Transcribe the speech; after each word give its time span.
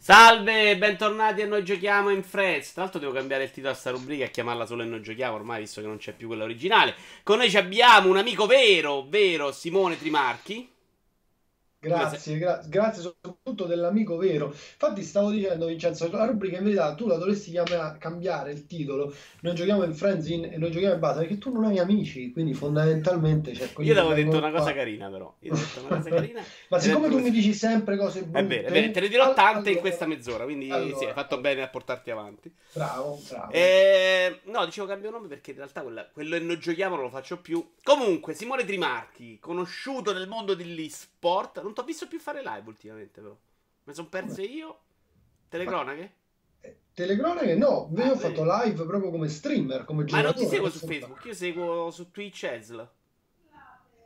Salve, 0.00 0.78
bentornati 0.78 1.42
a 1.42 1.46
Noi 1.46 1.64
Giochiamo 1.64 2.10
in 2.10 2.22
Friends. 2.22 2.72
Tra 2.72 2.82
l'altro 2.82 3.00
devo 3.00 3.12
cambiare 3.12 3.42
il 3.42 3.50
titolo 3.50 3.72
a 3.72 3.76
sta 3.76 3.90
rubrica 3.90 4.24
e 4.24 4.30
chiamarla 4.30 4.64
solo 4.64 4.84
Noi 4.84 5.02
Giochiamo, 5.02 5.34
ormai 5.34 5.60
visto 5.60 5.80
che 5.80 5.88
non 5.88 5.98
c'è 5.98 6.12
più 6.12 6.28
quella 6.28 6.44
originale. 6.44 6.94
Con 7.24 7.38
noi 7.38 7.54
abbiamo 7.56 8.08
un 8.08 8.16
amico 8.16 8.46
vero, 8.46 9.04
vero 9.08 9.50
Simone 9.50 9.98
Trimarchi. 9.98 10.70
Grazie, 11.80 12.38
gra- 12.38 12.60
grazie 12.66 13.02
soprattutto 13.02 13.64
dell'amico 13.64 14.16
vero. 14.16 14.46
Infatti 14.46 15.04
stavo 15.04 15.30
dicendo, 15.30 15.66
Vincenzo, 15.66 16.10
la 16.10 16.24
rubrica 16.24 16.58
in 16.58 16.64
verità 16.64 16.92
tu 16.94 17.06
la 17.06 17.16
dovresti 17.16 17.52
chiamare, 17.52 17.98
cambiare 17.98 18.50
il 18.50 18.66
titolo. 18.66 19.14
Noi 19.42 19.54
giochiamo 19.54 19.84
in 19.84 19.94
Friends 19.94 20.28
in, 20.28 20.44
e 20.44 20.58
noi 20.58 20.72
giochiamo 20.72 20.94
in 20.94 21.00
base 21.00 21.20
perché 21.20 21.38
tu 21.38 21.52
non 21.52 21.66
hai 21.66 21.78
amici, 21.78 22.32
quindi 22.32 22.52
fondamentalmente 22.52 23.52
c'è 23.52 23.62
Io 23.64 23.72
ti 23.74 23.90
avevo 23.90 24.12
detto 24.14 24.38
una 24.38 24.50
cosa 24.50 24.72
carina 24.72 25.08
però. 25.08 25.32
Io 25.38 25.54
detto 25.54 25.80
una 25.86 25.96
cosa 25.98 26.10
carina. 26.10 26.42
Ma 26.68 26.78
siccome 26.80 27.08
tu 27.10 27.18
mi 27.20 27.30
dici 27.30 27.54
sempre 27.54 27.96
cose 27.96 28.24
buone, 28.24 28.40
è 28.40 28.48
bene, 28.48 28.66
è 28.66 28.72
bene, 28.72 28.90
te 28.90 29.00
ne 29.00 29.08
dirò 29.08 29.32
tante 29.34 29.50
allora, 29.50 29.70
in 29.70 29.78
questa 29.78 30.06
mezz'ora, 30.06 30.44
quindi 30.44 30.70
allora, 30.72 30.96
sì, 30.96 31.04
hai 31.04 31.12
fatto 31.12 31.38
bene 31.38 31.62
a 31.62 31.68
portarti 31.68 32.10
avanti. 32.10 32.52
Bravo, 32.72 33.20
bravo. 33.28 33.52
Eh, 33.52 34.40
no, 34.44 34.64
dicevo 34.64 34.88
cambio 34.88 35.10
nome 35.10 35.28
perché 35.28 35.52
in 35.52 35.58
realtà 35.58 35.82
quella, 35.82 36.08
quello 36.12 36.36
che 36.36 36.42
noi 36.42 36.58
giochiamo 36.58 36.96
non 36.96 37.04
lo 37.04 37.10
faccio 37.10 37.38
più. 37.38 37.64
Comunque, 37.84 38.34
Simone 38.34 38.64
Trimarchi, 38.64 39.38
conosciuto 39.38 40.12
nel 40.12 40.26
mondo 40.26 40.54
dell'e-sport, 40.54 41.62
non 41.68 41.74
ti 41.78 41.80
ho 41.80 41.84
visto 41.84 42.08
più 42.08 42.18
fare 42.18 42.42
live 42.42 42.64
ultimamente, 42.66 43.20
però. 43.20 43.36
Mi 43.84 43.94
sono 43.94 44.08
perso 44.08 44.40
io. 44.42 44.80
Telecronache? 45.48 46.12
Eh, 46.60 46.76
telecronache 46.92 47.54
no, 47.54 47.90
io 47.96 48.02
ah, 48.02 48.10
ho 48.10 48.16
fatto 48.16 48.44
live 48.44 48.84
proprio 48.84 49.10
come 49.10 49.28
streamer, 49.28 49.84
come 49.84 50.04
Ma 50.10 50.20
non 50.20 50.34
ti 50.34 50.46
seguo 50.46 50.68
su 50.68 50.84
Facebook, 50.84 51.24
io 51.24 51.34
seguo 51.34 51.90
su 51.90 52.10
Twitch 52.10 52.42
Esla. 52.42 52.92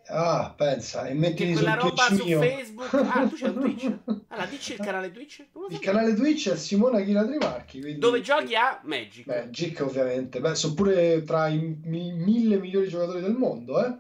Ah, 0.09 0.53
pensa, 0.55 1.07
e 1.07 1.15
metti 1.15 1.53
quella 1.53 1.75
roba 1.75 2.03
su 2.09 2.25
mio. 2.25 2.41
Facebook. 2.41 2.93
Ah, 2.93 3.27
tu 3.27 3.37
c'è 3.37 3.49
un 3.49 3.61
Twitch. 3.61 3.99
Allora, 4.33 4.47
dici 4.47 4.73
il 4.73 4.79
canale 4.79 5.11
Twitch? 5.11 5.47
Il 5.69 5.79
canale 5.79 6.15
Twitch 6.15 6.51
è 6.51 6.57
Simona 6.57 7.03
Chila 7.03 7.25
Trimarchi. 7.25 7.81
Quindi... 7.81 7.99
Dove 7.99 8.21
giochi 8.21 8.55
a 8.55 8.81
Magic. 8.83 9.27
Magic, 9.27 9.81
ovviamente. 9.81 10.41
Beh, 10.41 10.55
sono 10.55 10.75
pure 10.75 11.23
tra 11.23 11.49
i 11.49 11.59
mille 11.59 12.59
migliori 12.59 12.89
giocatori 12.89 13.21
del 13.21 13.35
mondo, 13.35 13.85
eh? 13.85 13.95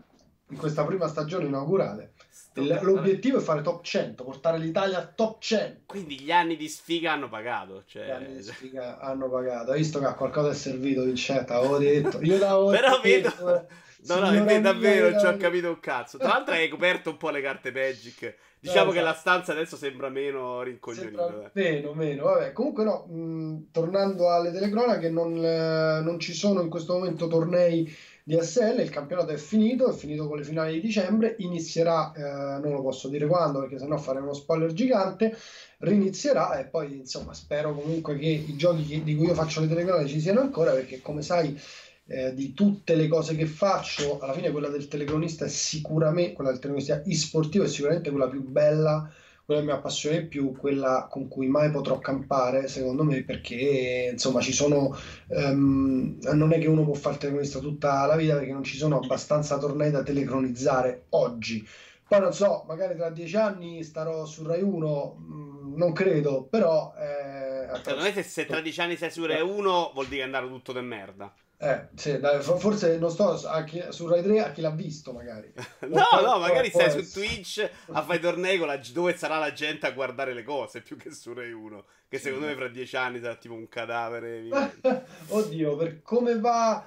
In 0.48 0.56
questa 0.56 0.84
prima 0.84 1.06
stagione 1.06 1.46
inaugurale. 1.46 2.11
L'obiettivo 2.54 3.38
è 3.38 3.40
fare 3.40 3.62
top 3.62 3.82
100, 3.82 4.24
portare 4.24 4.58
l'Italia 4.58 4.98
a 4.98 5.06
top 5.06 5.40
100. 5.40 5.80
Quindi 5.86 6.20
gli 6.20 6.30
anni 6.30 6.56
di 6.56 6.68
sfiga 6.68 7.12
hanno 7.12 7.28
pagato. 7.28 7.84
Cioè... 7.86 8.06
Gli 8.06 8.10
anni 8.10 8.34
di 8.34 8.42
sfiga 8.42 8.98
hanno 8.98 9.30
pagato. 9.30 9.70
Hai 9.70 9.78
visto 9.78 9.98
che 9.98 10.06
a 10.06 10.14
qualcosa 10.14 10.50
è 10.50 10.54
servito 10.54 11.04
Vincetta, 11.04 11.56
avevo 11.56 11.78
detto. 11.78 12.20
Io 12.22 12.38
l'avevo 12.38 12.68
Però 12.72 13.00
vedo... 13.00 13.66
No, 14.04 14.18
no, 14.18 14.30
è 14.30 14.60
davvero 14.60 15.10
non 15.10 15.20
ci 15.20 15.26
ho 15.26 15.36
capito 15.36 15.68
un 15.68 15.78
cazzo. 15.78 16.18
Tra 16.18 16.28
l'altro 16.28 16.54
hai 16.54 16.68
coperto 16.68 17.10
un 17.10 17.16
po' 17.16 17.30
le 17.30 17.40
carte 17.40 17.70
Magic. 17.70 18.36
Diciamo 18.58 18.86
no, 18.86 18.90
che 18.92 18.98
esatto. 18.98 19.12
la 19.12 19.18
stanza 19.18 19.52
adesso 19.52 19.76
sembra 19.76 20.08
meno 20.08 20.62
rincoglionita. 20.62 21.50
Meno, 21.52 21.94
meno, 21.94 22.24
vabbè. 22.24 22.52
Comunque 22.52 22.84
no, 22.84 23.06
mh, 23.06 23.70
tornando 23.72 24.30
alle 24.30 24.52
telecronache, 24.52 25.08
non, 25.08 25.36
eh, 25.36 26.00
non 26.00 26.18
ci 26.20 26.32
sono 26.32 26.60
in 26.62 26.68
questo 26.68 26.94
momento 26.94 27.26
tornei 27.26 27.92
DSL, 28.24 28.80
il 28.80 28.90
campionato 28.90 29.32
è 29.32 29.36
finito, 29.36 29.90
è 29.90 29.94
finito 29.94 30.28
con 30.28 30.36
le 30.36 30.44
finali 30.44 30.74
di 30.74 30.80
dicembre, 30.80 31.34
inizierà, 31.38 32.12
eh, 32.12 32.60
non 32.60 32.72
lo 32.72 32.82
posso 32.82 33.08
dire 33.08 33.26
quando 33.26 33.60
perché 33.60 33.78
sennò 33.78 33.96
farei 33.96 34.22
uno 34.22 34.32
spoiler 34.32 34.72
gigante, 34.72 35.36
rinizierà 35.78 36.58
e 36.58 36.66
poi 36.66 36.98
insomma 36.98 37.34
spero 37.34 37.74
comunque 37.74 38.16
che 38.16 38.28
i 38.28 38.56
giochi 38.56 39.02
di 39.02 39.16
cui 39.16 39.26
io 39.26 39.34
faccio 39.34 39.60
le 39.60 39.68
telecronache 39.68 40.08
ci 40.08 40.20
siano 40.20 40.40
ancora 40.40 40.72
perché 40.72 41.00
come 41.00 41.22
sai 41.22 41.58
eh, 42.06 42.32
di 42.34 42.54
tutte 42.54 42.94
le 42.94 43.08
cose 43.08 43.34
che 43.34 43.46
faccio, 43.46 44.20
alla 44.20 44.32
fine 44.32 44.50
quella 44.50 44.68
del 44.68 44.86
telecronista 44.86 45.44
è 45.44 45.48
sicuramente, 45.48 46.34
quella 46.34 46.50
del 46.50 46.60
telecronista 46.60 47.02
e-sportivo 47.04 47.64
è 47.64 47.68
sicuramente 47.68 48.10
quella 48.10 48.28
più 48.28 48.42
bella 48.42 49.10
quella 49.44 49.60
che 49.60 49.66
mi 49.66 49.72
appassiona 49.72 50.18
di 50.18 50.26
più, 50.26 50.52
quella 50.56 51.08
con 51.10 51.28
cui 51.28 51.46
mai 51.48 51.70
potrò 51.70 51.98
campare, 51.98 52.68
secondo 52.68 53.02
me, 53.02 53.22
perché 53.24 54.10
insomma 54.12 54.40
ci 54.40 54.52
sono, 54.52 54.96
um, 55.28 56.18
non 56.20 56.52
è 56.52 56.58
che 56.58 56.68
uno 56.68 56.84
può 56.84 56.94
fare 56.94 57.18
telecronista 57.18 57.58
tutta 57.58 58.06
la 58.06 58.16
vita 58.16 58.34
perché 58.34 58.52
non 58.52 58.64
ci 58.64 58.76
sono 58.76 58.98
abbastanza 58.98 59.58
tornei 59.58 59.90
da 59.90 60.02
telecronizzare 60.02 61.06
oggi. 61.10 61.66
Poi 62.06 62.20
non 62.20 62.34
so, 62.34 62.64
magari 62.66 62.94
tra 62.94 63.10
dieci 63.10 63.36
anni 63.36 63.82
starò 63.82 64.26
su 64.26 64.44
Rai 64.44 64.62
1, 64.62 65.16
mh, 65.18 65.34
mm, 65.34 65.76
non 65.76 65.92
credo, 65.92 66.42
però... 66.42 66.92
Eh, 66.98 67.80
Secondo 67.82 68.02
me 68.02 68.12
se, 68.12 68.22
se 68.22 68.44
tra 68.44 68.60
dieci 68.60 68.80
anni 68.80 68.96
sei 68.96 69.10
su 69.10 69.24
Rai 69.24 69.40
1 69.40 69.90
vuol 69.94 70.06
dire 70.06 70.18
che 70.18 70.24
andato 70.24 70.48
tutto 70.48 70.72
de 70.72 70.82
merda. 70.82 71.32
Eh, 71.62 71.88
sì, 71.94 72.18
forse 72.40 72.98
non 72.98 73.08
sto 73.08 73.38
chi, 73.64 73.80
su 73.90 74.08
Rai 74.08 74.20
3 74.20 74.40
a 74.40 74.50
chi 74.50 74.60
l'ha 74.60 74.72
visto, 74.72 75.12
magari. 75.12 75.52
no, 75.86 76.06
poi, 76.10 76.24
no, 76.24 76.38
magari 76.40 76.70
stai 76.70 76.90
su 76.90 77.08
Twitch 77.08 77.70
a 77.92 78.02
fare 78.02 78.18
tornei 78.18 78.58
con 78.58 78.66
la, 78.66 78.80
dove 78.92 79.16
sarà 79.16 79.38
la 79.38 79.52
gente 79.52 79.86
a 79.86 79.92
guardare 79.92 80.34
le 80.34 80.42
cose 80.42 80.80
più 80.82 80.96
che 80.96 81.12
su 81.12 81.32
Rai 81.32 81.52
1. 81.52 81.84
Che 82.08 82.18
sì, 82.18 82.24
secondo 82.24 82.46
me 82.46 82.56
fra 82.56 82.66
dieci 82.66 82.96
anni 82.96 83.20
sarà 83.20 83.36
tipo 83.36 83.54
un 83.54 83.68
cadavere. 83.68 84.48
Oddio, 85.28 85.76
per 85.76 86.02
come 86.02 86.36
va 86.40 86.84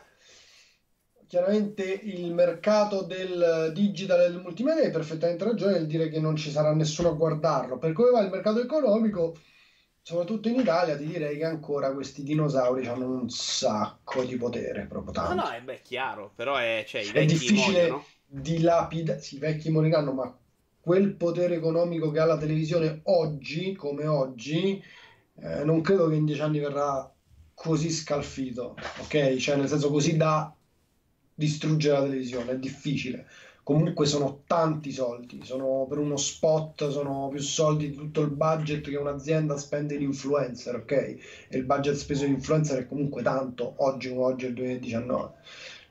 chiaramente 1.25 1.83
il 1.85 2.33
mercato 2.33 3.03
del 3.03 3.71
digital 3.73 4.19
e 4.19 4.29
del 4.29 4.41
multimedia 4.41 4.83
hai 4.83 4.91
perfettamente 4.91 5.45
ragione 5.45 5.71
nel 5.71 5.87
dire 5.87 6.09
che 6.09 6.19
non 6.19 6.35
ci 6.35 6.51
sarà 6.51 6.73
nessuno 6.73 7.07
a 7.07 7.13
guardarlo. 7.13 7.77
Per 7.77 7.93
come 7.93 8.09
va 8.09 8.19
il 8.19 8.29
mercato 8.29 8.59
economico 8.59 9.37
soprattutto 10.05 10.49
in 10.49 10.59
Italia, 10.59 10.95
ti 10.95 11.07
direi 11.07 11.35
che 11.35 11.45
ancora 11.45 11.91
questi 11.91 12.21
dinosauri 12.21 12.85
hanno 12.85 13.09
un 13.09 13.27
sacco 13.27 14.23
di 14.23 14.37
potere, 14.37 14.85
proprio 14.85 15.11
tanto. 15.11 15.33
No, 15.33 15.41
no, 15.41 15.49
è 15.49 15.59
beh, 15.61 15.81
chiaro, 15.81 16.31
però 16.35 16.57
è, 16.57 16.85
cioè, 16.87 17.01
i 17.01 17.09
è 17.09 17.25
difficile 17.25 17.89
moriano. 17.89 18.05
dilapidare, 18.27 19.19
sì, 19.19 19.37
i 19.37 19.39
vecchi 19.39 19.71
moriranno, 19.71 20.13
ma 20.13 20.37
quel 20.79 21.15
potere 21.15 21.55
economico 21.55 22.11
che 22.11 22.19
ha 22.19 22.25
la 22.25 22.37
televisione 22.37 22.99
oggi, 23.05 23.73
come 23.73 24.05
oggi, 24.05 24.79
eh, 25.39 25.63
non 25.63 25.81
credo 25.81 26.07
che 26.07 26.15
in 26.15 26.25
dieci 26.25 26.41
anni 26.41 26.59
verrà 26.59 27.11
così 27.55 27.89
scalfito, 27.89 28.77
ok? 28.99 29.37
Cioè, 29.37 29.55
nel 29.55 29.67
senso 29.67 29.89
così 29.89 30.17
da 30.17 30.55
distruggere 31.33 31.97
la 31.97 32.03
televisione, 32.03 32.51
è 32.51 32.59
difficile 32.59 33.27
comunque 33.65 34.05
sono 34.05 34.43
tanti 34.45 34.91
soldi, 34.91 35.41
sono 35.43 35.87
per 35.89 35.97
uno 35.97 36.17
spot 36.17 36.91
sono 36.91 37.29
più 37.29 37.39
soldi 37.39 37.89
di 37.89 37.95
tutto 37.95 38.21
il 38.21 38.29
budget 38.29 38.87
che 38.87 38.95
un'azienda 38.95 39.57
spende 39.57 39.95
in 39.95 40.03
influencer, 40.03 40.75
ok? 40.75 40.91
E 40.91 41.57
il 41.57 41.63
budget 41.63 41.95
speso 41.95 42.25
in 42.25 42.33
influencer 42.33 42.77
è 42.77 42.87
comunque 42.87 43.23
tanto, 43.23 43.73
oggi 43.77 44.09
come 44.09 44.21
oggi 44.21 44.45
è 44.45 44.49
il 44.49 44.53
2019. 44.53 45.33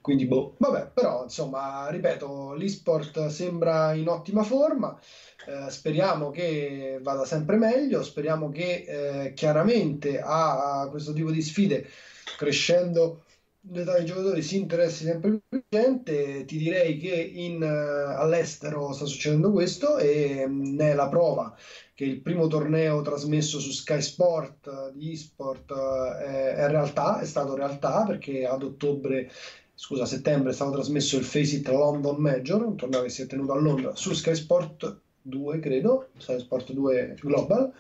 Quindi, 0.01 0.27
boh, 0.27 0.55
vabbè, 0.59 0.91
però 0.95 1.25
insomma, 1.25 1.89
ripeto, 1.91 2.53
l'esport 2.53 3.27
sembra 3.27 3.93
in 3.95 4.07
ottima 4.07 4.45
forma. 4.45 4.97
Eh, 5.45 5.69
speriamo 5.69 6.31
che 6.31 7.01
vada 7.03 7.25
sempre 7.25 7.57
meglio. 7.57 8.05
Speriamo 8.05 8.51
che 8.51 8.85
eh, 8.87 9.33
chiaramente 9.33 10.21
a, 10.21 10.83
a 10.83 10.89
questo 10.91 11.13
tipo 11.13 11.33
di 11.33 11.43
sfide, 11.43 11.89
crescendo 12.37 13.25
l'età 13.71 13.95
dei 13.95 14.05
giocatori 14.05 14.43
si 14.43 14.57
interessi 14.57 15.05
sempre 15.05 15.41
più 15.49 15.63
gente, 15.69 16.45
ti 16.45 16.59
direi 16.59 16.99
che 16.99 17.15
in, 17.15 17.63
uh, 17.63 18.21
all'estero 18.21 18.93
sta 18.93 19.07
succedendo 19.07 19.53
questo 19.53 19.97
e 19.97 20.45
um, 20.45 20.75
ne 20.75 20.91
è 20.91 20.95
la 20.95 21.09
prova 21.09 21.57
che 21.95 22.05
il 22.05 22.21
primo 22.21 22.47
torneo 22.49 23.01
trasmesso 23.03 23.59
su 23.61 23.71
Sky 23.71 24.03
Sport 24.03 24.67
uh, 24.67 24.97
di 24.97 25.13
eSport 25.13 25.71
uh, 25.71 26.13
è, 26.19 26.55
è, 26.55 26.69
realtà, 26.69 27.21
è 27.21 27.25
stato 27.25 27.55
realtà 27.55 28.05
perché 28.05 28.45
ad 28.45 28.63
ottobre, 28.63 29.31
scusa, 29.75 30.03
a 30.03 30.07
settembre 30.07 30.51
è 30.51 30.55
stato 30.55 30.73
trasmesso 30.73 31.17
il 31.17 31.25
Face 31.25 31.57
It 31.57 31.69
London 31.69 32.17
Major, 32.17 32.65
un 32.65 32.77
torneo 32.77 33.03
che 33.03 33.09
si 33.09 33.23
è 33.23 33.27
tenuto 33.27 33.53
a 33.53 33.61
Londra 33.61 33.95
su 33.95 34.13
Sky 34.13 34.35
Sport 34.35 35.01
2, 35.23 35.59
credo, 35.59 36.09
Sky 36.19 36.39
Sport 36.39 36.73
2 36.73 37.17
Global 37.21 37.73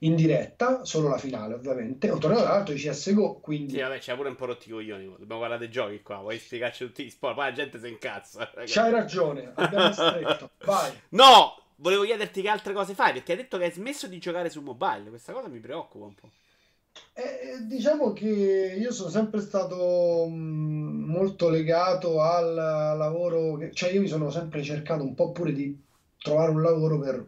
in 0.00 0.14
diretta, 0.14 0.84
solo 0.84 1.08
la 1.08 1.18
finale 1.18 1.54
ovviamente, 1.54 2.08
un 2.08 2.20
torneo 2.20 2.40
tra 2.40 2.52
l'altro 2.52 2.74
di 2.74 2.80
CSGO, 2.80 3.40
quindi... 3.40 3.74
Sì, 3.74 3.80
vabbè, 3.80 3.98
c'è 3.98 4.14
pure 4.14 4.28
un 4.28 4.36
po' 4.36 4.46
rotti 4.46 4.70
coglioni, 4.70 5.04
dobbiamo 5.04 5.36
guardare 5.36 5.58
dei 5.58 5.70
giochi 5.70 6.00
qua, 6.02 6.18
vuoi 6.18 6.38
spiegarci 6.38 6.86
tutti 6.86 7.04
gli 7.04 7.10
sport, 7.10 7.34
poi 7.34 7.44
la 7.46 7.52
gente 7.52 7.78
si 7.78 7.88
incazza. 7.88 8.50
C'hai 8.64 8.90
ragione, 8.90 9.52
abbiamo 9.54 9.92
stretto, 9.92 10.50
vai. 10.64 10.92
No! 11.10 11.56
Volevo 11.76 12.02
chiederti 12.04 12.42
che 12.42 12.48
altre 12.48 12.74
cose 12.74 12.92
fai, 12.92 13.14
perché 13.14 13.32
hai 13.32 13.38
detto 13.38 13.56
che 13.56 13.64
hai 13.64 13.72
smesso 13.72 14.06
di 14.06 14.18
giocare 14.18 14.50
su 14.50 14.60
mobile, 14.60 15.08
questa 15.08 15.32
cosa 15.32 15.48
mi 15.48 15.60
preoccupa 15.60 16.04
un 16.04 16.14
po'. 16.14 16.28
Eh, 17.14 17.66
diciamo 17.66 18.12
che 18.12 18.76
io 18.78 18.92
sono 18.92 19.08
sempre 19.08 19.40
stato 19.40 20.26
mh, 20.26 21.04
molto 21.06 21.48
legato 21.48 22.20
al 22.20 22.54
lavoro, 22.54 23.56
che, 23.56 23.72
cioè 23.72 23.90
io 23.92 24.00
mi 24.00 24.08
sono 24.08 24.30
sempre 24.30 24.62
cercato 24.62 25.02
un 25.02 25.14
po' 25.14 25.32
pure 25.32 25.52
di 25.52 25.78
trovare 26.18 26.50
un 26.50 26.60
lavoro 26.60 26.98
per 26.98 27.26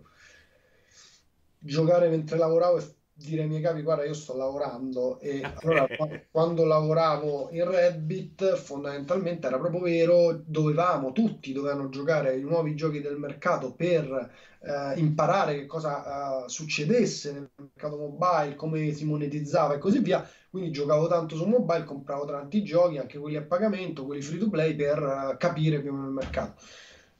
giocare 1.62 2.08
mentre 2.08 2.36
lavoravo 2.36 2.78
e 2.78 2.82
dire 3.14 3.42
ai 3.42 3.48
miei 3.48 3.60
capi 3.62 3.82
guarda 3.82 4.04
io 4.04 4.14
sto 4.14 4.36
lavorando. 4.36 5.20
E 5.20 5.42
allora 5.42 5.86
quando 6.30 6.64
lavoravo 6.64 7.48
in 7.52 7.70
Reddit 7.70 8.56
fondamentalmente 8.56 9.46
era 9.46 9.58
proprio 9.58 9.80
vero 9.80 10.42
dovevamo 10.44 11.12
tutti 11.12 11.52
dovevano 11.52 11.88
giocare 11.88 12.36
i 12.36 12.42
nuovi 12.42 12.74
giochi 12.74 13.00
del 13.00 13.18
mercato 13.18 13.74
per 13.74 14.30
eh, 14.60 14.98
imparare 14.98 15.54
che 15.54 15.66
cosa 15.66 16.44
eh, 16.44 16.48
succedesse 16.48 17.32
nel 17.32 17.50
mercato 17.56 17.96
mobile 17.96 18.54
come 18.54 18.92
si 18.92 19.04
monetizzava 19.04 19.74
e 19.74 19.78
così 19.78 20.00
via. 20.00 20.26
Quindi 20.50 20.70
giocavo 20.70 21.06
tanto 21.06 21.36
su 21.36 21.46
mobile 21.46 21.84
compravo 21.84 22.26
tanti 22.26 22.62
giochi 22.62 22.98
anche 22.98 23.18
quelli 23.18 23.36
a 23.36 23.42
pagamento 23.42 24.04
quelli 24.04 24.20
free 24.20 24.38
to 24.38 24.50
play 24.50 24.74
per 24.74 24.98
eh, 24.98 25.36
capire 25.38 25.80
più 25.80 25.90
o 25.90 25.94
meno 25.94 26.08
il 26.08 26.12
mercato 26.12 26.54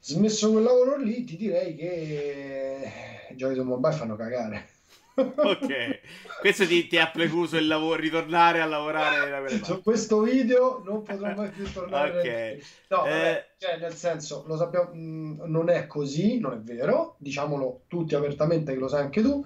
smesso 0.03 0.51
quel 0.51 0.65
lavoro 0.65 0.97
lì 0.97 1.23
ti 1.25 1.37
direi 1.37 1.77
che 1.77 2.91
i 3.31 3.37
giochi 3.37 3.55
su 3.55 3.63
mobile 3.63 3.95
fanno 3.95 4.17
cagare. 4.17 4.69
ok, 5.15 6.01
questo 6.41 6.67
ti, 6.67 6.87
ti 6.87 6.97
ha 6.97 7.11
precluso 7.11 7.59
il 7.59 7.67
lavoro, 7.67 8.01
ritornare 8.01 8.63
a 8.63 8.65
lavorare 8.65 9.63
Su 9.63 9.83
questo 9.83 10.23
video 10.23 10.83
non 10.85 11.03
potrò 11.03 11.35
mai 11.35 11.51
più 11.51 11.71
tornare. 11.71 12.19
ok. 12.19 12.67
No, 12.89 12.97
vabbè, 13.03 13.31
eh... 13.31 13.55
cioè, 13.59 13.79
nel 13.79 13.93
senso, 13.95 14.45
lo 14.47 14.57
sappiamo, 14.57 14.91
mh, 14.93 14.99
mm, 14.99 15.41
non 15.45 15.69
è 15.69 15.87
così, 15.87 16.41
non 16.41 16.55
è 16.55 16.59
vero, 16.59 17.17
diciamolo 17.19 17.83
tutti 17.89 18.15
apertamente 18.15 18.73
che 18.73 18.79
lo 18.79 18.89
sai 18.89 19.03
anche 19.03 19.23
tu. 19.23 19.45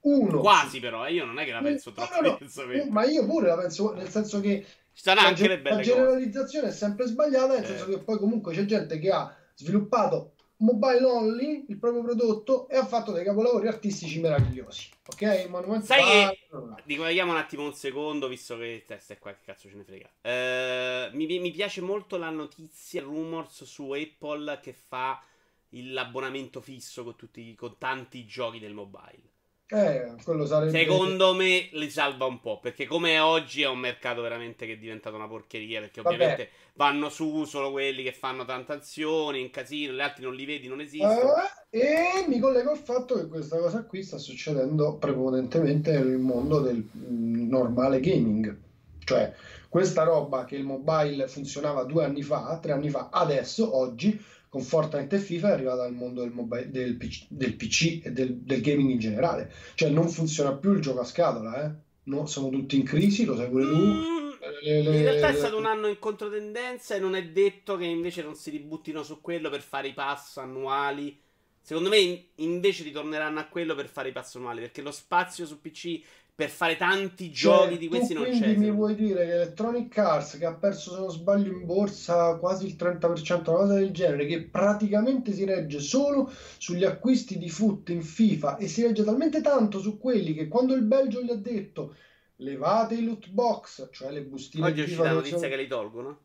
Uno. 0.00 0.40
Quasi 0.40 0.80
però, 0.80 1.06
eh, 1.06 1.12
io 1.12 1.24
non 1.24 1.38
è 1.38 1.44
che 1.44 1.52
la 1.52 1.60
penso 1.60 1.92
troppo 1.92 2.20
no, 2.20 2.38
no, 2.40 2.90
Ma 2.90 3.04
io 3.04 3.24
pure 3.26 3.48
la 3.48 3.56
penso, 3.56 3.92
nel 3.92 4.08
senso 4.08 4.40
che 4.40 4.66
Ci 4.92 5.08
anche 5.08 5.48
la, 5.48 5.54
le 5.54 5.60
belle 5.60 5.76
la 5.76 5.82
generalizzazione 5.82 6.66
cose. 6.66 6.76
è 6.76 6.78
sempre 6.78 7.06
sbagliata, 7.06 7.54
nel 7.54 7.64
eh. 7.64 7.66
senso 7.66 7.86
che 7.86 7.98
poi 7.98 8.18
comunque 8.18 8.54
c'è 8.54 8.64
gente 8.64 8.98
che 8.98 9.10
ha 9.10 9.34
sviluppato 9.54 10.34
mobile 10.60 11.04
only 11.04 11.64
il 11.68 11.78
proprio 11.78 12.02
prodotto 12.02 12.68
e 12.68 12.76
ha 12.76 12.84
fatto 12.84 13.12
dei 13.12 13.24
capolavori 13.24 13.68
artistici 13.68 14.20
meravigliosi. 14.20 14.88
Ok? 15.06 15.46
Monument 15.48 15.84
Sai 15.84 16.02
che 16.02 16.48
riguardiamo 16.84 17.32
un 17.32 17.38
attimo 17.38 17.64
un 17.64 17.74
secondo, 17.74 18.28
visto 18.28 18.56
che 18.56 18.84
testa 18.86 19.14
è 19.14 19.18
qua, 19.18 19.32
che 19.32 19.40
cazzo 19.44 19.68
ce 19.68 19.76
ne 19.76 19.84
frega. 19.84 20.10
Uh, 20.22 21.16
mi, 21.16 21.38
mi, 21.38 21.50
piace 21.50 21.80
molto 21.80 22.16
la 22.16 22.30
notizia, 22.30 23.02
rumors 23.02 23.64
su 23.64 23.90
Apple 23.90 24.60
che 24.62 24.72
fa 24.72 25.22
l'abbonamento 25.70 26.60
fisso 26.60 27.04
con, 27.04 27.16
tutti, 27.16 27.54
con 27.54 27.76
tanti 27.78 28.26
giochi 28.26 28.58
del 28.58 28.74
mobile. 28.74 29.29
Eh, 29.72 30.14
sarebbe... 30.46 30.70
Secondo 30.70 31.32
me 31.34 31.68
li 31.72 31.90
salva 31.90 32.26
un 32.26 32.40
po'. 32.40 32.58
Perché 32.58 32.86
come 32.86 33.18
oggi 33.20 33.62
è 33.62 33.68
un 33.68 33.78
mercato 33.78 34.20
veramente 34.20 34.66
che 34.66 34.72
è 34.72 34.78
diventato 34.78 35.16
una 35.16 35.28
porcheria. 35.28 35.80
Perché 35.80 36.02
Vabbè. 36.02 36.14
ovviamente 36.14 36.50
vanno 36.74 37.08
su 37.08 37.44
solo 37.44 37.70
quelli 37.70 38.02
che 38.02 38.12
fanno 38.12 38.44
tante 38.44 38.72
azioni, 38.72 39.40
in 39.40 39.50
casino, 39.50 39.92
gli 39.92 40.00
altri 40.00 40.24
non 40.24 40.34
li 40.34 40.44
vedi, 40.44 40.66
non 40.66 40.80
esistono. 40.80 41.34
Eh, 41.70 41.78
e 41.78 42.24
mi 42.26 42.40
collego 42.40 42.70
al 42.70 42.78
fatto 42.78 43.14
che 43.14 43.28
questa 43.28 43.58
cosa 43.58 43.84
qui 43.84 44.02
sta 44.02 44.18
succedendo 44.18 44.96
prepotentemente 44.96 45.92
nel 45.92 46.18
mondo 46.18 46.60
del 46.60 46.84
mm, 46.96 47.48
normale 47.48 48.00
gaming. 48.00 48.56
Cioè, 49.04 49.32
questa 49.68 50.02
roba 50.02 50.44
che 50.44 50.56
il 50.56 50.64
mobile 50.64 51.28
funzionava 51.28 51.84
due 51.84 52.04
anni 52.04 52.22
fa, 52.22 52.58
tre 52.60 52.72
anni 52.72 52.90
fa, 52.90 53.08
adesso, 53.12 53.76
oggi 53.76 54.20
con 54.50 54.62
Fortnite 54.62 55.16
e 55.16 55.20
FIFA 55.20 55.48
è 55.48 55.52
arrivata 55.52 55.84
al 55.84 55.94
mondo 55.94 56.22
del, 56.22 56.32
mobile, 56.32 56.70
del, 56.70 56.96
PC, 56.96 57.26
del 57.28 57.54
PC 57.54 58.00
e 58.04 58.10
del, 58.10 58.34
del, 58.34 58.60
gaming 58.60 58.90
in 58.90 58.98
generale. 58.98 59.52
Cioè 59.76 59.90
non 59.90 60.08
funziona 60.08 60.56
più 60.56 60.72
il 60.72 60.80
gioco 60.80 61.00
a 61.00 61.04
scatola, 61.04 61.64
eh? 61.64 61.70
no, 62.10 62.26
sono 62.26 62.48
tutti 62.48 62.76
in 62.76 62.82
crisi, 62.82 63.24
lo 63.24 63.36
sai 63.36 63.48
pure 63.48 63.64
tu. 63.64 63.76
Mm, 63.76 64.30
le, 64.62 64.82
le, 64.82 64.96
in 64.96 65.02
realtà 65.04 65.28
è 65.28 65.34
stato 65.34 65.56
un 65.56 65.66
anno 65.66 65.86
in 65.86 66.00
controtendenza 66.00 66.96
e 66.96 66.98
non 66.98 67.14
è 67.14 67.28
detto 67.28 67.76
che 67.76 67.84
invece 67.84 68.24
non 68.24 68.34
si 68.34 68.50
ributtino 68.50 69.04
su 69.04 69.20
quello 69.20 69.50
per 69.50 69.62
fare 69.62 69.86
i 69.86 69.94
pass 69.94 70.38
annuali. 70.38 71.16
Secondo 71.62 71.88
me 71.88 72.30
invece 72.36 72.82
ritorneranno 72.82 73.38
a 73.38 73.46
quello 73.46 73.76
per 73.76 73.86
fare 73.86 74.08
i 74.08 74.12
pass 74.12 74.34
annuali 74.34 74.60
perché 74.60 74.82
lo 74.82 74.90
spazio 74.90 75.46
su 75.46 75.60
PC 75.60 76.00
per 76.40 76.48
fare 76.48 76.76
tanti 76.76 77.30
giochi 77.30 77.68
cioè, 77.68 77.78
di 77.78 77.88
questi 77.88 78.14
non 78.14 78.24
c'è. 78.24 78.38
Quindi 78.38 78.56
mi 78.56 78.70
vuoi 78.70 78.94
dire 78.94 79.26
che 79.26 79.32
Electronic 79.34 79.98
Arts, 79.98 80.38
che 80.38 80.46
ha 80.46 80.54
perso, 80.54 80.94
se 80.94 80.98
non 80.98 81.10
sbaglio, 81.10 81.52
in 81.52 81.66
borsa 81.66 82.36
quasi 82.36 82.64
il 82.64 82.76
30%, 82.78 83.50
una 83.50 83.58
cosa 83.58 83.74
del 83.74 83.90
genere, 83.90 84.24
che 84.24 84.44
praticamente 84.44 85.34
si 85.34 85.44
regge 85.44 85.80
solo 85.80 86.32
sugli 86.56 86.84
acquisti 86.84 87.36
di 87.36 87.50
foot 87.50 87.90
in 87.90 88.02
FIFA 88.02 88.56
e 88.56 88.68
si 88.68 88.82
regge 88.82 89.04
talmente 89.04 89.42
tanto 89.42 89.80
su 89.80 89.98
quelli 89.98 90.32
che 90.32 90.48
quando 90.48 90.72
il 90.72 90.82
Belgio 90.82 91.20
gli 91.20 91.30
ha 91.30 91.36
detto 91.36 91.94
levate 92.36 92.94
i 92.94 93.04
loot 93.04 93.28
box, 93.28 93.90
cioè 93.92 94.10
le 94.10 94.22
bustine 94.22 94.64
Oggi 94.64 94.80
è 94.80 94.84
uscita 94.84 95.02
la 95.02 95.12
notizia 95.12 95.36
sono... 95.36 95.50
che 95.50 95.56
li 95.58 95.66
tolgono. 95.66 96.18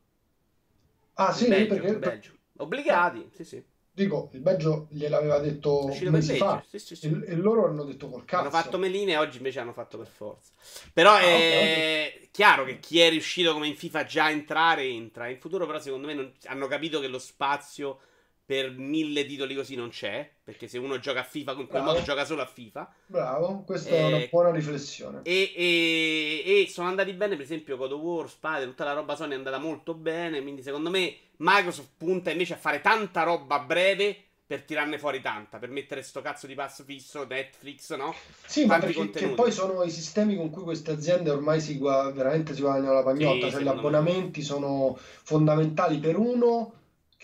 Ah, 1.15 1.33
sì, 1.33 1.49
Belgio, 1.49 1.99
perché 1.99 2.31
obbligati, 2.55 3.27
sì, 3.33 3.43
sì. 3.43 3.63
Dico, 3.95 4.29
il 4.33 4.41
Belgio 4.41 4.87
gliel'aveva 4.89 5.39
detto 5.39 5.87
mesi 6.09 6.35
fa 6.35 6.61
sì, 6.67 6.79
sì, 6.79 6.97
sì. 6.97 7.07
E, 7.07 7.31
e, 7.31 7.35
loro 7.35 7.65
hanno 7.65 7.85
detto 7.85 8.09
col 8.09 8.25
cazzo. 8.25 8.41
Hanno 8.41 8.49
fatto 8.49 8.77
meline 8.77 9.13
e 9.13 9.17
oggi 9.17 9.37
invece 9.37 9.61
hanno 9.61 9.71
fatto 9.71 9.97
per 9.97 10.07
forza. 10.07 10.51
Però 10.91 11.13
ah, 11.13 11.21
è 11.21 12.13
okay, 12.13 12.27
chiaro 12.29 12.65
che 12.65 12.79
chi 12.79 12.99
è 12.99 13.09
riuscito 13.09 13.53
come 13.53 13.67
in 13.67 13.77
FIFA 13.77 14.03
già 14.03 14.25
a 14.25 14.31
entrare, 14.31 14.83
entra. 14.83 15.29
In 15.29 15.39
futuro 15.39 15.65
però 15.65 15.79
secondo 15.79 16.07
me 16.07 16.13
non... 16.13 16.29
hanno 16.47 16.67
capito 16.67 16.99
che 16.99 17.07
lo 17.07 17.19
spazio 17.19 17.99
per 18.45 18.71
mille 18.71 19.25
titoli 19.25 19.55
così 19.55 19.75
non 19.75 19.89
c'è. 19.89 20.29
Perché 20.43 20.67
se 20.67 20.77
uno 20.77 20.99
gioca 20.99 21.21
a 21.21 21.23
FIFA 21.23 21.51
in 21.51 21.57
quel 21.57 21.67
Bravo. 21.69 21.85
modo 21.85 22.03
gioca 22.03 22.25
solo 22.25 22.41
a 22.41 22.45
FIFA. 22.45 22.93
Bravo, 23.07 23.63
questa 23.65 23.89
e... 23.89 23.97
è 23.97 24.05
una 24.05 24.27
buona 24.29 24.51
riflessione. 24.51 25.21
E, 25.23 25.51
e, 25.55 26.43
e, 26.45 26.67
sono 26.69 26.87
andati 26.87 27.11
bene, 27.13 27.35
per 27.35 27.45
esempio, 27.45 27.77
God 27.77 27.93
of 27.93 28.01
War, 28.01 28.29
Spider, 28.29 28.67
tutta 28.67 28.83
la 28.83 28.93
roba 28.93 29.15
Sony 29.15 29.33
è 29.33 29.35
andata 29.37 29.57
molto 29.57 29.95
bene. 29.95 30.41
Quindi 30.41 30.61
secondo 30.61 30.89
me 30.89 31.15
Microsoft 31.37 31.89
punta 31.97 32.29
invece 32.29 32.53
a 32.53 32.57
fare 32.57 32.81
tanta 32.81 33.23
roba 33.23 33.59
breve 33.59 34.25
per 34.47 34.61
tirarne 34.61 34.99
fuori 34.99 35.21
tanta, 35.21 35.57
per 35.57 35.69
mettere 35.69 36.03
sto 36.03 36.21
cazzo 36.21 36.45
di 36.45 36.53
passo 36.53 36.83
fisso, 36.83 37.25
Netflix, 37.25 37.95
no? 37.95 38.13
Sì, 38.45 38.67
Tanti 38.67 38.95
ma 38.95 39.05
perché 39.07 39.29
poi 39.29 39.51
sono 39.51 39.81
i 39.83 39.89
sistemi 39.89 40.35
con 40.35 40.51
cui 40.51 40.61
queste 40.61 40.91
aziende 40.91 41.31
ormai 41.31 41.59
si 41.59 41.79
veramente 41.79 42.53
si 42.53 42.61
guadagnano 42.61 42.93
la 42.93 43.03
pagnotta, 43.03 43.47
sì, 43.47 43.51
cioè 43.53 43.63
gli 43.63 43.67
abbonamenti 43.67 44.41
me. 44.41 44.45
sono 44.45 44.95
fondamentali 44.97 45.97
per 45.97 46.17
uno 46.17 46.73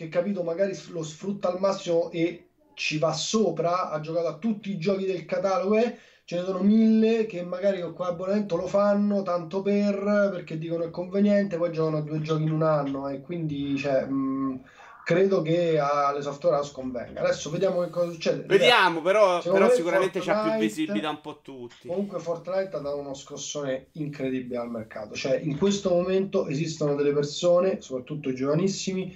che 0.02 0.10
capito 0.10 0.42
magari 0.42 0.76
lo 0.90 1.04
sfrutta 1.04 1.50
al 1.50 1.60
massimo 1.60 2.10
e 2.10 2.48
ci 2.74 2.98
va 2.98 3.14
sopra, 3.14 3.92
ha 3.92 4.00
giocato 4.00 4.28
a 4.28 4.38
tutti 4.38 4.72
i 4.72 4.80
giochi 4.80 5.06
del 5.06 5.26
catalogo 5.26 5.78
e 5.78 5.98
ce 6.26 6.38
ne 6.38 6.44
sono 6.44 6.60
mille 6.60 7.28
che 7.28 7.44
magari 7.44 7.82
con 7.82 7.94
quell'abbonamento 7.94 8.56
lo 8.56 8.66
fanno 8.66 9.22
tanto 9.22 9.62
per 9.62 10.30
perché 10.32 10.58
dicono 10.58 10.86
è 10.86 10.90
conveniente, 10.90 11.58
poi 11.58 11.72
giocano 11.72 11.98
a 11.98 12.02
due 12.02 12.22
giochi 12.22 12.44
in 12.44 12.52
un 12.52 12.64
anno 12.64 13.10
e 13.10 13.22
quindi 13.22 13.78
cioè, 13.78 14.06
mh, 14.06 14.64
credo 15.04 15.44
che 15.44 15.78
alle 15.78 16.22
software 16.24 16.56
house 16.56 16.72
convenga. 16.74 17.22
Adesso 17.22 17.52
vediamo 17.52 17.82
che 17.82 17.90
cosa 17.90 18.12
succede. 18.12 18.44
Vediamo, 18.48 19.02
però, 19.02 19.40
però 19.42 19.70
sicuramente 19.70 20.20
c'ha 20.20 20.50
più 20.50 20.60
visibilità 20.60 21.10
un 21.10 21.22
po' 21.22 21.42
tutti. 21.44 21.88
Comunque 21.88 22.20
Fortnite 22.20 22.76
ha 22.76 22.80
dato 22.80 22.98
uno 22.98 23.14
scossone 23.14 23.88
incredibile 23.94 24.58
al 24.58 24.72
mercato. 24.72 25.14
Cioè, 25.14 25.40
in 25.44 25.58
questo 25.58 25.90
momento 25.92 26.48
esistono 26.48 26.96
delle 26.96 27.14
persone, 27.14 27.82
soprattutto 27.82 28.30
i 28.30 28.36
giovanissimi, 28.36 29.16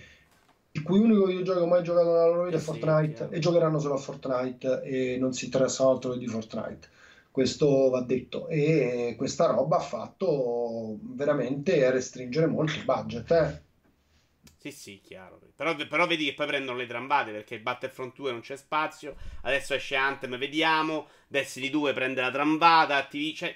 il 0.76 0.82
cui 0.84 1.00
unico 1.00 1.26
videogioco 1.26 1.66
mai 1.68 1.84
giocato 1.84 2.12
nella 2.12 2.28
loro 2.28 2.44
vita 2.46 2.58
eh 2.58 2.60
è 2.60 2.64
Fortnite 2.64 3.28
sì, 3.30 3.36
e 3.36 3.40
giocheranno 3.40 3.80
solo 3.80 3.94
a 3.94 3.98
Fortnite 3.98 4.82
e 4.84 5.18
non 5.18 5.32
si 5.34 5.46
interessano 5.46 5.92
altro 5.92 6.12
che 6.12 6.20
di 6.20 6.28
Fortnite. 6.28 6.90
Questo 7.32 7.90
va 7.90 8.02
detto. 8.02 8.48
E 8.48 9.16
questa 9.18 9.48
roba 9.48 9.78
ha 9.78 9.82
fatto 9.82 10.98
veramente 11.02 11.90
restringere 11.92 12.48
molto 12.48 12.74
il 12.74 12.86
budget 12.86 13.32
eh? 13.32 13.64
sì 14.58 14.72
sì 14.72 15.02
chiaro. 15.02 15.40
Però, 15.56 15.76
però, 15.88 16.08
vedi 16.08 16.26
che 16.26 16.34
poi 16.34 16.48
prendono 16.48 16.78
le 16.78 16.88
trambate 16.88 17.32
perché 17.32 17.60
Battlefront 17.60 18.16
2 18.16 18.32
non 18.32 18.42
c'è 18.42 18.58
spazio 18.58 19.16
adesso 19.44 19.74
esce 19.74 19.96
Anthem 19.96 20.38
vediamo. 20.38 21.08
Destiny 21.28 21.70
2 21.70 21.94
prende 21.94 22.22
la 22.22 22.32
trambata 22.32 23.04
TV 23.04 23.34
cioè 23.34 23.56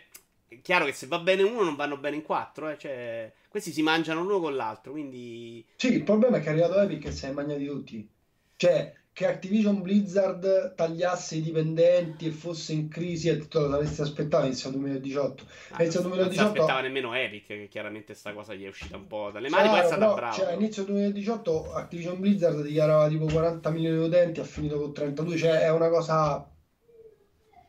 è 0.50 0.62
chiaro 0.62 0.86
che 0.86 0.94
se 0.94 1.06
va 1.08 1.20
bene 1.20 1.44
uno 1.44 1.64
non 1.64 1.76
vanno 1.76 1.98
bene 1.98 2.16
in 2.16 2.24
quattro 2.24 2.70
eh? 2.70 2.78
cioè, 2.78 3.32
questi 3.48 3.72
si 3.72 3.84
mangiano 3.84 4.24
l'uno 4.24 4.40
con 4.40 4.56
l'altro 4.56 4.92
quindi 4.92 5.64
sì 5.76 5.94
il 5.94 6.04
problema 6.04 6.38
è 6.38 6.42
che 6.42 6.48
è 6.48 6.52
arrivato 6.52 6.80
Epic 6.80 7.06
e 7.06 7.12
si 7.12 7.26
è 7.26 7.32
mangiati 7.32 7.66
tutti 7.66 8.10
cioè 8.56 8.94
che 9.12 9.28
Activision 9.28 9.82
Blizzard 9.82 10.76
tagliasse 10.76 11.36
i 11.36 11.42
dipendenti 11.42 12.28
e 12.28 12.32
fosse 12.32 12.74
in 12.74 12.88
crisi 12.88 13.28
e 13.28 13.38
tutto 13.38 13.60
lo 13.60 13.70
saresti 13.70 14.02
aspettato 14.02 14.46
inizio 14.46 14.70
2018 14.72 15.44
ah, 15.72 15.82
inizio 15.84 16.02
2018 16.02 16.18
non 16.18 16.32
si 16.32 16.40
aspettava 16.40 16.82
nemmeno 16.82 17.14
Epic 17.14 17.46
che 17.46 17.68
chiaramente 17.70 18.14
sta 18.14 18.34
cosa 18.34 18.54
gli 18.54 18.64
è 18.64 18.68
uscita 18.68 18.98
un 18.98 19.08
po' 19.08 19.30
dalle 19.32 19.50
mani 19.50 19.78
è 19.78 19.86
stata 19.86 20.14
brava 20.14 20.32
cioè, 20.32 20.54
inizio 20.54 20.84
2018 20.84 21.74
Activision 21.74 22.20
Blizzard 22.20 22.62
dichiarava 22.64 23.08
tipo 23.08 23.26
40 23.26 23.70
milioni 23.70 23.98
di 24.00 24.06
utenti 24.06 24.40
ha 24.40 24.46
finito 24.46 24.80
con 24.80 24.94
32 24.94 25.38
cioè 25.38 25.60
è 25.60 25.72
una 25.72 25.90
cosa 25.90 26.50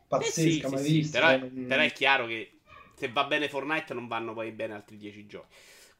pazzesca 0.07 0.67
eh 0.67 0.77
sì, 0.77 0.83
sì, 0.83 1.03
sì. 1.03 1.11
Però, 1.11 1.37
però 1.67 1.81
è 1.81 1.91
chiaro 1.91 2.27
che 2.27 2.60
se 3.01 3.11
va 3.11 3.23
bene 3.23 3.49
Fortnite 3.49 3.95
non 3.95 4.07
vanno 4.07 4.33
poi 4.33 4.51
bene 4.51 4.75
altri 4.75 4.95
10 4.95 5.25
giochi 5.25 5.47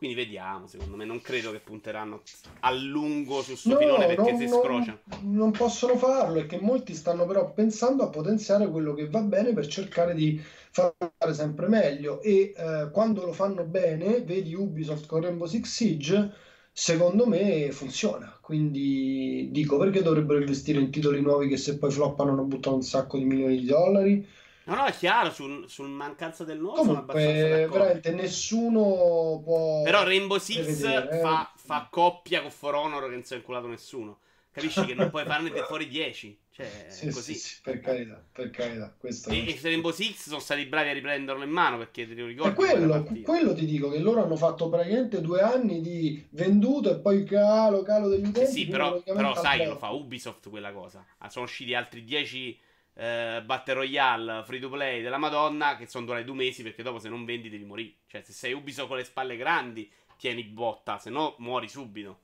quindi 0.01 0.15
vediamo, 0.15 0.65
secondo 0.65 0.95
me 0.95 1.05
non 1.05 1.21
credo 1.21 1.51
che 1.51 1.59
punteranno 1.59 2.23
a 2.61 2.71
lungo 2.71 3.43
sul 3.43 3.55
suo 3.55 3.73
no, 3.73 3.77
filone 3.77 4.07
perché 4.07 4.31
non, 4.31 4.39
si 4.39 4.47
scrociano. 4.47 4.99
Non, 5.05 5.35
non 5.35 5.51
possono 5.51 5.95
farlo 5.95 6.39
e 6.39 6.47
che 6.47 6.59
molti 6.59 6.95
stanno 6.95 7.27
però 7.27 7.53
pensando 7.53 8.01
a 8.01 8.09
potenziare 8.09 8.67
quello 8.67 8.95
che 8.95 9.07
va 9.07 9.21
bene 9.21 9.53
per 9.53 9.67
cercare 9.67 10.15
di 10.15 10.41
fare 10.71 11.33
sempre 11.35 11.67
meglio 11.67 12.19
e 12.23 12.51
eh, 12.57 12.89
quando 12.91 13.23
lo 13.25 13.31
fanno 13.31 13.63
bene, 13.63 14.21
vedi 14.21 14.55
Ubisoft 14.55 15.05
con 15.05 15.21
Rainbow 15.21 15.45
Six 15.45 15.67
Siege, 15.67 16.31
secondo 16.71 17.27
me 17.27 17.71
funziona. 17.71 18.35
Quindi 18.41 19.49
dico 19.51 19.77
perché 19.77 20.01
dovrebbero 20.01 20.39
investire 20.39 20.79
in 20.79 20.89
titoli 20.89 21.21
nuovi 21.21 21.47
che 21.47 21.57
se 21.57 21.77
poi 21.77 21.91
floppano 21.91 22.31
hanno 22.31 22.45
buttato 22.45 22.75
un 22.75 22.81
sacco 22.81 23.19
di 23.19 23.25
milioni 23.25 23.59
di 23.59 23.65
dollari 23.65 24.27
No, 24.65 24.75
no, 24.75 24.85
è 24.85 24.91
chiaro, 24.91 25.31
sul, 25.31 25.67
sul 25.67 25.89
mancanza 25.89 26.43
del 26.43 26.59
nuovo 26.59 26.83
Comunque, 26.83 27.67
veramente 27.69 28.11
nessuno 28.11 29.41
può... 29.43 29.81
Però 29.83 30.03
Rainbow 30.03 30.37
Six 30.37 30.83
eh. 30.83 31.19
fa, 31.19 31.51
fa, 31.55 31.87
coppia 31.89 32.41
con 32.41 32.51
For 32.51 32.75
Honor 32.75 33.05
che 33.05 33.15
non 33.15 33.23
si 33.23 33.33
è 33.33 33.37
inculato 33.37 33.67
nessuno. 33.67 34.19
Capisci 34.51 34.85
che 34.85 34.93
non 34.93 35.09
puoi 35.09 35.25
farne 35.25 35.49
fuori 35.63 35.87
10. 35.87 36.37
Cioè, 36.53 36.85
sì, 36.89 37.09
così. 37.09 37.33
Sì, 37.33 37.39
sì, 37.39 37.59
per 37.63 37.79
carità, 37.79 38.21
per 38.31 38.49
carità. 38.49 38.93
Questo 38.97 39.29
e, 39.29 39.47
e 39.47 39.59
Rainbow 39.61 39.91
Six 39.91 40.27
sono 40.27 40.41
stati 40.41 40.65
bravi 40.65 40.89
a 40.89 40.93
riprenderlo 40.93 41.43
in 41.43 41.49
mano 41.49 41.77
perché 41.77 42.05
ti 42.05 42.13
ricordo. 42.13 42.53
Quello, 42.53 43.07
quello, 43.23 43.53
ti 43.53 43.65
dico 43.65 43.89
che 43.89 43.99
loro 43.99 44.21
hanno 44.21 44.35
fatto 44.35 44.67
praticamente 44.67 45.21
due 45.21 45.39
anni 45.39 45.79
di 45.79 46.27
venduto 46.31 46.91
e 46.91 46.99
poi 46.99 47.23
calo, 47.23 47.81
calo 47.83 48.09
degli 48.09 48.27
utenti. 48.27 48.51
Sì, 48.51 48.59
sì 48.63 48.67
però, 48.67 49.01
però 49.01 49.33
sai 49.35 49.59
che 49.59 49.67
lo 49.67 49.77
fa 49.77 49.91
Ubisoft 49.91 50.49
quella 50.49 50.73
cosa. 50.73 51.05
Ah, 51.19 51.29
sono 51.29 51.45
usciti 51.45 51.73
altri 51.73 52.03
10 52.03 52.59
eh, 52.93 53.41
Battle 53.45 53.73
Royale, 53.73 54.43
free 54.45 54.59
to 54.59 54.69
play 54.69 55.01
della 55.01 55.17
Madonna, 55.17 55.75
che 55.77 55.87
sono 55.87 56.05
durati 56.05 56.25
due 56.25 56.35
mesi 56.35 56.63
perché 56.63 56.83
dopo 56.83 56.99
se 56.99 57.09
non 57.09 57.25
vendi 57.25 57.49
devi 57.49 57.63
morire. 57.63 57.93
Cioè, 58.07 58.21
se 58.21 58.33
sei 58.33 58.53
Ubisoft 58.53 58.87
con 58.87 58.97
le 58.97 59.03
spalle 59.03 59.37
grandi, 59.37 59.89
tieni 60.17 60.43
botta, 60.43 60.97
se 60.97 61.09
no 61.09 61.35
muori 61.39 61.67
subito. 61.67 62.19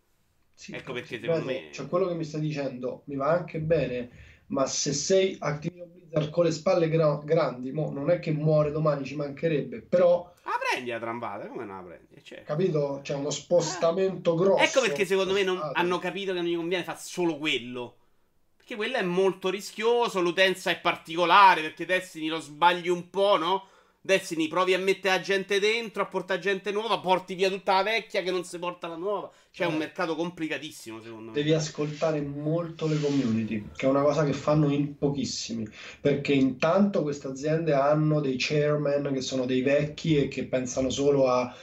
Sì, 0.54 0.74
ecco 0.74 0.94
perché 0.94 1.20
secondo 1.20 1.46
me... 1.46 1.70
Cioè, 1.72 1.88
quello 1.88 2.08
che 2.08 2.16
mi 2.16 2.24
stai 2.24 2.42
dicendo 2.42 3.04
mi 3.06 3.16
va 3.16 3.30
anche 3.30 3.60
bene, 3.60 4.10
ma 4.48 4.66
se 4.66 4.92
sei 4.92 5.38
Activision 5.40 5.92
Blizzard 5.92 6.30
con 6.32 6.46
le 6.46 6.52
spalle 6.52 6.90
gra- 6.90 7.22
grandi, 7.24 7.72
mo, 7.72 7.92
non 7.92 8.10
è 8.10 8.20
che 8.20 8.32
muore 8.32 8.72
domani, 8.72 9.06
ci 9.06 9.16
mancherebbe, 9.16 9.82
però... 9.82 10.34
Ah, 10.44 10.58
prendi 10.72 10.90
la 10.90 11.00
trambata, 11.00 11.48
come 11.48 11.66
non 11.66 11.78
la 11.78 11.84
prendi? 11.84 12.24
Cioè... 12.24 12.44
Capito? 12.44 13.02
C'è 13.04 13.14
uno 13.14 13.30
spostamento 13.30 14.34
ah. 14.34 14.36
grosso. 14.36 14.64
Ecco 14.64 14.82
perché 14.82 15.06
secondo 15.06 15.34
me 15.34 15.44
non, 15.44 15.60
hanno 15.74 16.00
capito 16.00 16.34
che 16.34 16.42
non 16.42 16.50
gli 16.50 16.56
conviene 16.56 16.84
fare 16.84 17.00
solo 17.00 17.38
quello. 17.38 17.98
Perché 18.68 18.84
quello 18.84 18.98
è 18.98 19.08
molto 19.08 19.50
rischioso, 19.50 20.20
l'utenza 20.20 20.70
è 20.70 20.82
particolare, 20.82 21.62
perché 21.62 21.86
Destiny 21.86 22.28
lo 22.28 22.42
sbagli 22.42 22.90
un 22.90 23.10
po', 23.10 23.38
no? 23.38 23.68
Destiny 24.02 24.50
provi 24.50 24.74
a 24.74 24.78
mettere 24.78 25.16
la 25.16 25.22
gente 25.22 25.58
dentro, 25.58 26.04
a 26.04 26.06
portare 26.06 26.42
gente 26.42 26.70
nuova, 26.72 27.00
porti 27.00 27.34
via 27.34 27.48
tutta 27.48 27.76
la 27.76 27.84
vecchia 27.84 28.22
che 28.24 28.30
non 28.30 28.44
si 28.44 28.60
porta 28.60 28.90
la 28.90 28.98
nuova. 28.98 29.32
C'è 29.54 29.64
eh. 29.64 29.68
un 29.68 29.78
mercato 29.78 30.18
complicatissimo, 30.18 31.02
secondo 31.02 31.32
me. 31.32 31.32
Devi 31.32 31.54
ascoltare 31.54 32.20
molto 32.20 32.88
le 32.88 33.00
community, 33.00 33.70
che 33.74 33.86
è 33.86 33.90
una 33.90 34.02
cosa 34.02 34.26
che 34.26 34.34
fanno 34.34 34.70
in 34.70 34.98
pochissimi. 34.98 35.66
Perché 36.02 36.34
intanto 36.34 37.04
queste 37.04 37.28
aziende 37.28 37.72
hanno 37.72 38.20
dei 38.20 38.36
chairman 38.38 39.14
che 39.14 39.22
sono 39.22 39.46
dei 39.46 39.62
vecchi 39.62 40.18
e 40.18 40.28
che 40.28 40.44
pensano 40.44 40.90
solo 40.90 41.30
a 41.30 41.56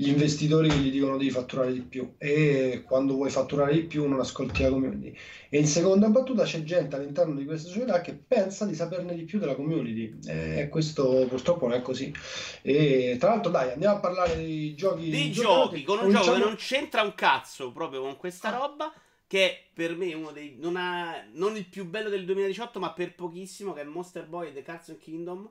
gli 0.00 0.10
investitori 0.10 0.68
che 0.68 0.76
gli 0.76 0.92
dicono 0.92 1.16
devi 1.16 1.30
fatturare 1.30 1.72
di 1.72 1.80
più 1.80 2.14
e 2.18 2.84
quando 2.86 3.14
vuoi 3.14 3.30
fatturare 3.30 3.72
di 3.72 3.82
più 3.82 4.06
non 4.06 4.20
ascolti 4.20 4.62
la 4.62 4.68
community. 4.68 5.12
E 5.48 5.58
in 5.58 5.66
seconda 5.66 6.08
battuta 6.08 6.44
c'è 6.44 6.62
gente 6.62 6.94
all'interno 6.94 7.34
di 7.34 7.44
questa 7.44 7.68
società 7.68 8.00
che 8.00 8.14
pensa 8.14 8.64
di 8.64 8.76
saperne 8.76 9.16
di 9.16 9.24
più 9.24 9.40
della 9.40 9.56
community 9.56 10.16
e 10.24 10.68
questo 10.70 11.26
purtroppo 11.28 11.66
non 11.66 11.78
è 11.78 11.82
così. 11.82 12.14
E 12.62 13.16
tra 13.18 13.30
l'altro 13.30 13.50
dai, 13.50 13.72
andiamo 13.72 13.96
a 13.96 13.98
parlare 13.98 14.36
dei 14.36 14.76
giochi. 14.76 15.10
Dei 15.10 15.32
giochi, 15.32 15.82
con 15.82 15.96
un 15.96 16.02
Cominciamo... 16.02 16.26
gioco 16.26 16.38
che 16.38 16.44
non 16.44 16.56
c'entra 16.56 17.02
un 17.02 17.14
cazzo 17.16 17.72
proprio 17.72 18.00
con 18.02 18.16
questa 18.16 18.54
ah. 18.54 18.56
roba 18.56 18.92
che 19.26 19.64
per 19.74 19.96
me 19.96 20.14
uno 20.14 20.30
dei 20.30 20.54
non, 20.60 20.76
ha, 20.76 21.26
non 21.32 21.56
il 21.56 21.66
più 21.66 21.84
bello 21.84 22.08
del 22.08 22.24
2018 22.24 22.78
ma 22.78 22.92
per 22.92 23.16
pochissimo 23.16 23.72
che 23.72 23.80
è 23.80 23.84
Monster 23.84 24.28
Boy 24.28 24.52
The 24.52 24.62
Cards 24.62 24.94
Kingdom 25.00 25.50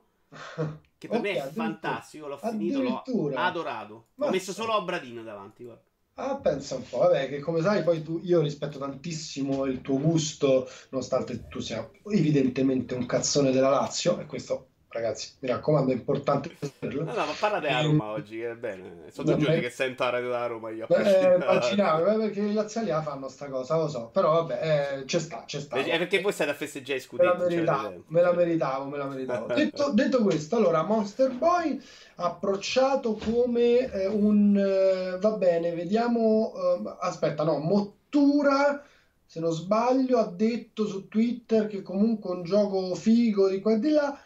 che 0.98 1.08
per 1.08 1.20
okay, 1.20 1.34
me 1.34 1.44
è 1.44 1.50
fantastico, 1.50 2.26
l'ho 2.26 2.38
finito, 2.38 2.82
l'ho 2.82 3.02
adorato. 3.34 4.08
Ho 4.16 4.30
messo 4.30 4.52
solo 4.52 4.74
Obradino 4.74 5.22
davanti, 5.22 5.64
guarda. 5.64 5.82
Ah, 6.20 6.36
pensa 6.36 6.74
un 6.74 6.82
po', 6.88 6.98
vabbè, 6.98 7.28
che 7.28 7.38
come 7.38 7.62
sai, 7.62 7.84
poi 7.84 8.02
tu, 8.02 8.20
io 8.24 8.40
rispetto 8.40 8.78
tantissimo 8.78 9.66
il 9.66 9.80
tuo 9.82 10.00
gusto, 10.00 10.68
nonostante 10.90 11.46
tu 11.46 11.60
sia 11.60 11.88
evidentemente 12.10 12.96
un 12.96 13.06
cazzone 13.06 13.52
della 13.52 13.68
Lazio, 13.68 14.18
e 14.18 14.26
questo 14.26 14.67
ragazzi, 14.90 15.32
mi 15.40 15.48
raccomando, 15.48 15.92
è 15.92 15.94
importante 15.94 16.50
saperlo. 16.60 17.04
No, 17.04 17.12
no, 17.12 17.26
ma 17.26 17.32
parla 17.38 17.60
di 17.60 17.86
Roma 17.86 18.10
oggi, 18.10 18.40
è 18.40 18.54
bene. 18.54 19.04
Sono 19.10 19.36
giorni 19.36 19.60
che 19.60 19.70
sento 19.70 20.04
la 20.04 20.10
radio 20.10 20.30
da 20.30 20.46
Roma 20.46 20.70
io. 20.70 20.86
Beh, 20.88 21.34
immaginavo, 21.40 22.06
eh, 22.06 22.16
perché 22.16 22.40
i 22.40 22.52
laziali 22.52 22.90
fanno 23.02 23.28
sta 23.28 23.48
cosa, 23.48 23.76
lo 23.76 23.88
so, 23.88 24.08
però 24.12 24.44
vabbè, 24.44 24.98
eh, 25.00 25.04
c'è 25.04 25.18
sta, 25.18 25.44
c'è 25.46 25.60
sta. 25.60 25.76
È 25.76 25.98
perché 25.98 26.20
voi 26.20 26.32
state 26.32 26.50
a 26.50 26.54
festeggiare 26.54 26.98
i 26.98 27.02
scudetti. 27.02 27.28
Me 27.28 27.38
la 27.38 27.48
meritavo, 27.48 27.88
cioè, 27.88 28.00
me 28.06 28.20
la 28.20 28.32
meritavo, 28.32 28.84
me 28.86 28.96
la 28.96 29.06
meritavo. 29.06 29.46
detto, 29.54 29.90
detto, 29.92 30.22
questo, 30.22 30.56
allora, 30.56 30.82
Monster 30.82 31.30
Boy 31.32 31.80
approcciato 32.16 33.14
come 33.14 33.90
eh, 33.92 34.06
un... 34.06 34.56
Eh, 34.56 35.18
va 35.18 35.30
bene, 35.32 35.72
vediamo... 35.72 36.52
Eh, 36.54 36.96
aspetta, 37.00 37.44
no, 37.44 37.58
Mottura 37.58 38.82
se 39.30 39.40
non 39.40 39.52
sbaglio, 39.52 40.16
ha 40.16 40.26
detto 40.26 40.86
su 40.86 41.06
Twitter 41.06 41.66
che 41.66 41.82
comunque 41.82 42.30
un 42.30 42.44
gioco 42.44 42.94
figo 42.94 43.50
di 43.50 43.60
qua 43.60 43.74
e 43.74 43.78
di 43.78 43.90
là. 43.90 44.18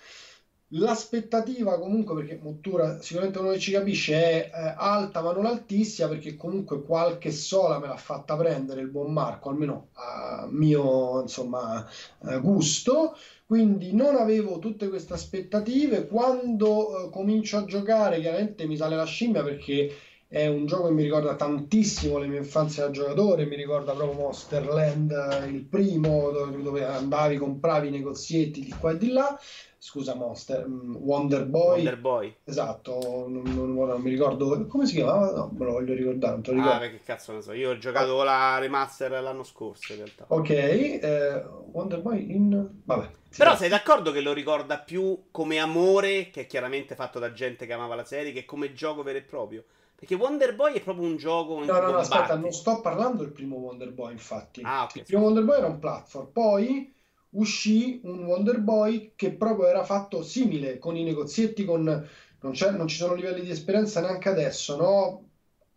L'aspettativa 0.75 1.79
comunque, 1.79 2.15
perché 2.15 2.39
Mottura 2.43 2.99
sicuramente 3.03 3.39
uno 3.41 3.51
che 3.51 3.59
ci 3.59 3.73
capisce, 3.73 4.15
è 4.15 4.51
eh, 4.55 4.75
alta 4.77 5.21
ma 5.21 5.33
non 5.33 5.45
altissima, 5.45 6.09
perché 6.09 6.35
comunque 6.35 6.83
qualche 6.83 7.31
sola 7.31 7.79
me 7.79 7.89
l'ha 7.89 7.97
fatta 7.97 8.37
prendere 8.37 8.81
il 8.81 8.89
buon 8.89 9.13
Marco, 9.13 9.51
almeno 9.51 9.89
a 9.93 10.47
mio 10.49 11.21
insomma, 11.21 11.87
eh, 12.27 12.41
gusto. 12.41 13.15
Quindi 13.45 13.93
non 13.93 14.17
avevo 14.17 14.59
tutte 14.59 14.89
queste 14.89 15.13
aspettative. 15.13 16.07
Quando 16.07 17.07
eh, 17.07 17.11
comincio 17.11 17.59
a 17.59 17.65
giocare, 17.67 18.19
chiaramente 18.21 18.67
mi 18.67 18.77
sale 18.77 18.97
la 18.97 19.05
scimmia 19.05 19.43
perché 19.43 19.91
è 20.33 20.47
un 20.47 20.65
gioco 20.65 20.87
che 20.87 20.95
mi 20.95 21.03
ricorda 21.03 21.35
tantissimo 21.37 22.17
le 22.17 22.27
mie 22.27 22.39
infanzie 22.39 22.85
da 22.85 22.91
giocatore, 22.91 23.45
mi 23.45 23.55
ricorda 23.55 23.93
proprio 23.93 24.19
Monsterland, 24.19 25.11
eh, 25.11 25.47
il 25.49 25.63
primo, 25.65 26.31
dove, 26.31 26.63
dove 26.63 26.87
andavi, 26.87 27.37
compravi 27.37 27.89
i 27.89 27.91
negozietti 27.91 28.63
di 28.65 28.71
qua 28.71 28.93
e 28.93 28.97
di 28.97 29.11
là 29.11 29.39
scusa 29.77 30.15
Monster, 30.15 30.67
mm, 30.67 30.97
Wonder 31.01 31.45
Boy. 31.45 31.75
Wonder 31.75 31.99
Boy. 31.99 32.37
Esatto, 32.45 33.27
non, 33.29 33.43
non, 33.45 33.75
non, 33.75 34.01
mi 34.01 34.09
ricordo 34.09 34.67
come 34.69 34.87
si 34.87 34.95
chiamava, 34.95 35.33
no, 35.33 35.51
me 35.53 35.67
lo 35.67 35.73
voglio 35.73 35.93
ricordare. 35.93 36.41
Non 36.43 36.43
ricordo. 36.43 36.85
Ah, 36.85 36.89
che 36.89 37.01
cazzo 37.05 37.33
ne 37.33 37.43
so, 37.43 37.53
io 37.53 37.71
ho 37.71 37.77
giocato 37.77 38.19
ah. 38.23 38.25
la 38.25 38.59
remaster 38.59 39.11
l'anno 39.11 39.43
scorso 39.43 39.93
in 39.93 39.99
realtà. 39.99 40.25
Ok, 40.29 40.49
eh, 40.49 41.45
Wonder 41.73 42.01
Boy 42.01 42.33
in... 42.33 42.71
Vabbè. 42.85 43.11
Però 43.37 43.55
sei 43.55 43.69
d'accordo 43.69 44.13
che 44.13 44.23
lo 44.23 44.33
ricorda 44.33 44.79
più 44.79 45.25
come 45.31 45.59
amore, 45.59 46.31
che 46.31 46.43
è 46.43 46.47
chiaramente 46.47 46.95
fatto 46.95 47.19
da 47.19 47.35
gente 47.35 47.67
che 47.67 47.73
amava 47.75 47.95
la 47.95 48.05
serie, 48.05 48.33
che 48.33 48.47
come 48.47 48.73
gioco 48.73 49.03
vero 49.03 49.19
e 49.19 49.23
proprio? 49.23 49.65
Perché 50.03 50.17
Wonder 50.17 50.57
Boy 50.57 50.75
è 50.75 50.83
proprio 50.83 51.07
un 51.07 51.17
gioco 51.17 51.65
No, 51.65 51.79
no, 51.79 51.93
no, 51.93 51.99
aspetta, 51.99 52.35
non 52.35 52.51
sto 52.51 52.81
parlando 52.81 53.23
del 53.23 53.31
primo 53.31 53.55
Wonder 53.59 53.93
Boy, 53.93 54.11
infatti. 54.11 54.61
Ah, 54.65 54.83
okay, 54.83 55.03
Il 55.03 55.07
primo 55.07 55.23
Wonder 55.23 55.45
Boy 55.45 55.59
era 55.59 55.69
un 55.69 55.79
platform, 55.79 56.33
poi 56.33 56.93
uscì 57.31 58.01
un 58.03 58.25
Wonder 58.25 58.59
Boy 58.59 59.13
che 59.15 59.33
proprio 59.35 59.69
era 59.69 59.85
fatto 59.85 60.25
simile 60.25 60.81
con 60.81 60.97
i 60.97 61.05
negozietti, 61.05 61.65
con... 61.65 61.85
non, 61.85 62.53
non 62.77 62.89
ci 62.89 62.97
sono 62.97 63.15
livelli 63.15 63.43
di 63.43 63.51
esperienza 63.51 64.01
neanche 64.01 64.29
adesso, 64.29 64.77
no? 64.77 65.31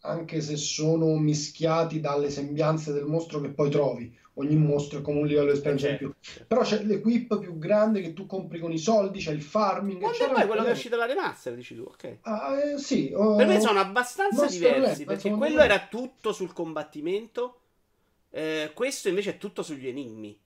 Anche 0.05 0.41
se 0.41 0.55
sono 0.55 1.17
mischiati 1.17 1.99
dalle 1.99 2.29
sembianze 2.29 2.93
del 2.93 3.05
mostro 3.05 3.41
che 3.41 3.49
poi 3.49 3.69
trovi. 3.69 4.15
Ogni 4.37 4.55
mostro 4.55 4.99
è 4.99 5.01
come 5.01 5.19
un 5.19 5.27
livello 5.27 5.51
di 5.51 5.57
esperienza 5.57 5.89
in 5.89 5.97
più. 5.97 6.13
Però 6.45 6.61
c'è 6.61 6.83
l'equip 6.83 7.39
più 7.39 7.57
grande 7.57 8.01
che 8.01 8.13
tu 8.13 8.25
compri 8.25 8.59
con 8.59 8.71
i 8.71 8.77
soldi, 8.77 9.19
c'è 9.19 9.31
il 9.31 9.41
farming. 9.41 9.99
Boy 9.99 10.13
è 10.13 10.45
quello 10.45 10.63
che 10.63 10.69
è 10.69 10.73
uscito 10.73 10.97
dalla 10.97 11.07
remaster, 11.07 11.55
dici 11.55 11.75
tu, 11.75 11.83
ok. 11.83 12.17
Ah, 12.21 12.59
eh, 12.59 12.77
sì. 12.77 13.11
Uh, 13.15 13.37
per 13.37 13.47
me 13.47 13.61
sono 13.61 13.79
abbastanza 13.79 14.45
diversi, 14.47 15.05
perché 15.05 15.31
quello 15.31 15.61
era 15.61 15.87
tutto 15.89 16.33
sul 16.33 16.51
combattimento, 16.51 17.61
eh, 18.29 18.71
questo 18.73 19.07
invece 19.07 19.31
è 19.31 19.37
tutto 19.37 19.63
sugli 19.63 19.87
enigmi 19.87 20.37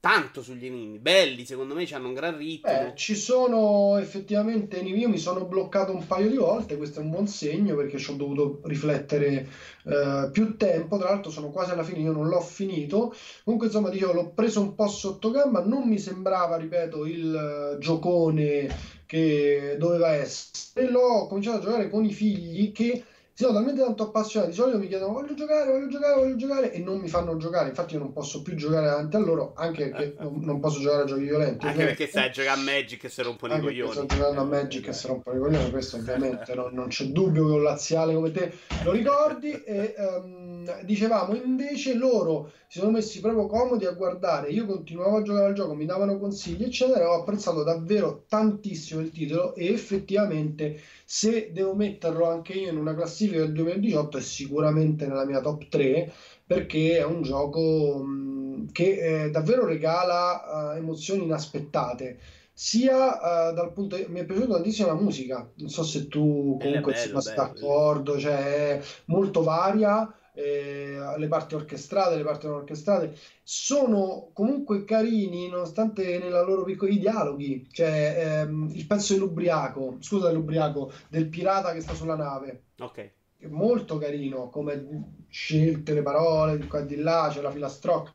tanto 0.00 0.42
sugli 0.42 0.66
enigmi, 0.66 0.98
belli 0.98 1.44
secondo 1.44 1.74
me, 1.74 1.84
hanno 1.90 2.08
un 2.08 2.14
gran 2.14 2.36
ritmo. 2.36 2.70
Eh, 2.70 2.92
ci 2.94 3.14
sono 3.14 3.98
effettivamente 3.98 4.78
enigmi, 4.78 5.00
io 5.00 5.08
mi 5.08 5.18
sono 5.18 5.44
bloccato 5.44 5.92
un 5.92 6.06
paio 6.06 6.28
di 6.28 6.36
volte, 6.36 6.76
questo 6.76 7.00
è 7.00 7.02
un 7.02 7.10
buon 7.10 7.26
segno 7.26 7.74
perché 7.74 7.98
ci 7.98 8.10
ho 8.10 8.14
dovuto 8.14 8.60
riflettere 8.64 9.48
eh, 9.84 10.28
più 10.30 10.56
tempo, 10.56 10.98
tra 10.98 11.08
l'altro 11.10 11.30
sono 11.30 11.50
quasi 11.50 11.72
alla 11.72 11.82
fine, 11.82 12.00
io 12.00 12.12
non 12.12 12.28
l'ho 12.28 12.40
finito, 12.40 13.14
comunque 13.44 13.68
insomma 13.68 13.90
dicevo 13.90 14.12
l'ho 14.12 14.30
preso 14.30 14.60
un 14.60 14.74
po' 14.74 14.88
sotto 14.88 15.30
gamba, 15.30 15.64
non 15.64 15.88
mi 15.88 15.98
sembrava, 15.98 16.56
ripeto, 16.56 17.04
il 17.04 17.74
uh, 17.74 17.78
giocone 17.78 18.96
che 19.06 19.76
doveva 19.78 20.12
essere, 20.12 20.90
l'ho 20.90 21.26
cominciato 21.26 21.56
a 21.56 21.60
giocare 21.60 21.88
con 21.88 22.04
i 22.04 22.12
figli 22.12 22.72
che 22.72 23.02
sono 23.44 23.52
talmente 23.52 23.80
tanto 23.80 24.02
appassionati, 24.02 24.50
di 24.50 24.56
solito 24.56 24.78
mi 24.78 24.88
chiedono 24.88 25.12
voglio 25.12 25.32
giocare, 25.32 25.70
voglio 25.70 25.86
giocare, 25.86 26.14
voglio 26.20 26.34
giocare 26.34 26.72
e 26.72 26.80
non 26.80 26.98
mi 26.98 27.06
fanno 27.06 27.36
giocare, 27.36 27.68
infatti 27.68 27.94
io 27.94 28.00
non 28.00 28.12
posso 28.12 28.42
più 28.42 28.56
giocare 28.56 28.86
davanti 28.86 29.14
a 29.14 29.20
loro, 29.20 29.52
anche 29.54 29.90
perché 29.90 30.16
eh, 30.18 30.28
non 30.40 30.58
posso 30.58 30.80
giocare 30.80 31.02
a 31.02 31.06
giochi 31.06 31.22
violenti. 31.22 31.64
Anche 31.64 31.68
ovviamente. 31.68 31.94
perché 31.94 32.06
stai 32.08 32.32
giocando 32.32 32.68
a 32.68 32.74
Magic 32.74 33.04
e 33.04 33.08
si 33.08 33.22
rompono 33.22 33.54
i 33.54 33.60
coglioni. 33.60 33.92
Sto 33.92 34.06
giocando 34.06 34.40
a 34.40 34.44
Magic 34.44 34.88
e 34.88 34.92
si 34.92 35.06
rompono 35.06 35.36
i 35.36 35.40
coglioni, 35.40 35.70
questo 35.70 35.96
ovviamente 35.98 36.54
non, 36.56 36.74
non, 36.74 36.88
c'è 36.88 37.04
dubbio 37.04 37.46
che 37.46 37.52
un 37.52 37.62
laziale 37.62 38.14
come 38.14 38.32
te 38.32 38.52
lo 38.82 38.90
ricordi. 38.90 39.52
E 39.52 39.94
um, 39.98 40.82
dicevamo 40.82 41.36
invece 41.36 41.94
loro 41.94 42.50
si 42.66 42.80
sono 42.80 42.90
messi 42.90 43.20
proprio 43.20 43.46
comodi 43.46 43.86
a 43.86 43.92
guardare, 43.92 44.50
io 44.50 44.66
continuavo 44.66 45.16
a 45.16 45.22
giocare 45.22 45.46
al 45.46 45.54
gioco, 45.54 45.74
mi 45.74 45.86
davano 45.86 46.18
consigli 46.18 46.64
eccetera, 46.64 47.00
e 47.00 47.06
ho 47.06 47.20
apprezzato 47.20 47.62
davvero 47.62 48.24
tantissimo 48.28 49.00
il 49.00 49.10
titolo 49.10 49.54
e 49.54 49.72
effettivamente 49.72 50.78
se 51.04 51.50
devo 51.52 51.74
metterlo 51.74 52.28
anche 52.28 52.52
io 52.52 52.70
in 52.70 52.76
una 52.76 52.94
classifica 52.94 53.27
del 53.36 53.52
2018 53.52 54.18
è 54.18 54.20
sicuramente 54.20 55.06
nella 55.06 55.24
mia 55.24 55.40
top 55.40 55.68
3 55.68 56.12
perché 56.46 56.98
è 56.98 57.04
un 57.04 57.22
gioco 57.22 58.02
mh, 58.02 58.72
che 58.72 59.24
eh, 59.24 59.30
davvero 59.30 59.66
regala 59.66 60.72
uh, 60.72 60.76
emozioni 60.76 61.24
inaspettate 61.24 62.18
sia 62.52 63.50
uh, 63.50 63.54
dal 63.54 63.72
punto 63.72 63.96
di... 63.96 64.06
mi 64.08 64.20
è 64.20 64.24
piaciuta 64.24 64.54
tantissimo 64.54 64.88
la 64.88 64.94
musica 64.94 65.48
non 65.56 65.68
so 65.68 65.82
se 65.82 66.08
tu 66.08 66.58
comunque 66.60 66.92
bello, 66.92 67.20
sei 67.20 67.36
d'accordo 67.36 68.18
cioè 68.18 68.78
è 68.78 68.82
molto 69.06 69.42
varia 69.42 70.12
eh, 70.38 70.96
le 71.16 71.26
parti 71.26 71.56
orchestrate, 71.56 72.16
le 72.16 72.22
parti 72.22 72.46
non 72.46 72.56
orchestrate, 72.56 73.16
sono 73.42 74.30
comunque 74.32 74.84
carini 74.84 75.48
nonostante 75.48 76.18
nella 76.18 76.42
loro 76.42 76.62
piccola 76.62 76.92
i 76.92 76.98
dialoghi, 77.00 77.66
cioè 77.72 78.42
ehm, 78.44 78.70
il 78.72 78.86
pezzo 78.86 79.14
dell'ubriaco, 79.14 79.96
scusa 79.98 80.28
dell'ubriaco, 80.28 80.92
del 81.08 81.26
pirata 81.26 81.72
che 81.72 81.80
sta 81.80 81.94
sulla 81.94 82.14
nave. 82.14 82.66
Ok. 82.78 83.10
Molto 83.46 83.98
carino 83.98 84.48
come 84.48 85.24
scelte 85.28 85.94
le 85.94 86.02
parole 86.02 86.58
di 86.58 86.66
qua 86.66 86.80
e 86.80 86.86
di 86.86 86.96
là, 86.96 87.28
c'è 87.32 87.40
la 87.40 87.50
filastrocca. 87.50 88.14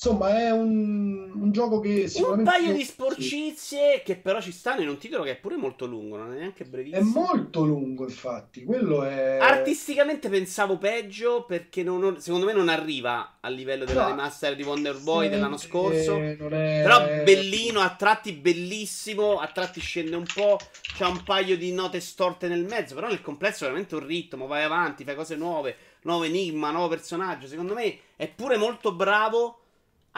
Insomma, 0.00 0.38
è 0.38 0.52
un, 0.52 1.32
un 1.34 1.50
gioco 1.50 1.80
che 1.80 2.02
Un 2.02 2.08
sicuramente... 2.08 2.50
paio 2.52 2.72
di 2.72 2.84
sì, 2.84 2.84
sporcizie 2.84 4.00
che 4.04 4.14
però 4.14 4.40
ci 4.40 4.52
stanno 4.52 4.82
in 4.82 4.88
un 4.88 4.96
titolo 4.96 5.24
che 5.24 5.32
è 5.32 5.36
pure 5.36 5.56
molto 5.56 5.86
lungo, 5.86 6.16
non 6.16 6.32
è 6.34 6.38
neanche 6.38 6.62
è 6.62 6.66
brevissimo. 6.68 7.20
molto 7.26 7.64
lungo, 7.64 8.04
infatti. 8.04 8.62
Quello 8.62 9.02
è... 9.02 9.38
Artisticamente 9.40 10.28
pensavo 10.28 10.78
peggio 10.78 11.44
perché 11.46 11.82
non- 11.82 11.98
non- 11.98 12.20
secondo 12.20 12.46
me 12.46 12.52
non 12.52 12.68
arriva 12.68 13.38
al 13.40 13.52
livello 13.54 13.84
della 13.84 14.02
No, 14.04 14.08
remaster 14.10 14.54
di 14.54 14.62
Wonder 14.62 15.00
Boy 15.00 15.28
dell'anno 15.28 15.54
artisticamente 15.54 16.04
scorso. 16.04 16.46
è... 16.54 16.80
Però 16.84 17.24
bellino, 17.24 17.80
a 17.80 17.92
tratti 17.96 18.30
bellissimo, 18.34 19.40
a 19.40 19.48
tratti 19.48 19.80
scende 19.80 20.14
un 20.14 20.26
po', 20.32 20.58
c'ha 20.96 21.08
un 21.08 21.24
paio 21.24 21.56
di 21.56 21.72
note 21.72 21.98
storte 21.98 22.46
nel 22.46 22.64
mezzo, 22.64 22.94
però 22.94 23.08
nel 23.08 23.20
complesso 23.20 23.64
è 23.64 23.66
veramente 23.66 23.96
un 23.96 24.06
ritmo, 24.06 24.46
vai 24.46 24.62
avanti, 24.62 25.02
fai 25.02 25.16
cose 25.16 25.34
nuove, 25.34 25.74
nuovo 26.02 26.22
enigma, 26.22 26.70
nuovo 26.70 26.86
personaggio. 26.86 27.48
Secondo 27.48 27.74
me 27.74 27.98
è 28.14 28.28
pure 28.28 28.56
molto 28.56 28.92
bravo 28.94 29.62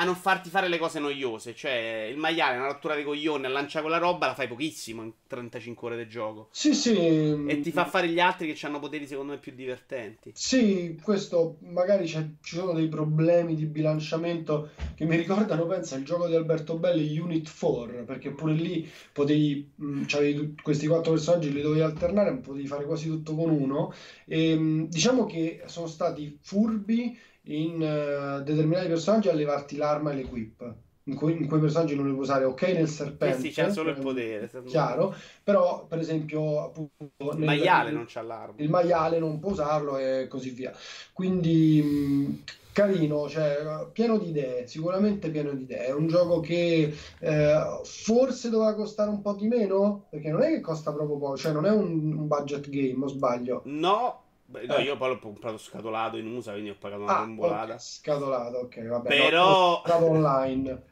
a 0.01 0.05
non 0.05 0.17
farti 0.17 0.49
fare 0.49 0.69
le 0.69 0.79
cose 0.79 0.99
noiose. 0.99 1.55
Cioè, 1.55 2.09
il 2.11 2.17
maiale, 2.17 2.57
una 2.57 2.67
rottura 2.67 2.97
di 2.97 3.05
coglioni, 3.05 3.45
a 3.45 3.51
lanciare 3.51 3.85
quella 3.85 4.01
roba 4.01 4.27
la 4.27 4.35
fai 4.35 4.49
pochissimo 4.49 5.03
in 5.03 5.13
35 5.27 5.89
ore 5.89 6.03
di 6.03 6.09
gioco. 6.09 6.49
Sì, 6.53 6.75
sì. 6.75 7.45
E 7.47 7.61
ti 7.61 7.71
fa 7.71 7.85
fare 7.85 8.09
gli 8.09 8.19
altri 8.19 8.53
che 8.53 8.67
hanno 8.67 8.81
poteri 8.81 9.07
secondo 9.07 9.33
me 9.33 9.39
più 9.39 9.53
divertenti. 9.53 10.33
Sì, 10.35 10.99
questo 11.03 11.59
magari 11.61 12.07
ci 12.09 12.39
sono 12.41 12.73
dei 12.73 12.89
problemi 12.89 13.55
di 13.55 13.67
bilanciamento 13.67 14.71
che 14.95 15.05
mi 15.05 15.17
ricordano, 15.17 15.67
pensa, 15.67 15.97
il 15.97 16.05
gioco 16.05 16.27
di 16.27 16.35
Alberto 16.35 16.79
Belli 16.79 17.19
Unit 17.19 17.51
4, 17.59 18.05
perché 18.05 18.31
pure 18.31 18.55
lì 18.55 18.91
potevi, 19.13 19.73
tut- 20.07 20.63
questi 20.63 20.87
quattro 20.87 21.13
personaggi, 21.13 21.53
li 21.53 21.61
dovevi 21.61 21.83
alternare, 21.83 22.35
potevi 22.37 22.67
fare 22.67 22.85
quasi 22.85 23.07
tutto 23.09 23.35
con 23.35 23.51
uno. 23.51 23.93
E, 24.25 24.55
mh, 24.55 24.89
diciamo 24.89 25.27
che 25.27 25.63
sono 25.67 25.87
stati 25.87 26.39
furbi 26.41 27.29
in 27.45 27.83
eh, 27.83 28.43
determinati 28.43 28.89
personaggi 28.89 29.29
a 29.29 29.33
levarti 29.33 29.77
l'arma 29.77 30.13
e 30.13 30.15
l'equip. 30.17 30.75
In, 31.05 31.15
cui- 31.17 31.33
in 31.37 31.49
quei 31.49 31.61
personaggi 31.61 31.97
non 31.97 32.05
li 32.05 32.11
puoi 32.13 32.23
usare, 32.23 32.45
ok, 32.45 32.63
nel 32.69 32.87
serpente, 32.87 33.39
sì, 33.41 33.51
c'ha 33.51 33.71
solo 33.71 33.91
il 33.91 33.97
ehm, 33.97 34.03
potere. 34.03 34.51
chiaro, 34.67 35.15
però 35.43 35.87
per 35.87 35.99
esempio 35.99 36.63
appunto 36.63 36.93
Il 37.17 37.27
nel- 37.37 37.47
maiale 37.47 37.91
non 37.91 38.05
c'ha 38.07 38.23
l'arma. 38.23 38.55
il 38.59 38.69
maiale 38.69 39.19
non 39.19 39.41
può 39.41 39.51
usarlo 39.51 39.97
e 39.97 40.27
così 40.29 40.51
via. 40.51 40.73
Quindi 41.13 41.83
mh, 41.83 42.43
carino, 42.73 43.29
cioè, 43.29 43.89
pieno 43.93 44.19
di 44.19 44.29
idee, 44.29 44.67
sicuramente 44.69 45.31
pieno 45.31 45.53
di 45.53 45.63
idee. 45.63 45.87
È 45.87 45.93
un 45.93 46.07
gioco 46.07 46.39
che 46.41 46.95
eh, 47.19 47.81
forse 47.83 48.51
doveva 48.51 48.75
costare 48.75 49.11
un 49.11 49.21
po' 49.23 49.35
di 49.35 49.49
meno, 49.49 50.07
perché 50.11 50.31
non 50.31 50.43
è 50.43 50.49
che 50.51 50.61
costa 50.61 50.93
proprio 50.93 51.19
poco, 51.19 51.37
cioè 51.37 51.53
non 51.53 51.67
è 51.67 51.71
un, 51.71 52.13
un 52.17 52.27
budget 52.29 52.69
game, 52.69 53.05
o 53.05 53.09
sbaglio. 53.09 53.63
No, 53.65 54.23
no, 54.51 54.77
Eh. 54.77 54.83
io 54.83 54.97
poi 54.97 55.09
l'ho 55.11 55.19
comprato 55.19 55.59
scatolato 55.59 56.17
in 56.17 56.27
USA, 56.35 56.53
quindi 56.53 56.71
ho 56.71 56.77
pagato 56.79 57.03
una 57.03 57.19
Ah, 57.19 57.25
bombolata. 57.25 57.75
ok, 57.75 57.81
scatolato, 57.81 58.57
ok, 58.59 58.87
vabbè. 58.87 59.09
Però- 59.09 59.83
no, 59.87 60.05
online. 60.07 60.83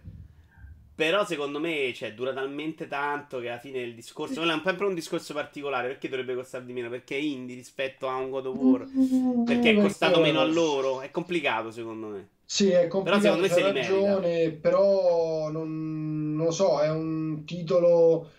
Però 0.94 1.24
secondo 1.24 1.60
me 1.60 1.92
cioè, 1.94 2.12
dura 2.12 2.32
talmente 2.32 2.88
tanto 2.88 3.38
che 3.38 3.48
alla 3.50 3.60
fine 3.60 3.78
il 3.78 3.94
discorso. 3.94 4.34
Quello 4.34 4.50
è 4.50 4.54
un- 4.54 4.62
sempre 4.64 4.86
un 4.86 4.94
discorso 4.94 5.32
particolare. 5.32 5.86
Perché 5.86 6.08
dovrebbe 6.08 6.34
costare 6.34 6.64
di 6.64 6.72
meno? 6.72 6.88
Perché 6.90 7.14
è 7.14 7.20
indie 7.20 7.54
rispetto 7.54 8.08
a 8.08 8.16
un 8.16 8.30
God 8.30 8.46
of 8.46 8.56
War. 8.56 9.44
Perché 9.44 9.70
è 9.70 9.80
costato 9.80 10.20
meno 10.20 10.40
a 10.40 10.44
loro. 10.44 11.00
È 11.00 11.10
complicato 11.12 11.70
secondo 11.70 12.08
me. 12.08 12.28
Sì, 12.44 12.70
è 12.70 12.88
complicato, 12.88 13.22
secondo 13.22 13.42
me 13.46 13.48
se 13.52 13.60
ragione, 13.62 14.50
però 14.52 15.50
non, 15.50 16.34
non 16.34 16.46
lo 16.46 16.50
so, 16.50 16.80
è 16.80 16.90
un 16.90 17.44
titolo, 17.44 18.30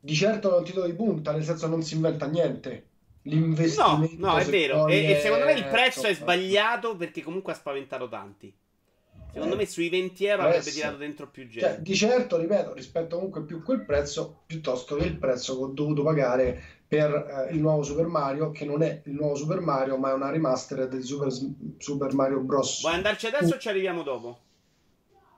di 0.00 0.14
certo 0.14 0.48
non 0.48 0.56
è 0.56 0.60
un 0.60 0.64
titolo 0.66 0.86
di 0.86 0.94
punta, 0.94 1.32
nel 1.32 1.44
senso 1.44 1.66
non 1.68 1.82
si 1.82 1.94
inventa 1.94 2.26
niente. 2.26 2.87
No, 3.28 3.34
L'investimento, 3.34 4.26
no, 4.26 4.36
è 4.38 4.44
se 4.44 4.50
vero. 4.50 4.86
E, 4.88 5.10
e 5.12 5.20
secondo 5.20 5.44
me 5.44 5.52
il 5.52 5.64
è- 5.64 5.68
prezzo 5.70 6.06
è 6.06 6.14
sbagliato 6.14 6.96
perché 6.96 7.22
comunque 7.22 7.52
ha 7.52 7.56
spaventato 7.56 8.08
tanti. 8.08 8.54
Secondo 9.30 9.54
Eh, 9.54 9.58
me 9.58 9.66
sui 9.66 9.88
20 9.90 10.24
euro 10.24 10.36
può 10.38 10.44
avrebbe 10.46 10.60
essere. 10.66 10.74
tirato 10.80 10.96
dentro 10.96 11.28
più 11.28 11.42
Cioè, 11.50 11.60
gente. 11.62 11.82
di 11.82 11.94
certo, 11.94 12.38
ripeto, 12.38 12.72
rispetto 12.72 13.16
comunque 13.16 13.42
più 13.44 13.62
quel 13.62 13.84
prezzo, 13.84 14.40
piuttosto 14.46 14.96
che 14.96 15.04
il 15.04 15.18
prezzo 15.18 15.56
che 15.56 15.62
ho 15.64 15.66
dovuto 15.68 16.02
pagare 16.02 16.60
per 16.88 17.46
eh, 17.50 17.52
il 17.54 17.60
nuovo 17.60 17.82
Super 17.82 18.06
Mario, 18.06 18.50
che 18.50 18.64
non 18.64 18.82
è 18.82 19.02
il 19.04 19.12
nuovo 19.12 19.34
Super 19.34 19.60
Mario, 19.60 19.98
ma 19.98 20.10
è 20.10 20.14
una 20.14 20.30
remastered 20.30 20.96
di 20.96 21.02
Super, 21.02 21.28
Super 21.76 22.14
Mario 22.14 22.40
Bros. 22.40 22.80
Vuoi 22.80 22.94
andarci 22.94 23.26
adesso 23.26 23.54
o 23.56 23.58
ci 23.58 23.68
arriviamo 23.68 24.02
dopo? 24.02 24.38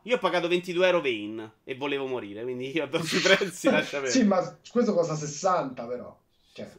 Io 0.05 0.14
ho 0.17 0.19
pagato 0.19 0.47
22 0.49 0.87
euro 0.87 1.01
Vane 1.03 1.53
e 1.64 1.75
volevo 1.75 2.07
morire, 2.07 2.43
quindi 2.45 2.75
io 2.75 2.87
do 2.87 3.03
sui 3.03 3.19
prezzi, 3.21 3.69
lascia. 3.71 4.07
Sì, 4.07 4.23
ma 4.25 4.57
questo 4.71 4.95
costa 4.95 5.17
60 5.17 5.85
però. 5.87 6.17
Cioè, 6.53 6.71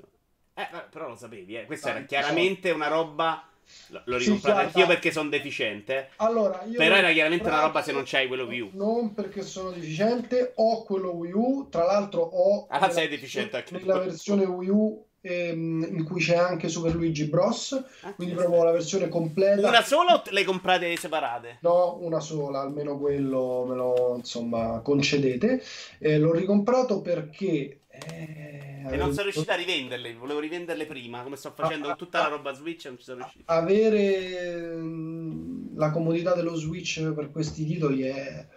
Eh, 0.54 0.68
però 0.90 1.08
lo 1.08 1.16
sapevi, 1.16 1.56
eh. 1.58 1.66
Questa 1.66 1.90
Ah, 1.90 1.96
era 1.98 2.06
chiaramente 2.06 2.72
una 2.72 2.88
roba. 2.88 3.46
l- 3.88 3.96
L'ho 4.04 4.20
Sì, 4.20 4.26
ricomprata 4.26 4.62
guarda- 4.62 4.62
anch'io 4.80 4.88
perché 4.94 5.12
sono 5.12 5.30
deficiente. 5.30 6.10
Allora, 6.18 6.58
Però 6.76 6.96
era 6.96 7.12
chiaramente 7.14 7.48
una 7.48 7.62
roba 7.62 7.82
se 7.82 7.94
non 7.94 8.04
c'hai 8.06 8.28
quello 8.28 8.44
Wii 8.46 8.60
U. 8.60 8.70
Non 8.74 9.14
perché 9.14 9.44
sono 9.44 9.72
deficiente, 9.72 10.52
ho 10.56 10.84
quello 10.84 11.12
Wii 11.12 11.32
U, 11.32 11.68
tra 11.70 11.86
l'altro 11.86 12.22
ho 12.22 12.68
Ah, 12.70 12.80
nella 12.80 12.92
sei 12.92 13.08
versione- 13.08 13.10
deficiente 13.10 13.56
anche 13.58 13.70
tu. 13.80 13.86
nella 13.86 14.00
versione 14.00 14.44
Wii 14.46 14.70
U 14.70 15.06
ehm, 15.24 15.88
in 15.98 16.04
cui 16.04 16.20
c'è 16.20 16.36
anche 16.36 16.68
Super 16.68 16.96
Luigi 16.96 17.26
Bros, 17.26 17.74
Ah, 18.02 18.14
quindi 18.16 18.34
sì, 18.34 18.40
proprio 18.42 18.64
la 18.64 18.72
versione 18.72 19.08
completa. 19.08 19.68
Una 19.68 19.84
sola 19.84 20.16
o 20.16 20.24
le 20.32 20.44
comprate 20.44 20.96
separate? 20.98 21.60
No, 21.62 21.98
una 22.02 22.20
sola, 22.20 22.60
almeno 22.62 22.98
quello 22.98 23.64
me 23.70 23.76
lo 23.76 24.16
insomma 24.18 24.82
concedete. 24.84 25.64
Eh, 26.00 26.18
l'ho 26.18 26.34
ricomprato 26.34 27.02
perché 27.02 27.81
eh, 28.08 28.86
E 28.90 28.98
non 28.98 29.12
sono 29.12 29.24
riuscito 29.24 29.52
a 29.52 29.56
rivenderle. 29.56 30.14
Volevo 30.16 30.40
rivenderle 30.40 30.86
prima, 30.86 31.22
come 31.24 31.36
sto 31.36 31.52
facendo 31.56 31.88
con 31.88 31.98
tutta 31.98 32.20
la 32.22 32.28
roba 32.28 32.54
Switch. 32.54 32.86
Non 32.86 32.98
ci 32.98 33.04
sono 33.04 33.18
riuscito. 33.18 33.44
avere 33.46 34.76
mm, 34.76 35.78
la 35.78 35.92
comodità 35.92 36.34
dello 36.34 36.56
Switch 36.56 37.02
per 37.14 37.32
questi 37.32 37.66
titoli 37.66 38.02
è 38.04 38.48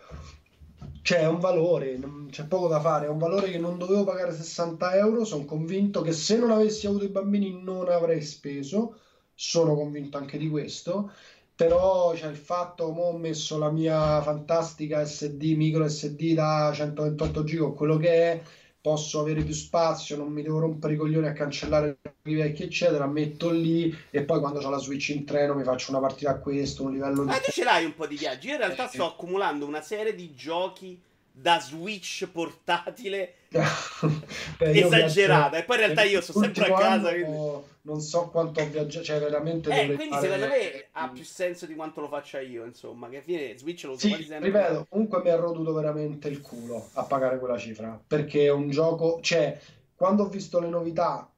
cioè 1.05 1.19
è 1.19 1.27
un 1.27 1.39
valore, 1.39 2.01
c'è 2.31 2.47
poco 2.47 2.67
da 2.67 2.81
fare, 2.81 3.05
è 3.05 3.11
un 3.11 3.19
valore 3.19 3.51
che 3.51 3.59
non 3.59 3.77
dovevo 3.77 4.05
pagare 4.05 4.33
60 4.33 4.97
euro, 4.97 5.27
sono 5.27 5.45
convinto 5.45 6.01
che 6.01 6.13
se 6.13 6.39
non 6.39 6.51
avessi 6.51 6.87
avuto 6.87 7.05
i 7.05 7.11
bambini 7.11 7.63
non 7.63 7.91
avrei 7.91 8.23
speso, 8.23 8.97
sono 9.35 9.75
convinto 9.75 10.17
anche 10.17 10.39
di 10.39 10.49
questo, 10.49 11.11
però 11.55 12.13
c'è 12.15 12.29
il 12.29 12.37
fatto 12.37 12.95
che 12.95 13.01
ho 13.01 13.19
messo 13.19 13.59
la 13.59 13.71
mia 13.71 14.23
fantastica 14.23 15.05
SD, 15.05 15.43
micro 15.57 15.87
SD 15.87 16.33
da 16.33 16.73
128 16.75 17.45
giga, 17.45 17.65
o 17.65 17.75
quello 17.75 17.99
che 17.99 18.09
è, 18.09 18.43
posso 18.85 19.19
avere 19.19 19.43
più 19.43 19.55
spazio, 19.55 20.15
non 20.15 20.31
mi 20.31 20.43
devo 20.43 20.59
rompere 20.59 20.93
i 20.93 20.97
coglioni 20.99 21.27
a 21.27 21.33
cancellare 21.33 21.97
i 22.25 22.35
vecchi, 22.35 22.65
eccetera, 22.65 23.07
metto 23.07 23.49
lì 23.49 23.97
e 24.11 24.25
poi 24.25 24.41
quando 24.41 24.61
ho 24.61 24.69
la 24.69 24.77
Switch 24.77 25.09
in 25.09 25.25
treno 25.25 25.55
mi 25.55 25.65
faccio 25.65 25.91
una 25.91 26.01
partita 26.01 26.33
a 26.33 26.37
questo, 26.37 26.83
un 26.83 26.93
livello 26.93 27.23
di... 27.23 27.29
Ma 27.29 27.39
tu 27.39 27.51
ce 27.51 27.65
l'hai 27.65 27.87
un 27.87 27.95
po' 27.95 28.07
di 28.07 28.19
viaggi. 28.19 28.49
Io 28.49 28.53
in 28.53 28.59
realtà 28.59 28.87
sto 28.89 29.07
accumulando 29.07 29.65
una 29.65 29.81
serie 29.81 30.15
di 30.15 30.35
giochi 30.35 31.01
da 31.37 31.59
Switch 31.61 32.29
portatile 32.31 33.35
esagerata. 34.59 35.49
viaggio- 35.51 35.57
E 35.57 35.63
poi 35.65 35.77
in 35.77 35.83
realtà 35.83 36.03
io 36.03 36.21
sto 36.21 36.33
sempre 36.39 36.67
a 36.67 36.73
casa. 36.79 37.11
quindi- 37.13 37.73
Non 37.85 38.01
so 38.01 38.29
quanto 38.31 38.63
ho 38.63 38.67
viaggiato, 38.67 39.05
cioè 39.05 39.19
veramente 39.19 39.69
Eh, 39.69 39.95
quindi 39.95 40.17
secondo 40.19 40.47
me 40.47 40.87
ha 40.93 41.09
più 41.11 41.23
senso 41.23 41.67
di 41.67 41.75
quanto 41.75 42.01
lo 42.01 42.09
faccia 42.09 42.41
io. 42.41 42.65
Insomma, 42.65 43.11
che 43.11 43.19
a 43.19 43.21
fine 43.21 43.59
Switch 43.59 43.85
lo 43.85 43.93
uso 43.93 44.07
Sì, 44.07 44.23
sempre. 44.25 44.39
ripeto, 44.51 44.87
comunque 44.89 45.21
mi 45.23 45.29
ha 45.29 45.37
roduto 45.37 45.75
veramente 45.75 46.29
il 46.29 46.41
culo 46.41 46.89
a 46.95 47.03
pagare 47.03 47.39
quella 47.39 47.59
cifra, 47.59 48.01
perché 48.07 48.45
è 48.47 48.51
un 48.51 48.71
gioco, 48.71 49.19
cioè, 49.21 49.61
quando 49.95 50.23
ho 50.23 50.29
visto 50.29 50.61
le 50.61 50.69
novità 50.69 51.29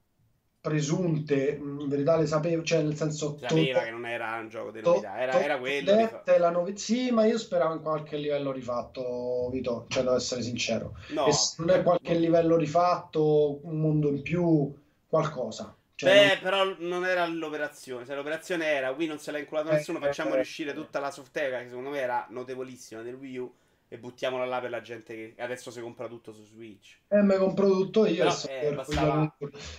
presunte, 0.67 1.57
in 1.61 1.87
verità 1.87 2.17
le 2.17 2.25
sapevo, 2.25 2.63
cioè 2.63 2.81
nel 2.81 2.95
senso... 2.95 3.37
Sapeva 3.39 3.79
to- 3.79 3.85
che 3.85 3.91
non 3.91 4.05
era 4.05 4.37
un 4.39 4.49
gioco 4.49 4.71
di 4.71 4.81
to- 4.81 4.89
novità, 4.91 5.19
era, 5.19 5.31
to- 5.31 5.37
era 5.39 5.57
quello. 5.57 5.95
dette 5.95 6.37
la 6.37 6.49
novi- 6.49 6.77
Sì, 6.77 7.11
ma 7.11 7.25
io 7.25 7.37
speravo 7.37 7.73
in 7.75 7.81
qualche 7.81 8.17
livello 8.17 8.51
rifatto, 8.51 9.49
Vito, 9.51 9.85
cioè 9.89 10.03
devo 10.03 10.15
essere 10.15 10.41
sincero. 10.41 10.95
No, 11.09 11.27
E 11.27 11.31
se 11.31 11.55
non 11.59 11.69
è 11.71 11.81
qualche 11.83 12.13
livello 12.13 12.57
rifatto, 12.57 13.59
un 13.63 13.79
mondo 13.79 14.09
in 14.09 14.21
più, 14.21 14.73
qualcosa. 15.07 15.73
Cioè, 15.95 16.35
Beh, 16.35 16.37
però 16.43 16.75
non 16.77 17.05
era 17.05 17.25
l'operazione. 17.25 18.05
Se 18.05 18.13
l'operazione 18.13 18.65
era 18.67 18.91
Wii 18.91 19.07
non 19.07 19.17
se 19.17 19.31
l'ha 19.31 19.39
inculato 19.39 19.69
Eh, 19.69 19.73
nessuno, 19.73 19.97
facciamo 19.97 20.31
eh, 20.33 20.35
riuscire 20.35 20.71
eh. 20.71 20.73
tutta 20.75 20.99
la 20.99 21.09
software 21.09 21.63
che 21.63 21.69
secondo 21.69 21.89
me 21.89 21.99
era 21.99 22.25
notevolissima 22.29 23.01
del 23.01 23.15
Wii 23.15 23.37
U 23.37 23.51
e 23.89 23.97
buttiamola 23.97 24.45
là 24.45 24.59
per 24.59 24.69
la 24.69 24.81
gente 24.81 25.15
che 25.15 25.41
adesso 25.41 25.71
si 25.71 25.79
compra 25.79 26.07
tutto 26.07 26.33
su 26.33 26.43
Switch. 26.43 26.97
E 27.07 27.21
me 27.21 27.37
compro 27.37 27.69
tutto 27.69 28.05
io. 28.05 28.17
Però, 28.17 28.31
so 28.31 28.47
eh, 28.49 28.73
bastava- 28.73 29.35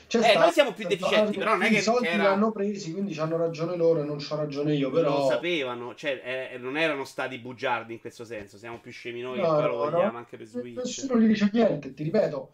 C'è 0.07 0.19
Eh, 0.19 0.23
stato- 0.23 0.39
noi 0.39 0.53
siamo 0.53 0.73
più 0.73 0.87
deficienti, 0.89 1.37
però 1.39 1.51
non 1.53 1.63
è 1.63 1.69
i 1.69 1.75
che 1.75 1.81
soldi 1.83 2.07
era- 2.07 2.23
li 2.23 2.29
hanno 2.29 2.51
presi, 2.51 2.93
quindi 2.93 3.19
hanno 3.19 3.37
ragione 3.37 3.77
loro 3.77 4.01
e 4.01 4.05
non 4.05 4.17
c'ho 4.19 4.37
ragione 4.37 4.75
io, 4.75 4.89
Non 4.89 5.03
lo 5.03 5.09
però... 5.15 5.29
sapevano, 5.29 5.95
cioè 5.95 6.51
eh, 6.55 6.59
non 6.59 6.77
erano 6.79 7.05
stati 7.05 7.39
bugiardi 7.39 7.93
in 7.93 8.01
questo 8.01 8.25
senso. 8.25 8.57
Siamo 8.57 8.81
più 8.81 8.91
scemi 8.93 9.21
noi 9.21 9.39
No, 9.39 9.43
che 9.43 9.49
poi 9.49 9.63
lo 9.63 9.69
no, 9.85 9.91
vogliamo 9.91 10.13
no. 10.13 10.19
anche 10.19 10.37
per 10.39 10.47
Switch. 10.47 10.77
Nessuno 10.77 11.19
gli 11.21 11.27
dice 11.27 11.51
niente, 11.53 11.93
ti 11.93 12.03
ripeto. 12.03 12.53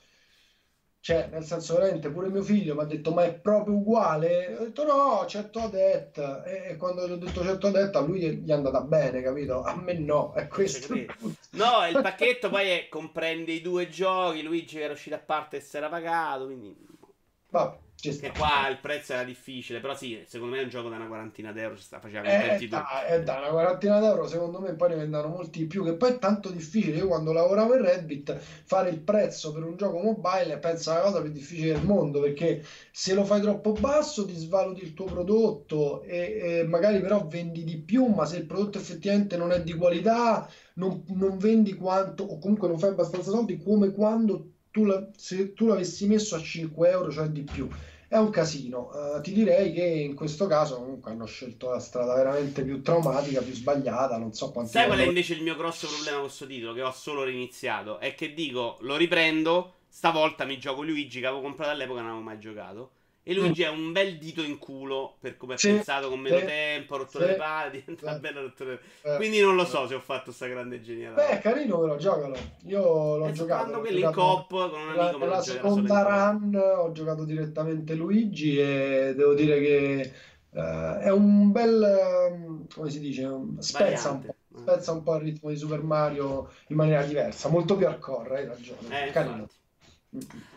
Cioè, 1.04 1.28
nel 1.30 1.44
senso, 1.44 1.74
veramente, 1.74 2.10
pure 2.10 2.30
mio 2.30 2.42
figlio 2.42 2.74
mi 2.74 2.80
ha 2.80 2.84
detto, 2.84 3.12
ma 3.12 3.24
è 3.24 3.34
proprio 3.38 3.74
uguale? 3.74 4.56
Ho 4.56 4.64
detto, 4.64 4.84
no, 4.86 5.26
certo 5.26 5.58
ha 5.60 5.68
detto. 5.68 6.42
E 6.44 6.76
quando 6.78 7.06
gli 7.06 7.12
ho 7.12 7.16
detto 7.16 7.42
certo 7.42 7.66
ha 7.66 7.70
detto, 7.72 7.98
a 7.98 8.00
lui 8.00 8.20
gli 8.38 8.48
è 8.48 8.52
andata 8.54 8.80
bene, 8.80 9.20
capito? 9.20 9.62
A 9.62 9.76
me 9.76 9.92
no, 9.98 10.32
è 10.32 10.48
questo 10.48 10.94
il. 10.94 11.14
No, 11.50 11.86
il 11.86 12.00
pacchetto 12.00 12.48
poi 12.48 12.68
è- 12.70 12.88
comprende 12.88 13.52
i 13.52 13.60
due 13.60 13.86
giochi. 13.90 14.42
Luigi 14.42 14.80
era 14.80 14.94
uscito 14.94 15.14
a 15.14 15.18
parte 15.18 15.58
e 15.58 15.60
si 15.60 15.76
era 15.76 15.90
pagato. 15.90 16.46
Quindi 16.46 16.74
Vabbè, 17.50 17.78
sta. 18.12 18.32
qua 18.34 18.68
il 18.68 18.78
prezzo 18.80 19.12
era 19.12 19.24
difficile, 19.24 19.80
però 19.80 19.94
sì, 19.94 20.22
secondo 20.26 20.54
me 20.54 20.60
è 20.60 20.64
un 20.64 20.68
gioco 20.70 20.88
da 20.88 20.96
una 20.96 21.06
quarantina 21.08 21.52
d'euro, 21.52 21.76
ci 21.76 21.82
sta 21.82 22.00
facendo 22.00 22.26
Eh, 22.26 22.30
contenti 22.30 22.68
tutti. 22.68 22.94
dai, 23.02 23.12
eh, 23.12 23.22
dai, 23.22 23.38
una 23.42 23.50
quarantina 23.50 24.00
d'euro 24.00 24.26
secondo 24.26 24.58
me 24.58 24.74
poi 24.76 24.88
ne 24.90 24.94
vendono 24.96 25.28
molti 25.28 25.58
di 25.58 25.66
più 25.66 25.84
che 25.84 25.94
poi 25.94 26.12
è 26.12 26.18
tanto 26.18 26.48
difficile 26.50 26.96
io 26.96 27.06
quando 27.06 27.32
lavoravo 27.34 27.74
in 27.74 27.82
Reddit 27.82 28.34
fare 28.64 28.88
il 28.88 29.00
prezzo 29.02 29.52
per 29.52 29.62
un 29.62 29.76
gioco 29.76 29.98
mobile 29.98 30.58
penso 30.58 30.90
alla 30.90 31.02
cosa 31.02 31.20
più 31.20 31.30
difficile 31.30 31.74
del 31.74 31.82
mondo 31.84 32.20
perché 32.22 32.64
se 32.90 33.12
lo 33.12 33.24
fai 33.26 33.42
troppo 33.42 33.76
basso 33.76 34.24
ti 34.24 34.34
svaluti 34.34 34.82
il 34.82 34.94
tuo 34.94 35.04
prodotto 35.04 36.02
e, 36.02 36.60
e 36.60 36.64
magari 36.64 37.00
però 37.00 37.26
vendi 37.26 37.62
di 37.62 37.76
più 37.82 38.06
ma 38.06 38.24
se 38.24 38.38
il 38.38 38.46
prodotto 38.46 38.78
effettivamente 38.78 39.36
non 39.36 39.52
è 39.52 39.62
di 39.62 39.74
qualità 39.74 40.48
non, 40.76 41.04
non 41.08 41.36
vendi 41.36 41.74
quanto 41.74 42.24
o 42.24 42.38
comunque 42.38 42.68
non 42.68 42.78
fai 42.78 42.90
abbastanza 42.90 43.30
soldi 43.30 43.58
come 43.58 43.90
quando 43.92 44.52
tu 44.70 44.84
la- 44.86 45.10
se 45.14 45.52
tu 45.52 45.66
l'avessi 45.66 46.06
messo 46.06 46.36
a 46.36 46.40
5 46.40 46.88
euro 46.88 47.10
cioè 47.12 47.28
di 47.28 47.42
più 47.44 47.70
è 48.08 48.16
un 48.16 48.30
casino. 48.30 49.16
Eh, 49.16 49.20
ti 49.22 49.32
direi 49.32 49.72
che 49.72 49.84
in 49.84 50.14
questo 50.14 50.46
caso 50.46 50.76
comunque 50.76 51.10
hanno 51.10 51.26
scelto 51.26 51.70
la 51.70 51.78
strada 51.78 52.14
veramente 52.14 52.62
più 52.62 52.82
traumatica, 52.82 53.42
più 53.42 53.52
sbagliata, 53.52 54.16
non 54.18 54.32
so 54.32 54.50
quanti 54.50 54.72
Sai 54.72 54.86
qual 54.86 54.98
è 54.98 55.04
invece 55.04 55.34
il 55.34 55.42
mio 55.42 55.56
grosso 55.56 55.86
problema 55.86 56.16
con 56.16 56.26
questo 56.26 56.46
titolo? 56.46 56.72
Che 56.72 56.82
ho 56.82 56.92
solo 56.92 57.24
riniziato. 57.24 57.98
È 57.98 58.14
che 58.14 58.34
dico, 58.34 58.78
lo 58.80 58.96
riprendo. 58.96 59.74
Stavolta 59.88 60.44
mi 60.44 60.58
gioco 60.58 60.82
Luigi 60.82 61.20
che 61.20 61.26
avevo 61.26 61.42
comprato 61.42 61.70
all'epoca 61.70 62.00
e 62.00 62.02
non 62.02 62.10
avevo 62.10 62.24
mai 62.24 62.38
giocato. 62.40 62.90
E 63.26 63.32
Luigi 63.32 63.62
è 63.62 63.68
un 63.70 63.90
bel 63.92 64.18
dito 64.18 64.42
in 64.42 64.58
culo 64.58 65.16
per 65.18 65.36
come 65.38 65.54
Mm. 65.54 65.56
Sì, 65.56 65.68
pensato, 65.68 66.10
con 66.10 66.20
meno 66.20 66.38
sì, 66.40 66.44
tempo, 66.44 66.96
rotto 66.98 67.18
sì, 67.18 67.24
le 67.24 67.34
palle, 67.36 67.70
diventa 67.70 68.04
una 68.04 68.14
sì. 68.14 68.20
bella 68.20 68.40
rottura. 68.42 68.72
Eh, 68.72 69.16
Quindi 69.16 69.40
non 69.40 69.54
lo 69.56 69.64
so 69.64 69.86
se 69.86 69.94
ho 69.94 70.00
fatto 70.00 70.30
sta 70.30 70.46
grande 70.46 70.82
genialata. 70.82 71.22
Beh, 71.26 71.38
è 71.38 71.40
carino 71.40 71.80
però, 71.80 71.96
giocalo. 71.96 72.36
Io 72.66 73.16
l'ho 73.16 73.26
E 73.26 73.32
giocato. 73.32 73.62
quando 73.62 73.80
quelli 73.80 74.00
in 74.00 74.12
coop 74.12 74.48
con 74.48 74.80
un 74.80 74.88
amico 74.90 75.18
me 75.18 75.24
giocherò 75.26 75.42
solo 75.42 75.80
in 75.80 75.86
seconda 75.86 76.02
run 76.02 76.54
ho 76.54 76.92
giocato 76.92 77.24
direttamente 77.24 77.94
Luigi 77.94 78.58
e 78.58 79.14
devo 79.16 79.32
dire 79.34 79.58
che 79.60 80.12
eh, 80.52 80.98
è 81.00 81.10
un 81.10 81.50
bel, 81.50 81.82
ehm, 81.82 82.66
come 82.74 82.90
si 82.90 83.00
dice, 83.00 83.28
spezza 83.58 84.10
un 84.10 84.20
po', 84.20 84.34
spezza 84.54 84.92
un 84.92 85.02
po' 85.02 85.14
il 85.16 85.22
ritmo 85.22 85.48
di 85.50 85.56
Super 85.56 85.82
Mario 85.82 86.50
in 86.68 86.76
maniera 86.76 87.02
diversa, 87.04 87.48
molto 87.48 87.76
più 87.76 87.86
hardcore, 87.86 88.36
hai 88.38 88.46
ragione, 88.46 89.08
Eh, 89.08 89.10
carino. 89.10 89.36
infatti. 89.36 89.62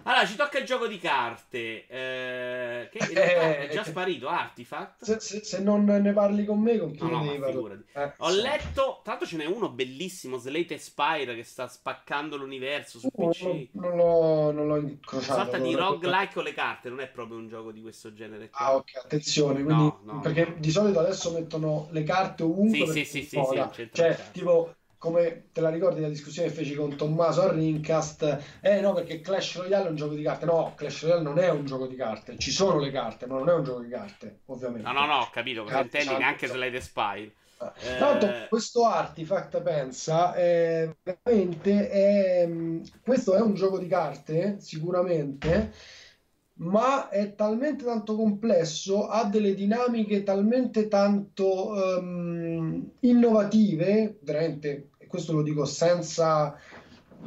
Allora, 0.03 0.25
ci 0.25 0.35
tocca 0.35 0.59
il 0.59 0.65
gioco 0.65 0.87
di 0.87 0.99
carte. 0.99 1.87
eh, 1.87 2.89
che 2.91 2.99
realtà 3.13 3.57
è 3.57 3.67
già 3.69 3.83
sparito. 3.83 4.27
Artifact. 4.29 5.03
Se, 5.03 5.19
se- 5.19 5.43
se 5.43 5.59
non 5.61 5.85
ne 5.85 6.13
parli 6.13 6.45
con 6.45 6.59
me, 6.59 6.77
con 6.77 6.91
chi 6.91 6.99
No, 6.99 7.09
no, 7.09 7.19
ne 7.23 7.39
parlare? 7.39 7.51
figurati. 7.53 7.85
Eh, 7.93 8.13
Ho 8.17 8.29
sì. 8.29 8.41
letto. 8.41 9.01
Tra 9.03 9.11
l'altro, 9.13 9.27
ce 9.27 9.37
n'è 9.37 9.45
uno 9.45 9.69
bellissimo. 9.69 10.37
Slate 10.37 10.77
Spire 10.77 11.35
che 11.35 11.43
sta 11.43 11.67
spaccando 11.67 12.35
l'universo 12.37 12.99
su 12.99 13.07
Uh, 13.11 13.11
PC. 13.17 13.69
non, 13.73 13.95
l'ho, 13.95 14.51
non 14.51 14.67
l'ho 14.67 14.77
incrociato. 14.77 15.39
sorta 15.41 15.57
di 15.59 15.73
roguelike 15.75 16.33
con 16.33 16.43
le 16.43 16.53
carte. 16.53 16.89
Non 16.89 16.99
è 16.99 17.07
proprio 17.09 17.37
un 17.37 17.47
gioco 17.47 17.71
di 17.71 17.81
questo 17.81 18.13
genere. 18.13 18.49
Ah, 18.59 18.75
ok, 18.75 18.95
attenzione, 19.03 19.63
quindi, 19.63 19.83
No, 19.83 19.99
no, 20.03 20.19
perché 20.21 20.45
no. 20.45 20.59
di 20.59 20.71
solito 20.71 20.99
adesso 20.99 21.31
mettono 21.31 21.87
le 21.91 22.03
carte 22.03 22.41
ovunque 22.43 22.85
Sì, 22.87 23.05
sì, 23.05 23.05
sì, 23.05 23.23
sì, 23.23 23.43
sì, 23.43 23.55
Cioè, 23.91 24.17
tipo, 24.31 24.75
come 24.97 25.49
te 25.51 25.61
la 25.61 25.69
ricordi 25.69 26.01
la 26.01 26.09
discussione 26.09 26.47
che 26.49 26.53
feci 26.53 26.75
con 26.75 26.95
Tommaso 26.95 27.43
a 27.43 27.51
Rincast? 27.51 28.59
Eh 28.61 28.79
no, 28.81 28.93
perché 28.93 29.21
Clash 29.21 29.57
Royale 29.57 29.85
è 29.87 29.89
un 29.89 29.95
gioco 29.95 30.15
di 30.15 30.23
carte. 30.23 30.45
No, 30.45 30.73
Clash 30.75 31.03
Royale 31.03 31.21
non 31.21 31.39
è 31.39 31.49
un 31.49 31.65
gioco 31.65 31.87
di 31.87 31.95
carte. 31.95 32.37
Ci 32.37 32.51
sono 32.51 32.79
le 32.79 32.91
carte, 32.91 33.25
ma 33.27 33.37
non 33.37 33.49
è 33.49 33.53
un 33.53 33.63
gioco 33.63 33.81
di 33.81 33.89
carte, 33.89 34.41
ovviamente. 34.45 34.87
No, 34.87 34.93
no, 34.93 35.05
no, 35.05 35.17
ho 35.19 35.29
capito 35.31 35.63
cosa 35.63 35.81
intendi. 35.81 36.15
Neanche 36.15 36.47
Slate 36.47 36.81
Spire. 36.81 37.33
Eh, 37.59 37.97
Eh, 38.19 38.47
questo 38.49 38.85
Artifact 38.85 39.61
pensa, 39.61 40.33
è 40.33 40.89
veramente 41.01 41.89
è, 41.89 42.49
questo 43.01 43.35
è 43.35 43.41
un 43.41 43.55
gioco 43.55 43.79
di 43.79 43.87
carte, 43.87 44.57
sicuramente, 44.59 45.73
ma 46.57 47.09
è 47.09 47.35
talmente 47.35 47.83
tanto 47.83 48.15
complesso, 48.15 49.07
ha 49.07 49.25
delle 49.25 49.53
dinamiche 49.53 50.23
talmente 50.23 50.87
tanto 50.87 51.97
ehm, 51.97 52.91
innovative, 53.01 54.17
veramente, 54.21 54.89
e 54.97 55.07
questo 55.07 55.33
lo 55.33 55.41
dico 55.41 55.65
senza 55.65 56.55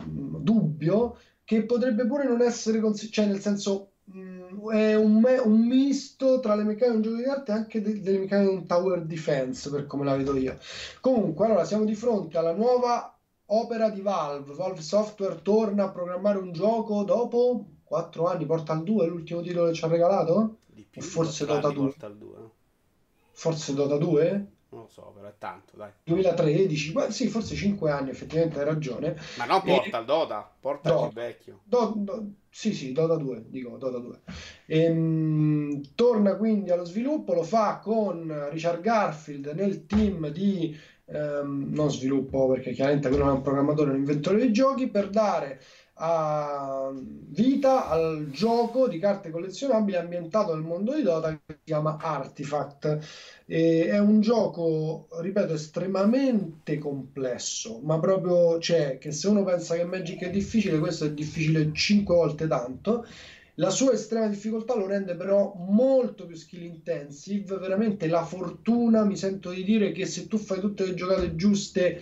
mm, 0.03 0.37
dubbio, 0.37 1.19
che 1.45 1.64
potrebbe 1.64 2.07
pure 2.07 2.25
non 2.25 2.43
essere 2.43 2.81
considerato, 2.81 3.14
cioè 3.14 3.27
nel 3.27 3.40
senso 3.40 3.93
mm, 4.12 4.71
è 4.71 4.97
un, 4.97 5.21
me- 5.21 5.38
un 5.38 5.66
misto 5.66 6.40
tra 6.40 6.55
le 6.55 6.64
meccaniche 6.64 6.90
di 6.90 6.97
un 6.97 7.03
gioco 7.03 7.16
di 7.16 7.23
carte 7.23 7.51
e 7.53 7.55
anche 7.55 7.81
de- 7.81 8.01
delle 8.01 8.19
meccaniche 8.19 8.51
di 8.51 8.57
un 8.57 8.66
tower 8.66 9.05
defense, 9.05 9.71
per 9.71 9.87
come 9.87 10.05
la 10.05 10.16
vedo 10.16 10.37
io. 10.37 10.59
Comunque, 11.01 11.47
allora 11.47 11.64
siamo 11.64 11.85
di 11.85 11.95
fronte 11.95 12.37
alla 12.37 12.53
nuova 12.53 13.14
opera 13.47 13.90
di 13.90 14.01
Valve. 14.01 14.55
Valve 14.55 14.81
Software 14.81 15.40
torna 15.43 15.85
a 15.85 15.90
programmare 15.90 16.38
un 16.38 16.53
gioco 16.53 17.05
dopo 17.05 17.64
4 17.90 18.29
anni, 18.29 18.46
Portal 18.46 18.85
2 18.85 19.05
è 19.05 19.09
l'ultimo 19.09 19.40
titolo 19.40 19.66
che 19.66 19.72
ci 19.74 19.85
ha 19.85 19.88
regalato? 19.88 20.59
Di 20.66 20.87
più, 20.88 21.03
o 21.03 21.05
forse 21.05 21.44
Dota 21.44 21.66
anni 21.66 21.74
2? 21.74 21.85
Portal 21.87 22.16
2, 22.16 22.37
no? 22.38 22.53
Forse 23.33 23.74
Dota 23.74 23.96
2? 23.96 24.31
Non 24.68 24.83
lo 24.83 24.87
so, 24.88 25.12
però 25.12 25.26
è 25.26 25.35
tanto, 25.37 25.72
dai. 25.76 25.90
2013? 26.05 26.92
Beh, 26.92 27.11
sì, 27.11 27.26
forse 27.26 27.57
5 27.57 27.90
anni, 27.90 28.11
effettivamente 28.11 28.61
hai 28.61 28.64
ragione. 28.64 29.16
Ma 29.38 29.44
no, 29.46 29.57
E- 29.64 29.66
Portal, 29.66 30.05
Dota. 30.05 30.55
Portal 30.61 30.92
Dota. 30.92 31.07
più 31.09 31.14
vecchio. 31.16 31.59
Do- 31.64 31.92
do- 31.96 32.26
sì, 32.48 32.72
sì, 32.74 32.92
Dota 32.92 33.16
2, 33.16 33.46
dico 33.48 33.76
Dota 33.76 33.98
2. 33.98 34.20
Ehm, 34.66 35.81
torna 35.96 36.37
quindi 36.37 36.70
allo 36.70 36.85
sviluppo, 36.85 37.35
lo 37.35 37.42
fa 37.42 37.79
con 37.83 38.48
Richard 38.50 38.81
Garfield 38.83 39.46
nel 39.57 39.87
team 39.87 40.29
di 40.29 40.79
ehm, 41.07 41.70
non 41.72 41.90
sviluppo 41.90 42.48
perché 42.50 42.70
chiaramente 42.70 43.09
quello 43.09 43.24
non 43.24 43.35
è 43.35 43.37
un 43.38 43.42
programmatore, 43.42 43.90
è 43.90 43.94
un 43.94 43.98
inventore 43.98 44.40
di 44.40 44.53
giochi 44.53 44.87
per 44.88 45.11
dare 45.11 45.61
a 46.02 46.90
vita 46.94 47.88
al 47.88 48.30
gioco 48.30 48.88
di 48.88 48.98
carte 48.98 49.30
collezionabili 49.30 49.98
ambientato 49.98 50.54
nel 50.54 50.64
mondo 50.64 50.94
di 50.94 51.02
Dota 51.02 51.30
che 51.30 51.54
si 51.54 51.58
chiama 51.64 51.98
Artifact. 52.00 52.98
E 53.44 53.88
è 53.88 53.98
un 53.98 54.20
gioco, 54.20 55.08
ripeto, 55.20 55.54
estremamente 55.54 56.78
complesso, 56.78 57.80
ma 57.82 57.98
proprio 57.98 58.56
c'è 58.58 58.96
che 58.98 59.12
se 59.12 59.28
uno 59.28 59.44
pensa 59.44 59.76
che 59.76 59.84
Magic 59.84 60.22
è 60.22 60.30
difficile, 60.30 60.78
questo 60.78 61.04
è 61.04 61.12
difficile 61.12 61.70
5 61.72 62.14
volte 62.14 62.46
tanto. 62.46 63.06
La 63.56 63.70
sua 63.70 63.92
estrema 63.92 64.28
difficoltà 64.28 64.74
lo 64.74 64.86
rende 64.86 65.16
però 65.16 65.52
molto 65.54 66.24
più 66.24 66.34
skill 66.34 66.62
intensive, 66.62 67.58
veramente 67.58 68.06
la 68.06 68.24
fortuna, 68.24 69.04
mi 69.04 69.18
sento 69.18 69.50
di 69.50 69.64
dire 69.64 69.92
che 69.92 70.06
se 70.06 70.28
tu 70.28 70.38
fai 70.38 70.60
tutte 70.60 70.86
le 70.86 70.94
giocate 70.94 71.36
giuste 71.36 72.00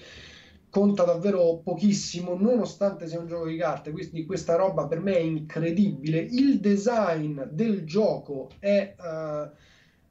conta 0.70 1.04
davvero 1.04 1.60
pochissimo, 1.62 2.34
nonostante 2.34 3.06
sia 3.06 3.20
un 3.20 3.26
gioco 3.26 3.46
di 3.46 3.56
carte, 3.56 3.90
quindi 3.90 4.26
questa 4.26 4.56
roba 4.56 4.86
per 4.86 5.00
me 5.00 5.16
è 5.16 5.20
incredibile. 5.20 6.18
Il 6.18 6.60
design 6.60 7.42
del 7.50 7.84
gioco 7.84 8.50
è 8.58 8.94
eh, 8.98 9.50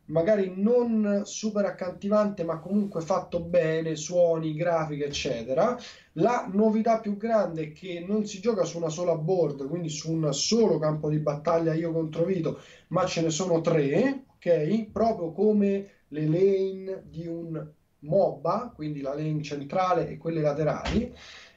magari 0.05 0.53
non 0.55 1.21
super 1.25 1.65
accattivante, 1.65 2.43
ma 2.43 2.59
comunque 2.59 3.01
fatto 3.01 3.41
bene, 3.41 3.95
suoni, 3.95 4.55
grafiche, 4.55 5.05
eccetera. 5.05 5.77
La 6.13 6.49
novità 6.51 6.99
più 6.99 7.17
grande 7.17 7.63
è 7.63 7.71
che 7.71 8.03
non 8.07 8.25
si 8.25 8.39
gioca 8.39 8.63
su 8.63 8.77
una 8.77 8.89
sola 8.89 9.15
board, 9.15 9.67
quindi 9.67 9.89
su 9.89 10.11
un 10.11 10.33
solo 10.33 10.79
campo 10.79 11.09
di 11.09 11.19
battaglia 11.19 11.73
io 11.73 11.91
contro 11.91 12.25
Vito, 12.25 12.59
ma 12.89 13.05
ce 13.05 13.21
ne 13.21 13.29
sono 13.29 13.61
tre, 13.61 14.25
ok? 14.35 14.91
Proprio 14.91 15.31
come 15.31 15.89
le 16.09 16.25
lane 16.25 17.03
di 17.07 17.27
un 17.27 17.75
MOBA, 17.99 18.73
quindi 18.75 19.01
la 19.01 19.13
lane 19.13 19.41
centrale 19.41 20.09
e 20.09 20.17
quelle 20.17 20.41
laterali. 20.41 21.11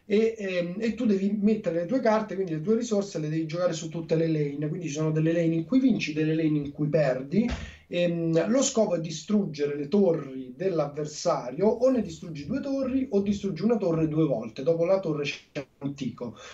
E, 0.05 0.35
ehm, 0.37 0.75
e 0.81 0.95
tu 0.95 1.07
devi 1.07 1.39
mettere 1.41 1.81
le 1.81 1.87
tue 1.87 2.01
carte, 2.01 2.35
quindi 2.35 2.53
le 2.53 2.61
tue 2.63 2.77
risorse 2.77 3.21
le 3.21 3.29
devi 3.29 3.47
giocare 3.47 3.73
su 3.73 3.89
tutte 3.89 4.17
le 4.17 4.27
lane. 4.27 4.69
Quindi 4.69 4.87
ci 4.89 4.93
sono 4.93 5.13
delle 5.13 5.33
lane 5.33 5.55
in 5.55 5.65
cui 5.65 5.79
vinci, 5.79 6.13
delle 6.13 6.35
lane 6.35 6.59
in 6.59 6.73
cui 6.73 6.89
perdi. 6.89 7.49
Ehm, 7.87 8.49
lo 8.49 8.63
scopo 8.63 8.97
è 8.97 9.01
distruggere 9.01 9.77
le 9.77 9.89
torri 9.89 10.53
dell'avversario, 10.57 11.67
o 11.67 11.89
ne 11.91 12.03
distruggi 12.03 12.47
due 12.47 12.61
torri 12.61 13.07
o 13.11 13.21
distruggi 13.21 13.63
una 13.63 13.77
torre 13.77 14.09
due 14.09 14.27
volte. 14.27 14.63
Dopo 14.63 14.85
la 14.85 14.99
torre 15.01 15.25
c'è 15.25 15.65
un. 15.83 15.95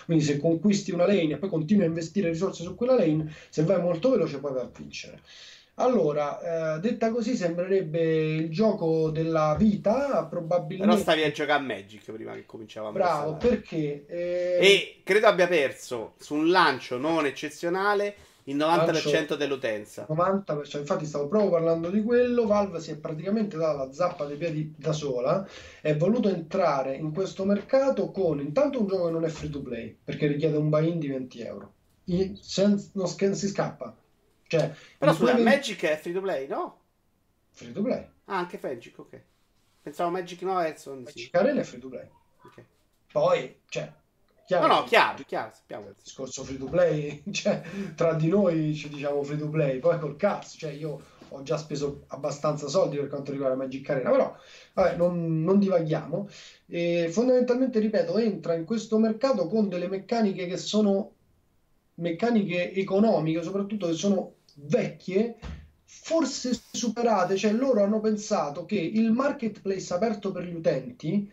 Quindi 0.05 0.23
se 0.23 0.37
conquisti 0.37 0.91
una 0.91 1.05
lane 1.05 1.33
e 1.33 1.37
poi 1.37 1.49
continui 1.49 1.83
a 1.83 1.87
investire 1.87 2.29
risorse 2.29 2.63
su 2.63 2.75
quella 2.75 2.95
lane, 2.95 3.31
se 3.49 3.63
vai 3.63 3.81
molto 3.81 4.11
veloce 4.11 4.39
poi 4.39 4.53
vai 4.53 4.67
vincere. 4.75 5.21
Allora, 5.79 6.75
eh, 6.75 6.79
detta 6.79 7.11
così 7.11 7.35
sembrerebbe 7.35 8.35
il 8.35 8.49
gioco 8.49 9.11
della 9.11 9.55
vita, 9.55 10.07
Però 10.07 10.27
probabilmente 10.27 10.97
stavi 10.97 11.23
a 11.23 11.31
giocare 11.31 11.59
a 11.59 11.63
Magic 11.63 12.11
prima 12.11 12.33
che 12.33 12.45
cominciavamo 12.47 12.93
bravo, 12.93 13.35
perché 13.35 14.05
eh, 14.07 14.57
E 14.59 15.01
credo 15.03 15.27
abbia 15.27 15.47
perso 15.47 16.13
su 16.17 16.33
un 16.33 16.49
lancio 16.49 16.97
non 16.97 17.27
eccezionale 17.27 18.15
il 18.45 18.55
90% 18.55 19.11
Lancio- 19.11 19.35
dell'utenza. 19.35 20.07
90%, 20.09 20.77
infatti 20.79 21.05
stavo 21.05 21.27
proprio 21.27 21.51
parlando 21.51 21.89
di 21.89 22.01
quello, 22.01 22.47
Valve 22.47 22.79
si 22.79 22.91
è 22.91 22.95
praticamente 22.97 23.55
data 23.57 23.85
la 23.85 23.93
zappa 23.93 24.25
dei 24.25 24.37
piedi 24.37 24.73
da 24.75 24.93
sola, 24.93 25.47
è 25.81 25.95
voluto 25.95 26.29
entrare 26.29 26.95
in 26.95 27.11
questo 27.11 27.45
mercato 27.45 28.09
con 28.09 28.39
intanto 28.39 28.79
un 28.79 28.87
gioco 28.87 29.05
che 29.05 29.11
non 29.11 29.25
è 29.25 29.29
free 29.29 29.49
to 29.51 29.61
play, 29.61 29.95
perché 30.03 30.25
richiede 30.27 30.57
un 30.57 30.69
buy-in 30.69 30.97
di 30.97 31.07
20 31.07 31.41
euro, 31.41 31.73
non 32.05 33.35
si 33.35 33.47
scappa, 33.47 33.95
cioè 34.47 34.73
Però 34.97 35.13
scusa, 35.13 35.33
quei 35.33 35.43
20 35.43 35.55
Magic 35.57 35.83
è 35.85 35.97
free 35.97 36.13
to 36.13 36.21
play, 36.21 36.47
no? 36.47 36.79
free 37.51 37.71
to 37.71 37.81
play, 37.81 38.07
Ah, 38.25 38.37
anche 38.39 38.59
Magic, 38.61 38.97
ok. 38.99 39.21
Pensavo 39.81 40.09
Magic 40.09 40.41
no, 40.41 40.59
Edson, 40.61 40.97
sì. 40.97 41.03
Magic 41.03 41.35
Arena 41.35 41.61
è 41.61 41.63
free 41.63 41.79
to 41.79 41.87
play. 41.89 42.07
Ok. 42.43 42.63
Poi, 43.11 43.59
cioè, 43.67 43.91
Chiaro, 44.47 44.67
no, 44.67 44.73
no, 44.75 44.83
chiaro, 44.85 45.23
chiaro, 45.25 45.51
sappiamo. 45.53 45.87
Il 45.89 45.95
discorso 46.01 46.45
free 46.45 46.57
to 46.57 46.67
play, 46.67 47.21
cioè, 47.31 47.61
tra 47.95 48.13
di 48.13 48.29
noi 48.29 48.73
ci 48.75 48.87
diciamo 48.87 49.21
free 49.21 49.37
to 49.37 49.49
play, 49.49 49.79
poi 49.79 49.99
col 49.99 50.15
cazzo, 50.15 50.57
cioè 50.57 50.71
io 50.71 51.01
ho 51.27 51.43
già 51.43 51.57
speso 51.57 52.05
abbastanza 52.07 52.69
soldi 52.69 52.95
per 52.95 53.09
quanto 53.09 53.31
riguarda 53.31 53.57
Magic 53.57 53.89
Arena, 53.89 54.09
però 54.09 54.33
vabbè, 54.71 54.95
non, 54.95 55.43
non 55.43 55.59
divaghiamo. 55.59 56.29
E 56.65 57.09
fondamentalmente, 57.11 57.79
ripeto, 57.79 58.17
entra 58.19 58.53
in 58.53 58.63
questo 58.63 58.97
mercato 58.99 59.47
con 59.47 59.67
delle 59.67 59.89
meccaniche 59.89 60.47
che 60.47 60.55
sono 60.55 61.11
meccaniche 61.95 62.71
economiche, 62.73 63.43
soprattutto 63.43 63.87
che 63.87 63.93
sono 63.95 64.35
vecchie, 64.59 65.37
forse 65.83 66.59
superate, 66.71 67.37
cioè 67.37 67.51
loro 67.53 67.83
hanno 67.83 67.99
pensato 67.99 68.65
che 68.65 68.75
il 68.75 69.11
marketplace 69.11 69.93
aperto 69.93 70.31
per 70.31 70.43
gli 70.43 70.53
utenti 70.53 71.29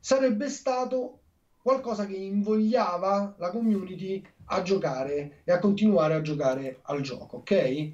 sarebbe 0.00 0.48
stato 0.48 1.20
qualcosa 1.62 2.06
che 2.06 2.14
invogliava 2.14 3.34
la 3.38 3.50
community 3.50 4.22
a 4.46 4.62
giocare 4.62 5.42
e 5.44 5.52
a 5.52 5.58
continuare 5.58 6.14
a 6.14 6.20
giocare 6.20 6.78
al 6.82 7.00
gioco, 7.00 7.38
ok? 7.38 7.92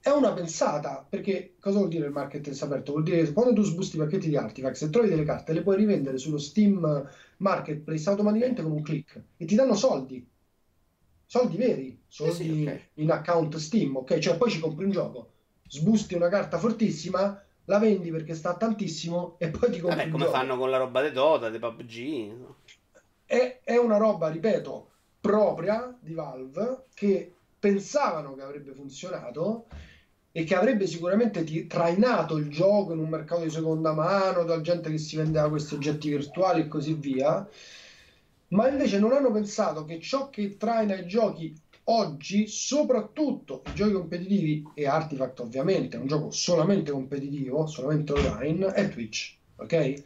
È 0.00 0.10
una 0.10 0.32
pensata, 0.32 1.06
perché 1.08 1.54
cosa 1.60 1.78
vuol 1.78 1.88
dire 1.88 2.06
il 2.06 2.12
marketplace 2.12 2.64
aperto? 2.64 2.90
Vuol 2.90 3.04
dire 3.04 3.22
che 3.22 3.32
quando 3.32 3.52
tu 3.52 3.62
sbusti 3.62 3.94
i 3.94 4.00
pacchetti 4.00 4.28
di 4.28 4.36
Artifact, 4.36 4.74
se 4.74 4.90
trovi 4.90 5.08
delle 5.08 5.22
carte, 5.22 5.52
le 5.52 5.62
puoi 5.62 5.76
rivendere 5.76 6.18
sullo 6.18 6.38
Steam 6.38 7.08
Marketplace 7.36 8.08
automaticamente 8.10 8.62
con 8.62 8.72
un 8.72 8.82
click 8.82 9.22
e 9.36 9.44
ti 9.44 9.54
danno 9.54 9.74
soldi. 9.74 10.28
Soldi 11.32 11.56
veri, 11.56 11.98
soldi 12.08 12.30
eh 12.30 12.34
sì, 12.34 12.62
okay. 12.62 12.80
in 12.96 13.10
account 13.10 13.56
Steam, 13.56 13.96
ok? 13.96 14.18
Cioè 14.18 14.36
poi 14.36 14.50
ci 14.50 14.60
compri 14.60 14.84
un 14.84 14.90
gioco, 14.90 15.30
sbusti 15.66 16.12
una 16.12 16.28
carta 16.28 16.58
fortissima, 16.58 17.42
la 17.64 17.78
vendi 17.78 18.10
perché 18.10 18.34
sta 18.34 18.54
tantissimo 18.54 19.36
e 19.38 19.48
poi 19.48 19.70
ti 19.70 19.80
compri 19.80 19.96
Vabbè, 20.00 20.10
come 20.10 20.24
gioco. 20.24 20.36
fanno 20.36 20.58
con 20.58 20.68
la 20.68 20.76
roba 20.76 21.00
di 21.00 21.10
Dota, 21.10 21.48
di 21.48 21.58
PUBG. 21.58 22.32
È, 23.24 23.60
è 23.64 23.76
una 23.78 23.96
roba, 23.96 24.28
ripeto, 24.28 24.90
propria 25.22 25.96
di 25.98 26.12
Valve 26.12 26.84
che 26.92 27.32
pensavano 27.58 28.34
che 28.34 28.42
avrebbe 28.42 28.74
funzionato 28.74 29.68
e 30.32 30.44
che 30.44 30.54
avrebbe 30.54 30.86
sicuramente 30.86 31.66
trainato 31.66 32.36
il 32.36 32.50
gioco 32.50 32.92
in 32.92 32.98
un 32.98 33.08
mercato 33.08 33.40
di 33.40 33.50
seconda 33.50 33.94
mano, 33.94 34.44
da 34.44 34.60
gente 34.60 34.90
che 34.90 34.98
si 34.98 35.16
vendeva 35.16 35.48
questi 35.48 35.76
oggetti 35.76 36.10
virtuali 36.10 36.60
e 36.60 36.68
così 36.68 36.92
via, 36.92 37.48
ma 38.52 38.68
invece 38.68 38.98
non 38.98 39.12
hanno 39.12 39.30
pensato 39.30 39.84
che 39.84 40.00
ciò 40.00 40.30
che 40.30 40.56
traina 40.56 40.96
i 40.96 41.06
giochi 41.06 41.54
oggi, 41.84 42.46
soprattutto 42.46 43.62
i 43.66 43.74
giochi 43.74 43.92
competitivi 43.92 44.62
e 44.74 44.86
Artifact 44.86 45.40
ovviamente 45.40 45.96
è 45.96 46.00
un 46.00 46.06
gioco 46.06 46.30
solamente 46.30 46.90
competitivo, 46.92 47.66
solamente 47.66 48.12
online, 48.12 48.72
è 48.72 48.88
Twitch, 48.88 49.36
ok? 49.56 50.02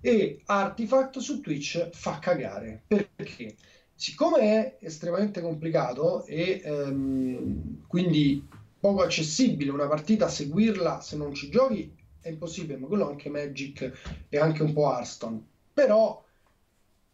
e 0.00 0.40
Artifact 0.46 1.18
su 1.18 1.40
Twitch 1.40 1.90
fa 1.90 2.18
cagare. 2.18 2.84
Perché? 2.86 3.56
Siccome 3.94 4.38
è 4.40 4.78
estremamente 4.80 5.42
complicato 5.42 6.24
e 6.24 6.60
ehm, 6.64 7.86
quindi 7.86 8.48
poco 8.78 9.02
accessibile 9.02 9.70
una 9.70 9.86
partita 9.86 10.26
seguirla 10.26 11.00
se 11.02 11.16
non 11.16 11.34
ci 11.34 11.50
giochi 11.50 11.94
è 12.18 12.30
impossibile 12.30 12.78
ma 12.78 12.86
quello 12.86 13.08
anche 13.08 13.28
Magic 13.28 14.26
e 14.28 14.38
anche 14.38 14.62
un 14.62 14.72
po' 14.72 14.90
Hearthstone. 14.90 15.44
Però 15.72 16.24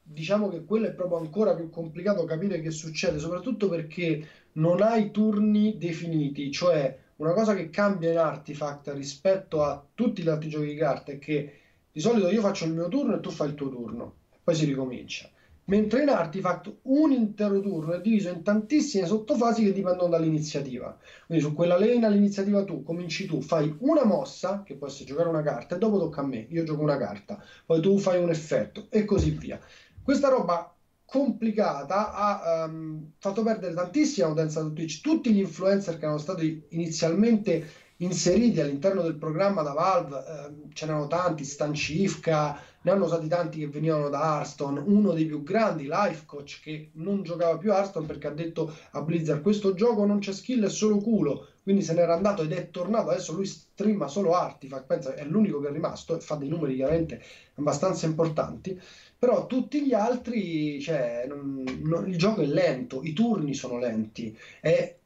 diciamo 0.09 0.49
che 0.49 0.65
quello 0.65 0.87
è 0.87 0.93
proprio 0.93 1.19
ancora 1.19 1.55
più 1.55 1.69
complicato 1.69 2.25
capire 2.25 2.61
che 2.61 2.71
succede 2.71 3.19
soprattutto 3.19 3.69
perché 3.69 4.27
non 4.53 4.81
hai 4.81 5.11
turni 5.11 5.77
definiti 5.79 6.51
cioè 6.53 6.97
una 7.17 7.33
cosa 7.33 7.55
che 7.55 7.71
cambia 7.71 8.11
in 8.13 8.19
Artifact 8.19 8.93
rispetto 8.95 9.63
a 9.63 9.83
tutti 9.95 10.23
gli 10.23 10.29
altri 10.29 10.49
giochi 10.49 10.67
di 10.67 10.75
carte 10.75 11.13
è 11.13 11.19
che 11.19 11.61
di 11.91 12.01
solito 12.01 12.29
io 12.29 12.43
faccio 12.43 12.67
il 12.67 12.75
mio 12.75 12.89
turno 12.89 13.17
e 13.17 13.21
tu 13.21 13.31
fai 13.31 13.49
il 13.49 13.55
tuo 13.55 13.71
turno, 13.71 14.17
poi 14.45 14.55
si 14.55 14.67
ricomincia. 14.67 15.31
Mentre 15.69 16.03
in 16.03 16.11
Artifact 16.11 16.77
un 16.83 17.11
intero 17.11 17.59
turno 17.61 17.95
è 17.95 18.03
diviso 18.03 18.29
in 18.29 18.43
tantissime 18.43 19.07
sottofasi 19.07 19.65
che 19.65 19.73
dipendono 19.73 20.11
dall'iniziativa. 20.11 20.97
Quindi 21.25 21.43
su 21.43 21.55
quella 21.55 21.79
lane 21.79 22.05
all'iniziativa 22.05 22.65
tu 22.65 22.83
cominci 22.83 23.25
tu, 23.25 23.41
fai 23.41 23.75
una 23.79 24.05
mossa, 24.05 24.63
che 24.63 24.75
può 24.75 24.87
essere 24.87 25.07
giocare 25.07 25.31
una 25.31 25.43
carta, 25.43 25.75
e 25.75 25.79
dopo 25.79 25.99
tocca 25.99 26.21
a 26.21 26.27
me, 26.27 26.47
io 26.51 26.65
gioco 26.65 26.83
una 26.83 26.99
carta, 26.99 27.43
poi 27.65 27.81
tu 27.81 27.97
fai 27.97 28.23
un 28.23 28.29
effetto 28.29 28.89
e 28.91 29.07
così 29.07 29.31
via. 29.31 29.59
Questa 30.07 30.29
roba 30.29 30.73
complicata 31.05 32.13
ha 32.13 32.65
um, 32.67 33.11
fatto 33.19 33.43
perdere 33.43 33.75
tantissima 33.75 34.29
utenza 34.29 34.61
su 34.61 34.73
Twitch. 34.73 35.01
Tutti 35.01 35.33
gli 35.33 35.41
influencer 35.41 35.99
che 35.99 36.05
erano 36.05 36.21
stati 36.21 36.65
inizialmente 36.69 37.69
inseriti 37.97 38.61
all'interno 38.61 39.03
del 39.03 39.17
programma 39.17 39.63
da 39.63 39.73
Valve, 39.73 40.17
eh, 40.19 40.69
ce 40.75 40.87
n'erano 40.87 41.09
tanti, 41.09 41.43
Stancifka, 41.43 42.57
ne 42.83 42.91
hanno 42.93 43.07
usati 43.07 43.27
tanti 43.27 43.59
che 43.59 43.67
venivano 43.67 44.09
da 44.09 44.37
Hearthstone, 44.37 44.79
uno 44.79 45.11
dei 45.11 45.25
più 45.25 45.43
grandi, 45.43 45.89
Life 45.91 46.23
Coach, 46.25 46.61
che 46.63 46.91
non 46.93 47.25
giocava 47.25 47.59
più 47.59 47.73
Hearthstone 47.73 48.07
perché 48.07 48.29
ha 48.29 48.33
detto 48.33 48.73
a 48.93 49.03
Blizzard 49.03 49.43
questo 49.43 49.75
gioco 49.75 50.07
non 50.07 50.21
c'è 50.21 50.33
skill, 50.33 50.67
è 50.67 50.71
solo 50.71 50.99
culo, 50.99 51.49
quindi 51.67 51.83
se 51.83 51.95
n'era 51.95 52.15
andato 52.15 52.43
ed 52.43 52.53
è 52.53 52.71
tornato, 52.71 53.11
adesso 53.11 53.33
lui 53.33 53.45
streama 53.45 54.07
solo 54.07 54.35
Artifact, 54.35 54.87
pensa 54.87 55.15
è 55.15 55.25
l'unico 55.25 55.59
che 55.59 55.67
è 55.67 55.73
rimasto 55.73 56.17
e 56.17 56.21
fa 56.21 56.37
dei 56.37 56.49
numeri 56.49 56.77
chiaramente 56.77 57.21
abbastanza 57.55 58.07
importanti, 58.07 58.81
però 59.19 59.47
tutti 59.47 59.85
gli 59.85 59.93
altri, 59.93 60.81
cioè, 60.81 61.25
non, 61.27 61.65
non, 61.83 62.09
il 62.09 62.17
gioco 62.17 62.43
è 62.43 62.47
lento, 62.47 63.03
i 63.03 63.13
turni 63.13 63.53
sono 63.53 63.81
lenti, 63.81 64.39
è, 64.61 64.97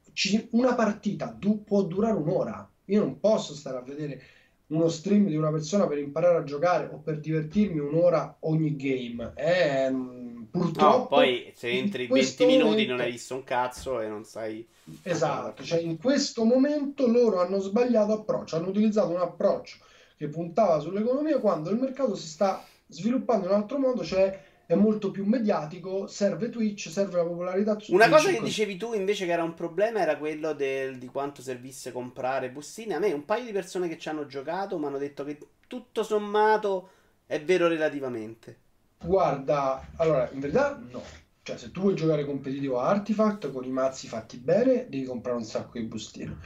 una 0.51 0.75
partita 0.75 1.35
du- 1.35 1.65
può 1.65 1.81
durare 1.85 2.19
un'ora, 2.19 2.71
io 2.85 3.01
non 3.01 3.19
posso 3.19 3.55
stare 3.55 3.79
a 3.79 3.81
vedere 3.81 4.23
uno 4.67 4.89
stream 4.89 5.29
di 5.29 5.37
una 5.37 5.51
persona 5.51 5.87
per 5.87 5.97
imparare 5.97 6.37
a 6.37 6.45
giocare 6.45 6.91
o 6.93 6.99
per 6.99 7.21
divertirmi 7.21 7.79
un'ora 7.79 8.37
ogni 8.41 8.77
game. 8.77 9.33
È, 9.35 9.89
mm, 9.91 10.20
purtroppo. 10.51 10.97
No, 10.99 11.07
poi 11.07 11.53
se 11.55 11.69
entri 11.69 12.07
20 12.07 12.45
minuti 12.47 12.65
momento... 12.65 12.93
non 12.93 13.01
hai 13.01 13.11
visto 13.11 13.35
un 13.35 13.45
cazzo 13.45 14.01
e 14.01 14.09
non 14.09 14.25
sai. 14.25 14.67
Esatto, 15.03 15.63
cioè 15.63 15.81
in 15.81 15.97
questo 15.99 16.45
momento 16.45 17.07
loro 17.07 17.41
hanno 17.41 17.61
sbagliato 17.61 18.13
approccio, 18.13 18.57
hanno 18.57 18.69
utilizzato 18.69 19.11
un 19.11 19.21
approccio 19.21 19.79
che 20.17 20.29
puntava 20.29 20.81
sull'economia 20.81 21.39
quando 21.39 21.71
il 21.71 21.79
mercato 21.79 22.15
si 22.15 22.27
sta 22.27 22.63
sviluppando 22.87 23.47
in 23.47 23.53
un 23.53 23.59
altro 23.59 23.79
modo, 23.79 24.05
cioè 24.05 24.49
è 24.67 24.75
molto 24.75 25.11
più 25.11 25.25
mediatico, 25.25 26.07
serve 26.07 26.49
Twitch, 26.49 26.91
serve 26.91 27.17
la 27.17 27.25
popolarità 27.25 27.79
su 27.79 27.93
Una 27.93 28.07
Twitch 28.07 28.21
cosa 28.21 28.33
che 28.33 28.43
dicevi 28.43 28.77
tu 28.77 28.93
invece 28.93 29.27
che 29.27 29.33
era 29.33 29.43
un 29.43 29.55
problema 29.55 30.01
era 30.01 30.17
quello 30.17 30.53
del, 30.53 30.99
di 30.99 31.07
quanto 31.07 31.43
servisse 31.43 31.91
comprare 31.91 32.51
bustine. 32.51 32.95
A 32.95 32.99
me 32.99 33.13
un 33.13 33.25
paio 33.25 33.45
di 33.45 33.53
persone 33.53 33.89
che 33.89 33.99
ci 33.99 34.09
hanno 34.09 34.27
giocato 34.27 34.79
mi 34.79 34.87
hanno 34.87 34.99
detto 34.99 35.25
che 35.25 35.39
tutto 35.67 36.03
sommato 36.03 36.91
è 37.27 37.41
vero 37.43 37.67
relativamente. 37.67 38.59
Guarda, 39.03 39.89
allora, 39.97 40.29
in 40.33 40.41
verità 40.41 40.79
no. 40.91 41.03
Cioè, 41.43 41.57
se 41.57 41.71
tu 41.71 41.81
vuoi 41.81 41.95
giocare 41.95 42.25
competitivo 42.25 42.81
a 42.81 42.89
Artifact 42.89 43.51
con 43.51 43.65
i 43.65 43.71
mazzi 43.71 44.07
fatti 44.09 44.37
bene, 44.37 44.87
devi 44.89 45.05
comprare 45.05 45.39
un 45.39 45.45
sacco 45.45 45.79
di 45.79 45.85
bustine. 45.85 46.37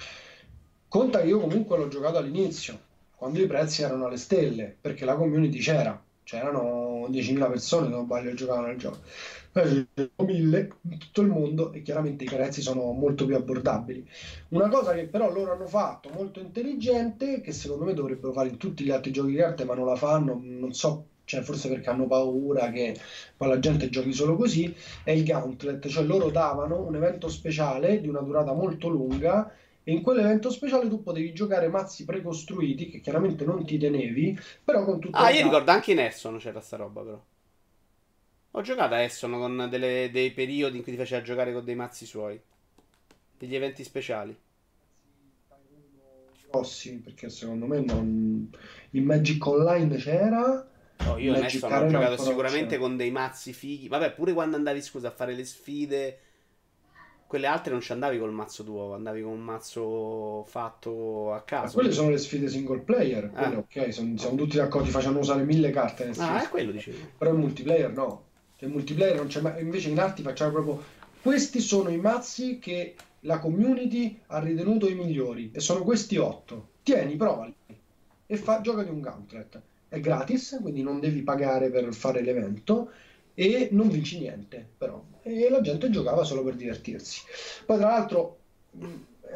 Conta 0.88 1.20
che 1.20 1.26
io 1.26 1.40
comunque 1.40 1.76
l'ho 1.76 1.88
giocato 1.88 2.18
all'inizio, 2.18 2.78
quando 3.16 3.40
i 3.40 3.46
prezzi 3.46 3.82
erano 3.82 4.06
alle 4.06 4.16
stelle, 4.16 4.76
perché 4.80 5.04
la 5.04 5.16
community 5.16 5.58
c'era 5.58 6.00
c'erano 6.24 7.06
10.000 7.08 7.48
persone, 7.48 7.86
se 7.86 7.92
non 7.92 8.04
sbaglio, 8.04 8.30
che 8.30 8.34
giocavano 8.34 8.66
al 8.68 8.76
gioco. 8.76 8.98
Poi 9.52 9.86
sono 9.94 10.08
1.000 10.16 10.68
in 10.90 10.98
tutto 10.98 11.20
il 11.20 11.28
mondo 11.28 11.72
e 11.72 11.82
chiaramente 11.82 12.24
i 12.24 12.28
prezzi 12.28 12.62
sono 12.62 12.90
molto 12.92 13.26
più 13.26 13.36
abbordabili. 13.36 14.08
Una 14.48 14.68
cosa 14.68 14.94
che 14.94 15.06
però 15.06 15.30
loro 15.32 15.52
hanno 15.52 15.66
fatto 15.66 16.08
molto 16.10 16.40
intelligente, 16.40 17.40
che 17.40 17.52
secondo 17.52 17.84
me 17.84 17.94
dovrebbero 17.94 18.32
fare 18.32 18.48
in 18.48 18.56
tutti 18.56 18.84
gli 18.84 18.90
altri 18.90 19.12
giochi 19.12 19.30
di 19.32 19.36
carte, 19.36 19.64
ma 19.64 19.74
non 19.74 19.86
la 19.86 19.96
fanno, 19.96 20.40
non 20.42 20.72
so 20.72 21.08
cioè 21.24 21.42
forse 21.42 21.68
perché 21.68 21.90
hanno 21.90 22.06
paura 22.06 22.70
che 22.70 22.96
poi 23.37 23.48
la 23.48 23.58
gente 23.58 23.88
giochi 23.88 24.12
solo 24.12 24.37
così, 24.37 24.74
è 25.02 25.10
il 25.10 25.24
Gauntlet, 25.24 25.87
cioè 25.88 26.04
loro 26.04 26.30
davano 26.30 26.80
un 26.80 26.94
evento 26.96 27.28
speciale 27.28 28.00
di 28.00 28.08
una 28.08 28.20
durata 28.20 28.52
molto 28.52 28.88
lunga 28.88 29.52
e 29.82 29.92
in 29.92 30.02
quell'evento 30.02 30.50
speciale 30.50 30.88
tu 30.88 31.02
potevi 31.02 31.34
giocare 31.34 31.68
mazzi 31.68 32.04
precostruiti 32.04 32.88
che 32.88 33.00
chiaramente 33.00 33.44
non 33.44 33.64
ti 33.64 33.78
tenevi, 33.78 34.38
però 34.64 34.84
con 34.84 34.98
tutto 34.98 35.16
Ah, 35.16 35.30
io 35.30 35.42
ricordo 35.42 35.70
anche 35.70 35.92
in 35.92 35.98
Esson 35.98 36.38
c'era 36.38 36.60
sta 36.60 36.76
roba 36.76 37.02
però. 37.02 37.22
Ho 38.52 38.60
giocato 38.62 38.94
a 38.94 39.02
Esson 39.02 39.32
con 39.32 39.66
delle, 39.68 40.10
dei 40.12 40.30
periodi 40.30 40.76
in 40.76 40.82
cui 40.82 40.92
ti 40.92 40.98
faceva 40.98 41.22
giocare 41.22 41.52
con 41.52 41.64
dei 41.64 41.74
mazzi 41.74 42.06
suoi. 42.06 42.40
Degli 43.37 43.54
eventi 43.54 43.82
speciali. 43.82 44.37
Grossi, 46.48 47.00
perché 47.00 47.28
secondo 47.30 47.66
me 47.66 47.80
non... 47.80 48.48
in 48.90 49.04
Magic 49.04 49.44
Online 49.44 49.96
c'era. 49.96 50.68
No, 50.98 51.18
io 51.18 51.37
in 51.37 51.44
Esson 51.44 51.72
ho 51.72 51.87
giocato 51.87 52.22
sicuramente 52.22 52.78
con 52.78 52.96
dei 52.96 53.11
mazzi 53.11 53.52
fighi. 53.52 53.88
Vabbè, 53.88 54.12
pure 54.12 54.33
quando 54.33 54.57
andavi, 54.57 54.80
scusa, 54.80 55.09
a 55.09 55.12
fare 55.12 55.35
le 55.35 55.44
sfide 55.44 56.18
quelle 57.35 57.48
altre 57.48 57.72
non 57.72 57.80
ci 57.80 57.90
andavi 57.90 58.16
col 58.18 58.33
mazzo 58.33 58.62
tuo, 58.62 58.94
andavi 58.94 59.22
con 59.22 59.33
un 59.33 59.40
mazzo 59.40 60.44
fatto 60.44 61.33
a 61.33 61.40
caso. 61.40 61.66
Ma 61.66 61.72
quelle 61.72 61.92
sono 61.92 62.11
le 62.11 62.18
sfide 62.18 62.48
single 62.48 62.78
player, 62.78 63.24
ah. 63.24 63.42
quelle 63.42 63.57
ok, 63.57 63.92
sono, 63.92 64.16
siamo 64.16 64.37
tutti 64.37 64.57
d'accordo, 64.57 64.87
ti 64.87 64.92
facciano 64.92 65.18
usare 65.18 65.42
mille 65.42 65.70
carte 65.70 66.04
nel 66.04 66.14
Ah, 66.18 66.44
è 66.44 66.48
quello 66.48 66.70
dicevo. 66.70 66.98
Però 67.18 67.33
il 67.33 67.38
multiplayer 67.38 67.92
no. 67.92 68.22
Cioè, 68.57 68.68
il 68.68 68.74
multiplayer 68.74 69.16
non 69.16 69.26
c'è 69.26 69.40
mai, 69.40 69.61
invece 69.62 69.88
in 69.88 69.98
arti 69.98 70.22
facciamo 70.22 70.52
proprio 70.52 70.83
questi 71.22 71.59
sono 71.59 71.88
i 71.88 71.96
mazzi 71.96 72.61
che 72.61 72.94
la 73.20 73.40
community 73.40 74.20
ha 74.26 74.38
ritenuto 74.38 74.88
i 74.88 74.94
migliori 74.94 75.50
e 75.52 75.59
sono 75.59 75.83
questi 75.83 76.16
otto. 76.16 76.68
Tieni, 76.85 77.16
provali 77.16 77.52
e 78.26 78.37
fa, 78.37 78.61
giocati 78.61 78.90
un 78.90 79.00
gauntlet. 79.00 79.61
È 79.94 80.00
gratis, 80.00 80.59
quindi 80.61 80.83
non 80.83 80.98
devi 80.98 81.22
pagare 81.22 81.70
per 81.70 81.94
fare 81.94 82.20
l'evento 82.20 82.90
e 83.33 83.68
non 83.70 83.88
vinci 83.88 84.18
niente, 84.18 84.66
però. 84.76 85.00
E 85.22 85.48
la 85.48 85.61
gente 85.61 85.88
giocava 85.88 86.24
solo 86.24 86.42
per 86.42 86.57
divertirsi. 86.57 87.22
Poi, 87.64 87.78
tra 87.78 87.90
l'altro, 87.90 88.38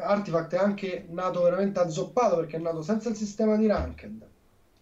Artifact 0.01 0.55
è 0.55 0.57
anche 0.57 1.05
nato 1.11 1.43
veramente 1.43 1.79
azzoppato 1.79 2.35
perché 2.35 2.57
è 2.57 2.59
nato 2.59 2.81
senza 2.81 3.07
il 3.07 3.15
sistema 3.15 3.55
di 3.55 3.67
ranked, 3.67 4.27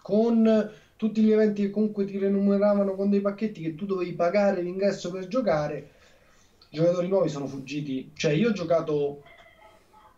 con 0.01 0.71
tutti 0.95 1.21
gli 1.21 1.31
eventi 1.31 1.61
che 1.61 1.69
comunque 1.69 2.05
ti 2.05 2.17
remuneravano 2.17 2.95
con 2.95 3.11
dei 3.11 3.21
pacchetti 3.21 3.61
che 3.61 3.75
tu 3.75 3.85
dovevi 3.85 4.13
pagare 4.13 4.63
l'ingresso 4.63 5.11
per 5.11 5.27
giocare. 5.27 5.91
I 6.69 6.77
giocatori 6.77 7.07
nuovi 7.07 7.29
sono 7.29 7.45
fuggiti. 7.45 8.13
Cioè, 8.15 8.31
io 8.31 8.49
ho 8.49 8.53
giocato 8.53 9.21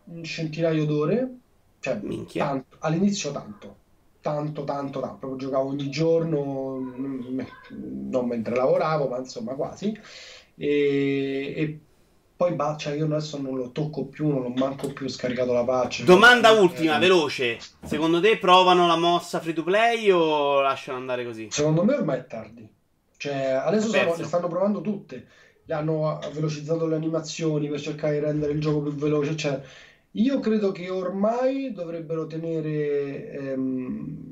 un 0.04 0.24
centinaio 0.24 0.86
d'ore, 0.86 1.36
cioè 1.80 2.00
tanto, 2.32 2.76
all'inizio 2.78 3.30
tanto, 3.30 3.79
tanto, 4.20 4.64
tanto, 4.64 5.00
tanto, 5.00 5.16
proprio 5.18 5.36
giocavo 5.36 5.68
ogni 5.68 5.90
giorno, 5.90 6.78
non 6.96 8.26
mentre 8.26 8.54
lavoravo, 8.54 9.08
ma 9.08 9.18
insomma 9.18 9.54
quasi. 9.54 9.98
E, 10.56 11.54
e 11.56 11.80
poi 12.40 12.56
cioè 12.78 12.94
io 12.94 13.04
adesso 13.04 13.38
non 13.38 13.54
lo 13.54 13.70
tocco 13.70 14.06
più, 14.06 14.28
non 14.28 14.44
ho 14.44 14.52
manco 14.56 14.92
più 14.94 15.08
scaricato 15.08 15.52
la 15.52 15.62
patch. 15.62 16.04
Domanda 16.04 16.52
ultima, 16.52 16.96
eh, 16.96 16.98
veloce. 16.98 17.58
Secondo 17.84 18.18
te 18.18 18.38
provano 18.38 18.86
la 18.86 18.96
mossa 18.96 19.40
free 19.40 19.52
to 19.52 19.62
play 19.62 20.10
o 20.10 20.62
lasciano 20.62 20.96
andare 20.96 21.24
così? 21.24 21.48
Secondo 21.50 21.84
me 21.84 21.94
ormai 21.96 22.20
è 22.20 22.26
tardi. 22.26 22.66
Cioè, 23.18 23.34
adesso 23.34 23.88
stanno, 23.88 24.16
le 24.16 24.24
stanno 24.24 24.48
provando 24.48 24.80
tutte. 24.80 25.26
Le 25.66 25.74
hanno 25.74 26.18
velocizzato 26.32 26.86
le 26.86 26.96
animazioni 26.96 27.68
per 27.68 27.78
cercare 27.78 28.14
di 28.14 28.20
rendere 28.20 28.52
il 28.52 28.60
gioco 28.60 28.80
più 28.80 28.94
veloce. 28.94 29.36
Cioè, 29.36 29.60
io 30.12 30.40
credo 30.40 30.72
che 30.72 30.90
ormai 30.90 31.72
dovrebbero 31.72 32.26
tenere 32.26 33.30
ehm, 33.30 34.30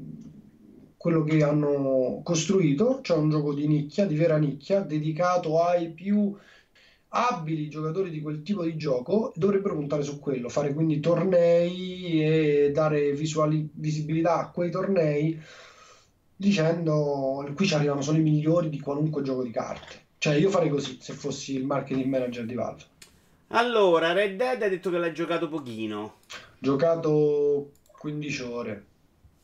quello 0.96 1.22
che 1.22 1.42
hanno 1.44 2.20
costruito, 2.24 3.00
cioè 3.02 3.18
un 3.18 3.30
gioco 3.30 3.54
di 3.54 3.68
nicchia, 3.68 4.04
di 4.04 4.16
vera 4.16 4.38
nicchia, 4.38 4.80
dedicato 4.80 5.62
ai 5.62 5.90
più 5.90 6.36
abili 7.10 7.68
giocatori 7.68 8.10
di 8.10 8.20
quel 8.20 8.42
tipo 8.42 8.64
di 8.64 8.76
gioco 8.76 9.32
dovrebbero 9.36 9.74
puntare 9.74 10.02
su 10.02 10.18
quello, 10.18 10.48
fare 10.48 10.74
quindi 10.74 11.00
tornei 11.00 12.22
e 12.22 12.70
dare 12.72 13.12
visuali, 13.12 13.70
visibilità 13.72 14.40
a 14.40 14.50
quei 14.50 14.70
tornei 14.70 15.40
dicendo 16.36 17.50
qui 17.54 17.66
ci 17.66 17.74
arrivano 17.74 18.02
solo 18.02 18.18
i 18.18 18.22
migliori 18.22 18.68
di 18.68 18.80
qualunque 18.80 19.22
gioco 19.22 19.42
di 19.42 19.50
carte. 19.50 20.06
Cioè 20.18 20.34
io 20.34 20.50
farei 20.50 20.68
così 20.68 20.98
se 21.00 21.12
fossi 21.12 21.54
il 21.54 21.64
marketing 21.64 22.06
manager 22.06 22.44
di 22.44 22.54
Valve. 22.54 22.84
Allora, 23.48 24.12
Red 24.12 24.36
Dead 24.36 24.62
ha 24.62 24.68
detto 24.68 24.90
che 24.90 24.98
l'hai 24.98 25.14
giocato 25.14 25.48
pochino. 25.48 26.16
Giocato 26.58 27.70
15 27.98 28.42
ore. 28.42 28.84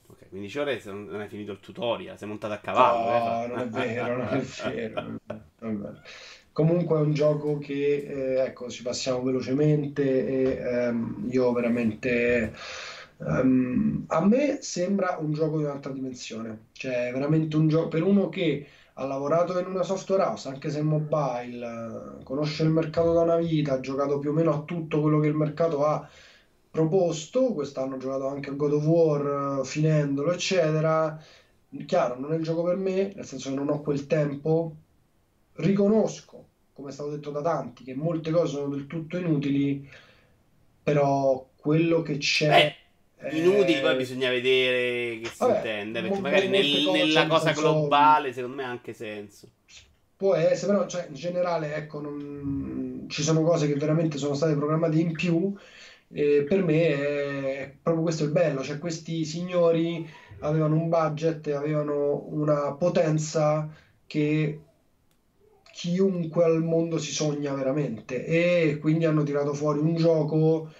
Ok, 0.09 0.29
15 0.29 0.59
ore 0.59 0.83
non 0.85 1.21
hai 1.21 1.29
finito 1.29 1.53
il 1.53 1.61
tutorial, 1.61 2.19
sei 2.19 2.29
montato 2.29 2.53
a 2.53 2.59
cavallo. 2.59 3.09
No, 3.09 3.45
eh? 3.45 3.47
non 3.49 3.59
è 3.61 3.69
vero, 3.69 4.17
non 4.17 4.29
è 4.29 4.40
vero. 4.40 5.01
Non 5.01 5.19
è 5.59 5.75
vero. 5.75 6.01
Comunque 6.53 6.99
è 6.99 7.01
un 7.01 7.14
gioco 7.14 7.59
che 7.59 8.07
eh, 8.07 8.40
ecco, 8.43 8.69
ci 8.69 8.83
passiamo 8.83 9.23
velocemente 9.23 10.27
e 10.27 10.59
ehm, 10.59 11.29
io 11.31 11.53
veramente... 11.53 12.53
Um, 13.17 14.05
a 14.09 14.27
me 14.27 14.59
sembra 14.61 15.17
un 15.19 15.33
gioco 15.33 15.59
di 15.59 15.64
un'altra 15.64 15.93
dimensione, 15.93 16.67
cioè 16.73 17.11
veramente 17.12 17.57
un 17.57 17.69
gioco 17.69 17.88
per 17.88 18.03
uno 18.03 18.29
che 18.29 18.67
ha 18.96 19.07
lavorato 19.07 19.59
in 19.59 19.66
una 19.66 19.83
software 19.83 20.22
house, 20.22 20.48
anche 20.48 20.70
se 20.70 20.80
mobile, 20.83 22.18
conosce 22.22 22.62
il 22.62 22.70
mercato 22.70 23.12
da 23.12 23.22
una 23.22 23.37
vita, 23.37 23.74
ha 23.74 23.80
giocato 23.80 24.18
più 24.18 24.30
o 24.30 24.33
meno 24.33 24.52
a 24.52 24.62
tutto 24.62 25.00
quello 25.00 25.18
che 25.18 25.26
il 25.26 25.35
mercato 25.35 25.85
ha 25.85 26.09
proposto, 26.70 27.52
quest'anno 27.52 27.96
ho 27.96 27.98
giocato 27.98 28.28
anche 28.28 28.50
a 28.50 28.52
God 28.52 28.72
of 28.72 28.85
War 28.85 29.66
finendolo, 29.66 30.33
eccetera. 30.33 31.20
Chiaro, 31.87 32.20
non 32.20 32.33
è 32.33 32.37
il 32.37 32.44
gioco 32.44 32.62
per 32.62 32.76
me, 32.76 33.12
nel 33.14 33.24
senso 33.24 33.50
che 33.50 33.57
non 33.57 33.68
ho 33.68 33.80
quel 33.80 34.07
tempo. 34.07 34.76
Riconosco, 35.54 36.46
come 36.72 36.90
è 36.90 36.92
stato 36.92 37.11
detto 37.11 37.30
da 37.30 37.42
tanti, 37.42 37.83
che 37.83 37.94
molte 37.94 38.30
cose 38.30 38.54
sono 38.54 38.68
del 38.68 38.87
tutto 38.87 39.16
inutili, 39.18 39.88
però 40.83 41.48
quello 41.57 42.02
che 42.02 42.18
c'è... 42.18 42.48
Beh 42.48 42.84
Inutili, 43.30 43.80
poi 43.80 43.96
bisogna 43.96 44.30
vedere 44.30 45.20
che 45.20 45.28
si 45.28 45.37
Vabbè, 45.38 45.56
intende. 45.56 46.02
Perché 46.02 46.20
magari 46.20 46.48
nel, 46.48 46.90
nella 46.92 47.26
cosa 47.26 47.52
globale, 47.52 48.32
secondo 48.32 48.56
me 48.56 48.64
ha 48.64 48.70
anche 48.70 48.92
senso. 48.92 49.48
Può 50.16 50.34
essere, 50.34 50.72
però 50.72 50.87
cioè, 50.87 51.06
in 51.08 51.14
generale, 51.14 51.74
ecco, 51.74 52.00
non... 52.00 53.06
ci 53.08 53.22
sono 53.22 53.42
cose 53.42 53.66
che 53.66 53.74
veramente 53.74 54.18
sono 54.18 54.34
state 54.34 54.54
programmate 54.54 54.98
in 54.98 55.12
più. 55.12 55.54
E 56.12 56.44
per 56.48 56.62
me 56.62 56.88
è 56.88 57.74
proprio 57.82 58.04
questo 58.04 58.24
il 58.24 58.30
bello, 58.30 58.62
cioè 58.62 58.78
questi 58.78 59.24
signori 59.24 60.08
avevano 60.40 60.76
un 60.76 60.88
budget, 60.88 61.48
avevano 61.48 62.26
una 62.28 62.72
potenza 62.72 63.68
che 64.06 64.60
chiunque 65.72 66.44
al 66.44 66.62
mondo 66.62 66.98
si 66.98 67.10
sogna 67.10 67.52
veramente 67.52 68.24
e 68.24 68.78
quindi 68.80 69.06
hanno 69.06 69.24
tirato 69.24 69.54
fuori 69.54 69.80
un 69.80 69.96
gioco 69.96 70.70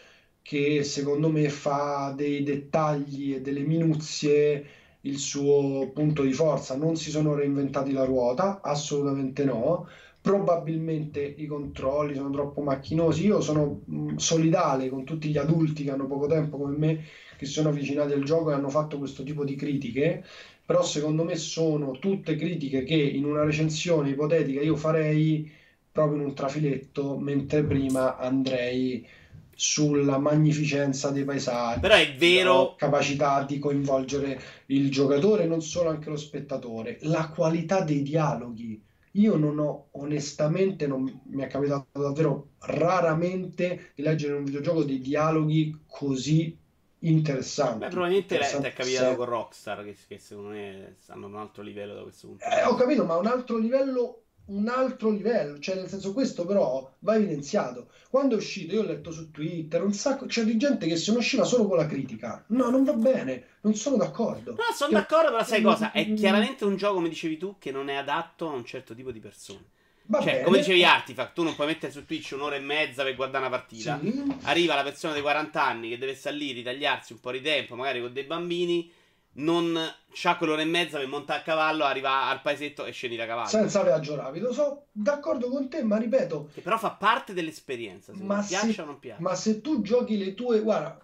che 0.45 0.83
secondo 0.85 1.31
me 1.31 1.49
fa 1.49 2.13
dei 2.15 2.43
dettagli 2.43 3.33
e 3.35 3.41
delle 3.41 3.63
minuzie 3.63 4.67
il 5.03 5.19
suo 5.19 5.91
punto 5.93 6.23
di 6.23 6.33
forza. 6.35 6.77
Non 6.77 6.97
si 6.97 7.11
sono 7.11 7.35
reinventati 7.35 7.93
la 7.93 8.05
ruota, 8.05 8.61
assolutamente 8.63 9.45
no. 9.45 9.89
Probabilmente 10.21 11.23
i 11.23 11.47
controlli 11.47 12.15
sono 12.15 12.31
troppo 12.31 12.61
macchinosi. 12.63 13.25
Io 13.25 13.41
sono 13.41 13.83
mh, 13.87 14.17
solidale 14.17 14.89
con 14.91 15.05
tutti 15.05 15.31
gli 15.31 15.39
adulti 15.39 15.85
che 15.85 15.91
hanno 15.91 16.07
poco 16.07 16.27
tempo 16.27 16.59
come 16.59 16.77
me, 16.77 17.05
che 17.39 17.47
si 17.47 17.53
sono 17.53 17.71
avvicinati 17.71 18.13
al 18.13 18.23
gioco 18.25 18.51
e 18.51 18.55
hanno 18.55 18.69
fatto 18.69 18.99
questo 18.99 19.23
tipo 19.23 19.45
di 19.45 19.55
critiche. 19.55 20.25
Però 20.67 20.83
secondo 20.83 21.25
me 21.25 21.37
sono 21.37 21.99
tutte 21.99 22.37
critiche 22.37 22.83
che 22.85 22.95
in 22.95 23.25
una 23.25 23.45
recensione 23.45 24.11
ipotetica 24.11 24.61
io 24.61 24.77
farei 24.77 25.51
proprio 25.91 26.19
in 26.21 26.27
un 26.27 26.35
trafiletto, 26.35 27.17
mentre 27.19 27.65
prima 27.65 28.17
andrei 28.19 29.07
sulla 29.55 30.19
magnificenza 30.19 31.11
dei 31.11 31.25
paesaggi, 31.25 31.81
però 31.81 31.95
è 31.95 32.15
vero 32.17 32.75
capacità 32.77 33.43
di 33.45 33.59
coinvolgere 33.59 34.41
il 34.67 34.91
giocatore, 34.91 35.47
non 35.47 35.63
solo 35.63 35.91
anche 35.91 36.11
lo 36.11 36.17
spettatore, 36.17 36.99
la 37.03 37.29
qualità 37.29 37.81
dei 37.81 38.03
dialoghi. 38.03 38.83
Io 39.13 39.37
non 39.37 39.61
ho 39.61 39.89
onestamente, 39.93 40.89
non 40.89 41.03
mi 41.03 41.43
è 41.43 41.47
capitato 41.47 42.01
davvero 42.01 42.49
raramente 42.61 43.93
di 43.95 44.03
leggere 44.03 44.33
in 44.33 44.39
un 44.39 44.45
videogioco 44.45 44.83
dei 44.83 45.01
dialoghi 45.01 45.83
così 45.87 46.59
interessanti. 47.05 47.79
Beh, 47.79 47.89
probabilmente 47.89 48.39
ti 48.39 48.45
è 48.45 48.73
capitato 48.73 49.11
se... 49.11 49.17
con 49.17 49.25
Rockstar, 49.27 49.85
che, 49.85 49.97
che, 50.09 50.19
secondo 50.19 50.51
me 50.51 50.97
stanno 50.99 51.27
a 51.27 51.29
un 51.29 51.37
altro 51.37 51.63
livello 51.63 51.95
da 51.95 52.03
questo 52.03 52.27
punto. 52.27 52.45
Eh, 52.45 52.65
ho 52.65 52.75
capito, 52.75 53.05
ma 53.05 53.17
un 53.17 53.27
altro 53.27 53.57
livello 53.57 54.24
un 54.47 54.69
altro 54.69 55.11
livello, 55.11 55.59
cioè 55.59 55.77
nel 55.77 55.89
senso 55.89 56.13
questo 56.13 56.45
però 56.45 56.91
va 57.01 57.15
evidenziato. 57.15 57.89
Quando 58.11 58.35
è 58.35 58.39
uscito, 58.39 58.75
io 58.75 58.83
ho 58.83 58.85
letto 58.85 59.11
su 59.11 59.31
Twitter 59.31 59.83
un 59.83 59.93
sacco, 59.93 60.27
c'è 60.27 60.45
di 60.45 60.57
gente 60.57 60.87
che 60.87 60.97
se 60.97 61.13
ne 61.13 61.19
usciva 61.19 61.45
solo 61.45 61.67
con 61.67 61.77
la 61.79 61.87
critica. 61.87 62.45
No, 62.49 62.69
non 62.71 62.85
va 62.85 62.93
bene, 62.93 63.45
non 63.63 63.75
sono 63.75 63.97
d'accordo. 63.97 64.53
No, 64.53 64.75
sono 64.75 64.91
che... 64.91 64.97
d'accordo, 64.97 65.31
però 65.31 65.45
sai 65.45 65.63
cosa? 65.63 65.93
È 65.93 66.13
chiaramente 66.15 66.65
un 66.65 66.77
gioco, 66.77 66.95
come 66.95 67.09
dicevi 67.09 67.39
tu, 67.39 67.57
che 67.59 67.71
non 67.71 67.89
è 67.89 67.95
adatto 67.95 68.49
a 68.49 68.53
un 68.53 68.65
certo 68.65 68.95
tipo 68.95 69.11
di 69.11 69.21
persone. 69.21 69.73
Va 70.07 70.21
cioè, 70.21 70.33
bene. 70.33 70.45
come 70.45 70.59
dicevi 70.59 70.85
Artifact, 70.85 71.33
tu 71.33 71.43
non 71.43 71.55
puoi 71.55 71.69
mettere 71.69 71.91
su 71.91 72.05
Twitch 72.05 72.33
un'ora 72.35 72.57
e 72.57 72.61
mezza 72.61 73.03
per 73.03 73.15
guardare 73.15 73.47
una 73.47 73.57
partita. 73.57 73.99
Sì. 74.03 74.23
Arriva 74.43 74.75
la 74.75 74.83
persona 74.83 75.15
dei 75.15 75.23
40 75.23 75.65
anni 75.65 75.89
che 75.89 75.99
deve 75.99 76.15
stare 76.15 76.37
lì, 76.37 76.53
ritagliarsi 76.53 77.15
un 77.15 77.21
po' 77.21 77.31
di 77.31 77.41
tempo, 77.41 77.75
magari 77.75 78.03
con 78.03 78.13
dei 78.13 78.25
bambini 78.25 78.93
non 79.35 79.77
c'ha 80.13 80.37
quell'ora 80.37 80.63
e 80.63 80.67
mezza 80.67 80.99
per 80.99 81.07
montare 81.07 81.41
a 81.41 81.43
cavallo, 81.43 81.85
arriva 81.85 82.29
al 82.29 82.43
paesetto 82.43 82.85
e 82.85 82.93
scendi 82.93 83.17
da 83.17 83.27
cavallo. 83.27 83.49
Senza 83.49 83.83
viaggio 83.83 84.15
rapido, 84.15 84.53
sono 84.53 84.87
d'accordo 84.93 85.49
con 85.49 85.69
te, 85.69 85.83
ma 85.83 85.97
ripeto. 85.97 86.51
Che 86.55 86.61
però 86.61 86.79
fa 86.79 86.93
parte 86.93 87.33
dell'esperienza. 87.33 88.13
Se 88.15 88.23
ma 88.23 88.45
piace 88.47 88.73
se, 88.73 88.83
o 88.83 88.85
non 88.85 88.99
piace. 88.99 89.23
Ma 89.23 89.35
se 89.35 89.61
tu 89.61 89.83
giochi 89.83 90.17
le 90.17 90.35
tue. 90.35 90.61
Guarda, 90.61 91.01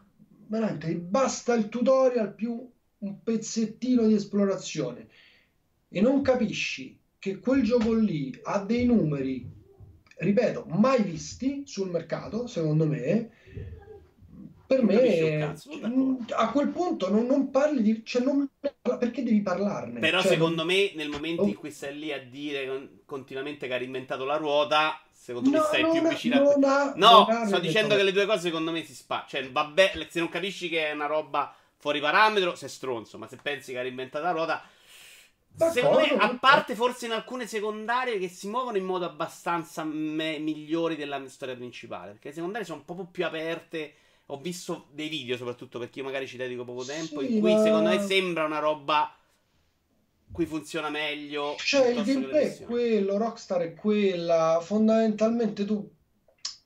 veramente 0.46 0.94
basta 0.94 1.54
il 1.54 1.68
tutorial 1.68 2.34
più 2.34 2.70
un 2.98 3.22
pezzettino 3.22 4.06
di 4.06 4.14
esplorazione 4.14 5.08
e 5.88 6.00
non 6.00 6.22
capisci 6.22 6.98
che 7.18 7.38
quel 7.38 7.62
gioco 7.62 7.92
lì 7.92 8.38
ha 8.44 8.58
dei 8.60 8.84
numeri, 8.84 9.48
ripeto, 10.16 10.66
mai 10.68 11.02
visti 11.02 11.62
sul 11.66 11.90
mercato, 11.90 12.46
secondo 12.46 12.86
me 12.86 13.30
per 14.70 14.84
me 14.84 15.52
a 16.30 16.50
quel 16.52 16.68
punto 16.68 17.10
non, 17.10 17.26
non 17.26 17.50
parli 17.50 17.82
di 17.82 18.02
cioè 18.04 18.22
non, 18.22 18.48
perché 18.60 19.24
devi 19.24 19.40
parlarne 19.40 19.98
però 19.98 20.20
cioè, 20.20 20.30
secondo 20.30 20.64
me 20.64 20.92
nel 20.94 21.08
momento 21.08 21.42
oh. 21.42 21.46
in 21.48 21.56
cui 21.56 21.72
stai 21.72 21.98
lì 21.98 22.12
a 22.12 22.22
dire 22.22 23.00
continuamente 23.04 23.66
che 23.66 23.74
hai 23.74 23.82
inventato 23.82 24.24
la 24.24 24.36
ruota 24.36 25.00
secondo 25.10 25.50
no, 25.50 25.58
me 25.58 25.64
stai 25.64 25.90
più 25.90 26.08
vicino 26.08 26.50
a 26.50 26.92
no 26.94 27.26
sto 27.46 27.58
dicendo 27.58 27.96
che 27.96 28.04
le 28.04 28.12
due 28.12 28.26
cose 28.26 28.42
secondo 28.42 28.70
me 28.70 28.84
si 28.84 28.94
spa 28.94 29.24
cioè 29.26 29.50
vabbè 29.50 30.06
se 30.08 30.20
non 30.20 30.28
capisci 30.28 30.68
che 30.68 30.86
è 30.86 30.92
una 30.92 31.06
roba 31.06 31.52
fuori 31.76 31.98
parametro 31.98 32.54
sei 32.54 32.68
stronzo 32.68 33.18
ma 33.18 33.26
se 33.26 33.38
pensi 33.42 33.72
che 33.72 33.78
hai 33.78 33.84
reinventato 33.84 34.24
la 34.24 34.30
ruota 34.30 34.62
Secondo 35.52 35.98
me, 35.98 36.16
a 36.16 36.38
parte 36.38 36.76
forse 36.76 37.06
in 37.06 37.12
alcune 37.12 37.46
secondarie 37.46 38.20
che 38.20 38.28
si 38.28 38.48
muovono 38.48 38.76
in 38.76 38.84
modo 38.84 39.04
abbastanza 39.04 39.82
me- 39.82 40.38
migliori 40.38 40.94
della 40.94 41.20
storia 41.28 41.56
principale. 41.56 42.12
Perché 42.12 42.28
le 42.28 42.34
secondarie 42.34 42.64
sono 42.64 42.78
un 42.78 42.84
po' 42.84 43.04
più 43.10 43.26
aperte 43.26 43.94
ho 44.32 44.38
visto 44.38 44.86
dei 44.92 45.08
video, 45.08 45.36
soprattutto 45.36 45.78
perché 45.78 45.98
io 45.98 46.04
magari 46.04 46.26
ci 46.26 46.36
dedico 46.36 46.64
poco 46.64 46.84
tempo, 46.84 47.20
sì, 47.20 47.34
in 47.34 47.40
cui 47.40 47.52
ma... 47.52 47.62
secondo 47.62 47.88
me 47.88 48.00
sembra 48.00 48.44
una 48.44 48.58
roba 48.58 49.14
qui 50.32 50.46
funziona 50.46 50.90
meglio. 50.90 51.56
Cioè, 51.58 51.88
il 51.88 52.04
gameplay 52.04 52.46
è 52.46 52.62
quello, 52.62 53.16
Rockstar 53.16 53.60
è 53.62 53.74
quella. 53.74 54.60
Fondamentalmente 54.62 55.64
tu, 55.64 55.90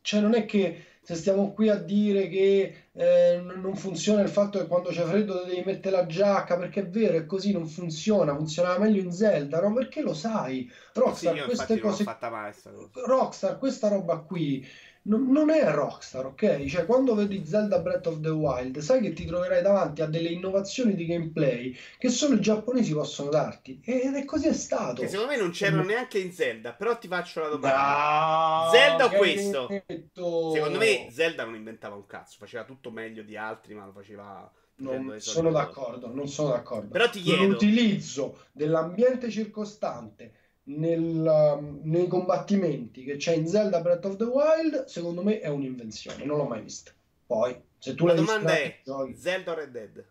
cioè, 0.02 0.20
non 0.20 0.34
è 0.34 0.44
che 0.44 0.84
se 1.00 1.14
stiamo 1.14 1.52
qui 1.52 1.68
a 1.68 1.76
dire 1.76 2.28
che 2.28 2.88
eh, 2.92 3.42
non 3.42 3.76
funziona 3.76 4.22
il 4.22 4.28
fatto 4.28 4.58
che 4.58 4.66
quando 4.66 4.88
c'è 4.88 5.04
freddo 5.04 5.44
devi 5.44 5.62
mettere 5.64 5.96
la 5.96 6.06
giacca, 6.06 6.56
perché 6.56 6.80
è 6.80 6.88
vero, 6.88 7.16
è 7.16 7.26
così, 7.26 7.52
non 7.52 7.66
funziona. 7.66 8.34
Funzionava 8.34 8.78
meglio 8.78 9.02
in 9.02 9.12
Zelda, 9.12 9.60
no? 9.60 9.72
Perché 9.72 10.00
lo 10.02 10.14
sai. 10.14 10.70
Sì, 10.70 11.00
Rockstar, 11.00 11.36
io 11.36 11.44
queste 11.44 11.78
cose 11.78 12.04
mai. 12.04 12.52
Rockstar, 12.92 13.58
questa 13.58 13.88
roba 13.88 14.18
qui 14.18 14.66
non, 15.06 15.30
non 15.30 15.50
è 15.50 15.62
Rockstar, 15.70 16.26
ok? 16.26 16.64
Cioè, 16.66 16.86
quando 16.86 17.14
vedi 17.14 17.44
Zelda 17.44 17.78
Breath 17.80 18.06
of 18.06 18.20
the 18.20 18.28
Wild, 18.30 18.78
sai 18.78 19.00
che 19.00 19.12
ti 19.12 19.24
troverai 19.26 19.62
davanti 19.62 20.00
a 20.02 20.06
delle 20.06 20.28
innovazioni 20.30 20.94
di 20.94 21.04
gameplay 21.06 21.76
che 21.98 22.08
solo 22.08 22.34
i 22.36 22.40
giapponesi 22.40 22.92
possono 22.94 23.28
darti. 23.30 23.80
Ed 23.84 24.14
è 24.14 24.24
così 24.24 24.48
è 24.48 24.52
stato. 24.54 25.02
Che 25.02 25.08
secondo 25.08 25.32
me 25.32 25.38
non 25.38 25.50
c'erano 25.50 25.82
Mm. 25.82 25.86
neanche 25.86 26.18
in 26.18 26.32
Zelda. 26.32 26.72
Però 26.72 26.96
ti 26.98 27.08
faccio 27.08 27.40
la 27.40 27.48
domanda. 27.48 28.64
No, 28.64 28.70
Zelda 28.72 29.04
o 29.06 29.10
questo? 29.10 29.66
detto? 29.86 30.52
Secondo 30.52 30.78
me 30.78 31.08
Zelda 31.10 31.44
non 31.44 31.54
inventava 31.54 31.94
un 31.96 32.06
cazzo. 32.06 32.36
Faceva 32.38 32.64
tutto 32.64 32.90
meglio 32.90 33.22
di 33.22 33.36
altri, 33.36 33.74
ma 33.74 33.84
lo 33.84 33.92
faceva. 33.92 34.50
Non 34.76 35.14
sono 35.18 35.52
d'accordo, 35.52 36.12
non 36.12 36.26
sono 36.26 36.48
d'accordo. 36.48 36.88
Però 36.88 37.08
ti 37.08 37.20
chiedo. 37.20 37.44
L'utilizzo 37.44 38.38
dell'ambiente 38.52 39.30
circostante 39.30 40.32
nel, 40.64 41.02
um, 41.02 41.80
nei 41.84 42.06
combattimenti 42.08 43.04
che 43.04 43.16
c'è 43.16 43.34
in 43.34 43.46
Zelda 43.46 43.80
Breath 43.80 44.04
of 44.06 44.16
the 44.16 44.24
Wild, 44.24 44.84
secondo 44.84 45.22
me 45.22 45.40
è 45.40 45.48
un'invenzione, 45.48 46.24
non 46.24 46.38
l'ho 46.38 46.44
mai 46.44 46.62
vista. 46.62 46.92
Poi, 47.26 47.56
se 47.78 47.94
tu 47.94 48.06
La 48.06 48.12
l'hai 48.12 48.20
vista, 48.22 48.38
domanda 48.38 48.58
è: 48.58 48.80
giochi. 48.84 49.14
Zelda 49.16 49.52
o 49.52 49.54
Red 49.54 49.70
Dead? 49.70 50.06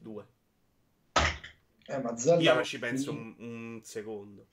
Due. 0.00 0.26
Eh, 1.90 1.98
ma 1.98 2.16
Zelda 2.16 2.42
Io 2.42 2.54
non 2.54 2.64
ci 2.64 2.78
penso 2.78 3.10
un, 3.12 3.34
un 3.38 3.80
secondo. 3.82 4.46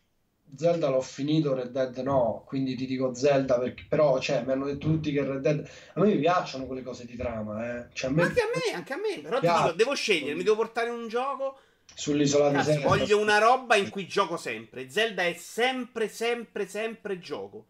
Zelda 0.55 0.89
l'ho 0.89 1.01
finito, 1.01 1.53
Red 1.53 1.71
Dead 1.71 1.97
no, 1.97 2.43
quindi 2.45 2.75
ti 2.75 2.85
dico 2.85 3.13
Zelda 3.13 3.57
perché 3.59 3.85
però, 3.89 4.19
cioè, 4.19 4.43
mi 4.45 4.51
hanno 4.51 4.65
detto 4.65 4.87
tutti 4.87 5.11
che 5.11 5.23
Red 5.23 5.41
Dead 5.41 5.69
a 5.95 5.99
me 5.99 6.07
mi 6.07 6.19
piacciono 6.19 6.65
quelle 6.65 6.83
cose 6.83 7.05
di 7.05 7.15
trama, 7.15 7.79
eh. 7.79 7.87
Cioè, 7.91 8.09
a 8.09 8.13
Ma 8.13 8.21
me 8.21 8.27
anche 8.27 8.41
a 8.41 8.45
me, 8.53 8.75
anche 8.75 8.93
a 8.93 8.97
me. 8.97 9.21
Però 9.21 9.39
dico, 9.39 9.71
devo 9.73 9.93
scegliere, 9.95 10.35
mi 10.35 10.43
devo 10.43 10.55
portare 10.55 10.89
un 10.89 11.07
gioco. 11.07 11.59
Sull'isola 11.93 12.51
Cazzo, 12.51 12.69
deserta. 12.69 12.87
voglio 12.87 13.19
una 13.19 13.37
roba 13.37 13.75
in 13.75 13.89
cui 13.89 14.07
gioco 14.07 14.37
sempre. 14.37 14.89
Zelda 14.89 15.23
è 15.23 15.33
sempre, 15.33 16.07
sempre, 16.09 16.67
sempre 16.67 17.19
gioco. 17.19 17.65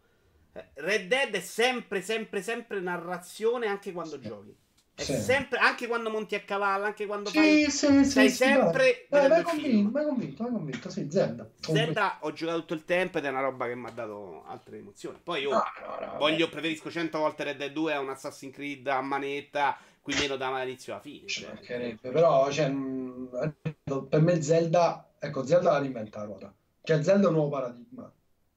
Eh, 0.52 0.64
Red 0.74 1.08
Dead 1.08 1.34
è 1.34 1.40
sempre, 1.40 2.00
sempre, 2.00 2.42
sempre 2.42 2.80
narrazione 2.80 3.66
anche 3.66 3.92
quando 3.92 4.16
Sì. 4.20 4.26
giochi. 4.26 4.56
È 4.94 5.02
Sì. 5.02 5.20
sempre, 5.20 5.58
anche 5.58 5.86
quando 5.86 6.08
monti 6.08 6.34
a 6.34 6.40
cavallo, 6.40 6.86
anche 6.86 7.04
quando 7.04 7.28
fai. 7.28 7.64
Sì, 7.64 7.70
sì, 7.70 7.86
sì, 8.04 8.04
stai 8.10 8.30
sì, 8.30 8.36
sempre 8.36 9.06
dai. 9.10 9.26
Il 9.26 9.42
convinto, 9.42 9.90
convinto, 9.90 10.42
vai 10.44 10.52
convinto, 10.52 10.88
sì, 10.88 11.06
Zelda. 11.10 11.46
Zelda 11.60 12.16
ho 12.20 12.32
giocato 12.32 12.60
tutto 12.60 12.72
il 12.72 12.84
tempo 12.86 13.18
ed 13.18 13.26
è 13.26 13.28
una 13.28 13.40
roba 13.42 13.66
che 13.66 13.74
mi 13.74 13.86
ha 13.86 13.90
dato 13.90 14.44
altre 14.46 14.78
emozioni. 14.78 15.18
Poi 15.22 15.42
io 15.42 15.50
No, 15.50 15.62
no, 15.98 16.06
no, 16.06 16.16
voglio, 16.16 16.48
preferisco 16.48 16.90
100 16.90 17.18
volte 17.18 17.44
Red 17.44 17.58
Dead 17.58 17.72
2 17.72 17.92
a 17.92 18.00
un 18.00 18.08
Assassin's 18.08 18.54
Creed 18.54 18.86
a 18.86 19.02
manetta, 19.02 19.76
qui 20.06 20.14
meno 20.20 20.36
dall'inizio 20.36 20.92
alla 20.92 21.02
fine. 21.02 21.26
Ci 21.26 21.44
cioè. 21.64 21.96
però 22.00 22.48
cioè, 22.48 22.72
per 24.08 24.20
me 24.20 24.40
Zelda, 24.40 25.08
ecco, 25.18 25.44
Zelda 25.44 25.72
la 25.72 25.78
reinventa 25.80 26.20
la 26.20 26.24
ruota. 26.26 26.54
Cioè, 26.80 27.02
Zelda 27.02 27.24
è 27.24 27.28
un 27.28 27.34
nuovo 27.34 27.48
paradigma. 27.50 28.08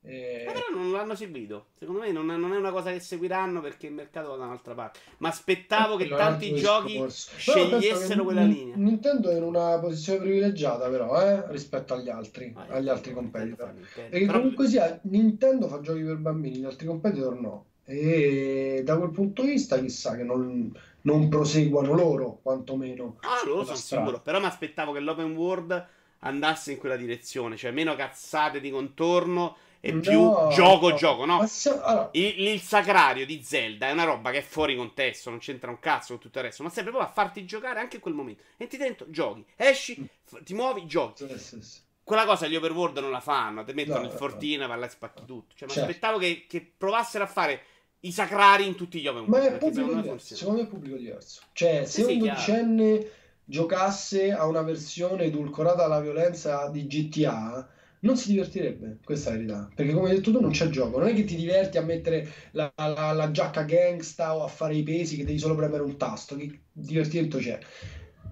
E- 0.01 0.43
Ma 0.45 0.51
però 0.51 0.65
non 0.71 0.91
l'hanno 0.91 1.15
seguito. 1.15 1.69
Secondo 1.73 2.01
me 2.01 2.11
non, 2.11 2.27
non 2.27 2.53
è 2.53 2.57
una 2.57 2.69
cosa 2.71 2.91
che 2.91 2.99
seguiranno 2.99 3.61
perché 3.61 3.87
il 3.87 3.93
mercato 3.93 4.29
va 4.29 4.35
da 4.37 4.45
un'altra 4.45 4.75
parte. 4.75 4.99
Ma 5.17 5.29
aspettavo 5.29 5.95
che 5.95 6.03
un 6.03 6.15
tanti 6.15 6.53
giochi 6.53 6.91
discorso. 6.91 7.31
Scegliessero 7.35 8.23
quella 8.23 8.43
N- 8.45 8.49
linea. 8.49 8.75
Nintendo 8.77 9.29
è 9.31 9.35
in 9.37 9.43
una 9.43 9.79
posizione 9.79 10.19
privilegiata, 10.19 10.87
però, 10.87 11.19
eh, 11.19 11.49
rispetto 11.49 11.95
agli 11.95 12.09
altri, 12.09 12.53
Ah, 12.55 12.67
agli 12.75 12.89
altri 12.89 13.11
Nintendo 13.13 13.55
competitor. 13.55 13.73
Perché 14.09 14.25
Però- 14.27 14.37
comunque 14.39 14.67
sia, 14.67 14.99
Nintendo 15.03 15.67
fa 15.67 15.81
giochi 15.81 16.03
per 16.03 16.17
bambini, 16.17 16.57
gli 16.59 16.65
altri 16.65 16.85
competitor 16.85 17.39
no. 17.39 17.65
E 17.85 18.83
da 18.85 18.97
quel 18.99 19.09
punto 19.09 19.41
di 19.41 19.47
vista, 19.49 19.79
chissà 19.79 20.15
che 20.15 20.21
non, 20.23 20.71
non 21.01 21.29
proseguano 21.29 21.93
loro, 21.93 22.39
quantomeno. 22.41 23.17
Ah, 23.21 23.41
loro 23.45 23.63
sulla 23.63 23.65
sono 23.65 23.79
strada. 23.79 24.05
sicuro. 24.05 24.21
Però 24.21 24.39
mi 24.39 24.45
aspettavo 24.45 24.91
che 24.93 24.99
l'open 24.99 25.35
world 25.35 25.87
andasse 26.19 26.71
in 26.73 26.77
quella 26.77 26.95
direzione. 26.95 27.57
Cioè, 27.57 27.71
meno 27.71 27.95
cazzate 27.95 28.59
di 28.61 28.69
contorno 28.71 29.57
e 29.79 29.93
No, 29.93 29.99
più 29.99 30.41
gioco, 30.45 30.93
no. 30.93 30.95
gioco, 30.95 31.25
no? 31.25 31.45
Se- 31.47 31.69
allora, 31.69 32.11
Il, 32.11 32.39
il 32.47 32.61
sacrario 32.61 33.25
di 33.25 33.43
Zelda 33.43 33.87
è 33.87 33.91
una 33.91 34.03
roba 34.03 34.31
che 34.31 34.39
è 34.39 34.41
fuori 34.41 34.75
contesto, 34.75 35.29
non 35.29 35.39
c'entra 35.39 35.69
un 35.69 35.79
cazzo 35.79 36.13
con 36.13 36.19
tutto 36.21 36.39
il 36.39 36.45
resto, 36.45 36.63
ma 36.63 36.69
serve 36.69 36.89
proprio 36.89 37.09
a 37.09 37.13
farti 37.13 37.45
giocare 37.45 37.79
anche 37.79 37.97
in 37.97 38.01
quel 38.01 38.15
momento. 38.15 38.43
Entri 38.57 38.77
dentro, 38.77 39.05
giochi, 39.09 39.45
esci, 39.55 40.03
f- 40.25 40.41
ti 40.43 40.53
muovi, 40.55 40.85
giochi. 40.87 41.27
sì, 41.27 41.37
sì, 41.37 41.61
sì. 41.61 41.81
Quella 42.03 42.25
cosa 42.25 42.47
gli 42.47 42.55
overworld 42.55 42.97
non 42.97 43.11
la 43.11 43.19
fanno, 43.19 43.63
ti 43.63 43.73
mettono 43.73 44.03
No, 44.03 44.05
il 44.05 44.11
no, 44.11 44.11
fortino, 44.11 44.65
va 44.67 44.75
là 44.75 44.87
e 44.87 44.89
spacchi 44.89 45.25
tutto. 45.25 45.53
Cioè, 45.55 45.67
mi 45.67 45.73
Certo. 45.73 45.75
aspettavo 45.75 46.17
che, 46.17 46.45
che 46.47 46.61
provassero 46.75 47.23
a 47.23 47.27
fare 47.27 47.63
i 48.01 48.11
sacrari 48.11 48.65
in 48.67 48.75
tutti 48.75 48.99
gli 49.01 49.07
open 49.07 49.23
Ma 49.23 49.37
world. 49.37 49.47
è 49.47 49.51
perché 49.51 49.65
pubblico 49.65 49.93
diverso, 49.93 50.35
secondo 50.35 50.61
me 50.61 50.67
è 50.67 50.69
pubblico 50.69 50.97
diverso. 50.97 51.41
Cioè, 51.53 51.85
Sì, 51.85 51.99
se 51.99 52.03
sì, 52.03 52.11
un 52.13 52.17
chiaro. 52.17 52.19
dodicenne 52.29 53.09
giocasse 53.43 54.31
a 54.31 54.45
una 54.47 54.61
versione 54.61 55.25
edulcorata 55.25 55.83
alla 55.85 55.99
violenza 55.99 56.69
di 56.69 56.87
GTA, 56.87 57.69
non 58.01 58.15
si 58.17 58.31
divertirebbe, 58.31 58.99
questa 59.03 59.29
è 59.29 59.33
la 59.33 59.37
verità. 59.39 59.71
Perché 59.75 59.93
come 59.93 60.09
hai 60.09 60.15
detto 60.15 60.31
tu 60.31 60.39
non 60.39 60.51
c'è 60.51 60.69
gioco, 60.69 60.99
non 60.99 61.09
è 61.09 61.13
che 61.13 61.25
ti 61.25 61.35
diverti 61.35 61.77
a 61.77 61.81
mettere 61.83 62.27
la, 62.53 62.71
la- 62.75 63.11
la 63.11 63.31
giacca 63.31 63.63
gangsta 63.63 64.35
o 64.35 64.43
a 64.43 64.47
fare 64.47 64.75
i 64.75 64.83
pesi 64.83 65.15
che 65.17 65.25
devi 65.25 65.37
solo 65.39 65.55
premere 65.55 65.83
un 65.83 65.97
tasto, 65.97 66.35
che 66.35 66.63
divertimento 66.71 67.37
c'è. 67.39 67.59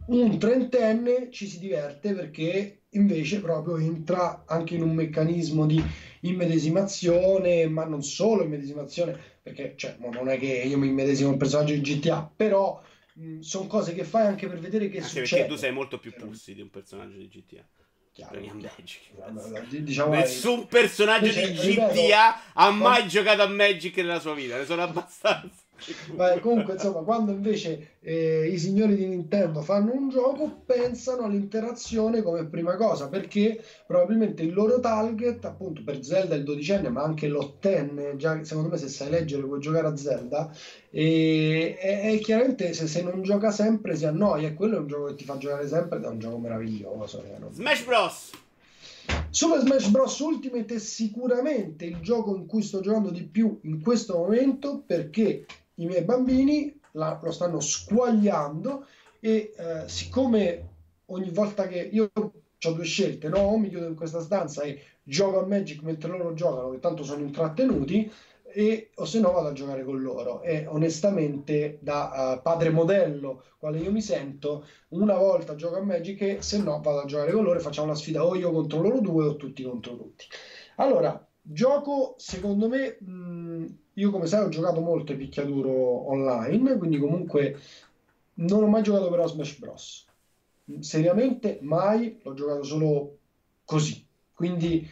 Un 0.06 0.40
trentenne 0.40 1.30
ci 1.32 1.48
si 1.48 1.60
diverte 1.60 2.14
perché 2.14 2.84
invece 2.92 3.42
proprio 3.42 3.76
entra 3.78 4.46
anche 4.48 4.76
in 4.76 4.82
un 4.82 4.94
meccanismo 4.96 5.66
di 5.66 5.86
immedesimazione, 6.22 7.68
ma 7.68 7.84
non 7.86 8.02
solo 8.02 8.44
immedesimazione, 8.44 9.37
perché 9.48 9.74
cioè, 9.78 9.96
non 10.00 10.30
è 10.30 10.38
che 10.38 10.46
io 10.46 10.78
mi 10.78 10.88
immedesimo 10.88 11.32
il 11.32 11.38
personaggio 11.38 11.74
di 11.74 11.82
GTA, 11.82 12.30
però 12.36 12.82
sono 13.40 13.68
cose 13.68 13.94
che 13.94 14.04
fai 14.04 14.26
anche 14.26 14.48
per 14.48 14.60
vedere 14.60 14.90
che 14.90 14.98
Anche 14.98 15.10
succede. 15.10 15.30
perché 15.30 15.46
tu 15.48 15.56
sei 15.56 15.72
molto 15.72 16.00
più 16.00 16.14
pussy 16.14 16.54
di 16.54 16.62
un 16.62 16.70
personaggio 16.70 17.18
di 17.18 17.28
GTA. 17.28 17.66
Chiaro. 18.12 18.40
Magic. 18.42 19.82
Diciamo, 19.82 20.14
Nessun 20.16 20.68
personaggio 20.68 21.32
di 21.32 21.40
Invece, 21.40 21.68
ripeto, 21.68 21.92
GTA 21.94 22.42
ha 22.54 22.72
mai 22.72 23.08
giocato 23.08 23.44
a 23.44 23.48
Magic 23.48 23.96
nella 23.98 24.20
sua 24.20 24.34
vita, 24.34 24.58
ne 24.58 24.66
sono 24.66 24.82
abbastanza. 24.82 25.66
Beh, 26.16 26.40
comunque, 26.40 26.74
insomma, 26.74 27.02
quando 27.02 27.32
invece 27.32 27.98
eh, 28.02 28.48
i 28.52 28.58
signori 28.58 28.96
di 28.96 29.06
Nintendo 29.06 29.62
fanno 29.62 29.94
un 29.94 30.10
gioco, 30.10 30.62
pensano 30.66 31.24
all'interazione 31.24 32.22
come 32.22 32.46
prima 32.46 32.76
cosa, 32.76 33.08
perché 33.10 33.64
probabilmente 33.86 34.42
il 34.44 34.54
loro 34.54 34.80
target, 34.80 35.46
appunto 35.46 35.84
per 35.84 36.04
Zelda 36.04 36.36
il 36.36 36.44
dodicenne, 36.44 36.90
ma 36.90 37.04
anche 37.04 37.28
l'ottenne, 37.28 38.16
già 38.18 38.44
secondo 38.44 38.70
me 38.70 38.78
se 38.78 38.88
sai 38.88 39.10
leggere 39.10 39.44
puoi 39.44 39.60
giocare 39.60 39.88
a 39.88 39.96
Zelda, 39.96 40.52
e, 40.90 41.78
e- 41.80 42.14
e 42.14 42.20
chiaramente 42.20 42.74
se, 42.74 42.88
se 42.88 43.02
non 43.04 43.22
gioca 43.22 43.52
sempre 43.52 43.96
si 43.96 44.06
annoia, 44.06 44.48
e 44.48 44.54
quello 44.56 44.78
è 44.78 44.80
un 44.80 44.88
gioco 44.88 45.06
che 45.06 45.16
ti 45.16 45.26
fa 45.26 45.38
giocare 45.38 45.68
sempre 45.68 45.98
ed 46.00 46.04
è 46.06 46.08
un 46.08 46.20
gioco 46.20 46.38
meraviglioso. 46.38 47.24
eh, 47.24 47.38
non- 47.38 47.54
Smash 47.54 47.84
Bros. 47.86 48.32
Super 49.30 49.60
Smash 49.60 49.88
Bros. 49.90 50.20
Ultimate 50.20 50.76
è 50.76 50.80
sicuramente 50.80 51.86
il 51.86 52.00
gioco 52.02 52.36
in 52.36 52.46
cui 52.46 52.62
sto 52.62 52.80
giocando 52.82 53.10
di 53.10 53.24
più 53.24 53.60
in 53.64 53.82
questo 53.82 54.18
momento 54.18 54.84
perché 54.86 55.46
i 55.78 55.86
miei 55.86 56.04
bambini 56.04 56.80
la- 56.92 57.20
lo 57.22 57.32
stanno 57.32 57.60
squagliando 57.60 58.86
e 59.20 59.54
eh, 59.58 59.88
siccome 59.88 60.76
ogni 61.08 61.30
volta 61.32 61.68
che 61.68 61.80
io 61.80 62.12
ho 62.14 62.72
due 62.72 62.84
scelte, 62.86 63.30
no? 63.30 63.40
O 63.40 63.58
mi 63.58 63.70
chiudo 63.70 63.88
in 63.88 63.96
questa 63.96 64.22
stanza 64.22 64.64
e 64.64 64.82
gioco 65.04 65.40
a 65.40 65.46
Magic 65.46 65.82
mentre 65.84 66.10
loro 66.18 66.34
giocano, 66.34 66.70
che 66.72 66.80
tanto 66.80 67.04
sono 67.04 67.22
intrattenuti, 67.22 68.12
e, 68.50 68.92
o 68.96 69.06
se 69.06 69.20
no 69.20 69.32
vado 69.32 69.50
a 69.50 69.54
giocare 69.54 69.84
con 69.84 70.02
loro. 70.02 70.42
E 70.42 70.66
onestamente, 70.68 71.78
da 71.82 72.38
eh, 72.38 72.42
padre 72.42 72.70
modello, 72.70 73.44
quale 73.58 73.80
io 73.80 73.92
mi 73.92 74.02
sento, 74.02 74.66
una 74.90 75.16
volta 75.16 75.56
gioco 75.56 75.78
a 75.78 75.84
Magic 75.84 76.22
e 76.22 76.42
se 76.42 76.58
no 76.62 76.80
vado 76.82 77.02
a 77.02 77.06
giocare 77.06 77.32
con 77.32 77.44
loro 77.44 77.60
e 77.60 77.62
facciamo 77.62 77.88
la 77.88 77.96
sfida 77.96 78.26
o 78.26 78.36
io 78.36 78.52
contro 78.52 78.82
loro 78.82 79.00
due 79.02 79.26
o 79.26 79.36
tutti 79.36 79.64
contro 79.64 79.96
tutti. 79.96 80.26
Allora, 80.78 81.27
gioco 81.50 82.16
secondo 82.18 82.68
me, 82.68 82.98
mh, 83.00 83.66
io 83.94 84.12
come 84.12 84.28
sai 84.28 84.44
ho 84.46 84.50
giocato 84.50 84.82
molto 84.82 85.16
picchiaduro 85.16 86.10
online, 86.10 86.78
quindi 86.78 86.98
comunque 86.98 87.58
non 88.36 88.64
ho 88.64 88.68
mai 88.68 88.84
giocato 88.84 89.10
però 89.10 89.24
a 89.24 89.28
Smash 89.28 89.58
Bros. 89.60 90.06
Seriamente 90.80 91.60
mai, 91.62 92.20
l'ho 92.24 92.34
giocato 92.34 92.64
solo 92.64 93.18
così. 93.64 94.06
Quindi 94.34 94.88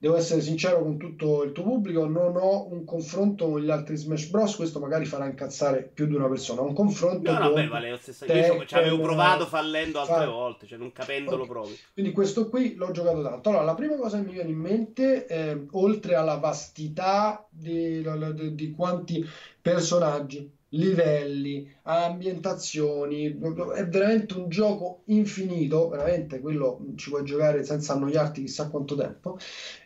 devo 0.00 0.16
essere 0.16 0.40
sincero 0.40 0.80
con 0.80 0.96
tutto 0.96 1.42
il 1.42 1.50
tuo 1.52 1.64
pubblico, 1.64 2.06
non 2.06 2.36
ho 2.36 2.68
un 2.72 2.84
confronto 2.84 3.48
con 3.50 3.60
gli 3.60 3.70
altri 3.70 3.96
Smash 3.96 4.26
Bros. 4.28 4.54
Questo 4.56 4.78
magari 4.78 5.04
farà 5.04 5.26
incazzare 5.26 5.90
più 5.92 6.06
di 6.06 6.14
una 6.14 6.28
persona. 6.28 6.60
Un 6.60 6.72
confronto 6.72 7.32
No, 7.32 7.38
no, 7.38 7.52
beh, 7.52 7.66
vale 7.66 7.90
lo 7.90 7.96
stesso. 7.96 8.24
Io 8.24 8.64
ci 8.64 8.74
avevo 8.74 9.00
provato 9.00 9.46
fallendo 9.46 9.98
altre 10.00 10.14
fa- 10.14 10.26
volte, 10.26 10.66
cioè 10.66 10.78
non 10.78 10.92
capendolo 10.92 11.42
Ok. 11.42 11.48
proprio. 11.48 11.74
Quindi 11.92 12.12
questo 12.12 12.48
qui 12.48 12.74
l'ho 12.76 12.90
giocato 12.92 13.22
tanto. 13.22 13.48
Allora, 13.48 13.64
la 13.64 13.74
prima 13.74 13.96
cosa 13.96 14.18
che 14.18 14.24
mi 14.26 14.32
viene 14.32 14.50
in 14.50 14.58
mente, 14.58 15.26
eh, 15.26 15.66
oltre 15.72 16.14
alla 16.14 16.36
vastità 16.36 17.44
di, 17.50 18.00
di- 18.34 18.54
di 18.54 18.70
quanti 18.70 19.26
personaggi 19.60 20.56
livelli, 20.70 21.70
ambientazioni, 21.82 23.38
è 23.74 23.86
veramente 23.86 24.34
un 24.34 24.48
gioco 24.48 25.02
infinito, 25.06 25.88
veramente 25.88 26.40
quello 26.40 26.84
ci 26.96 27.10
puoi 27.10 27.24
giocare 27.24 27.64
senza 27.64 27.94
annoiarti 27.94 28.42
chissà 28.42 28.68
quanto 28.68 28.94
tempo. 28.94 29.38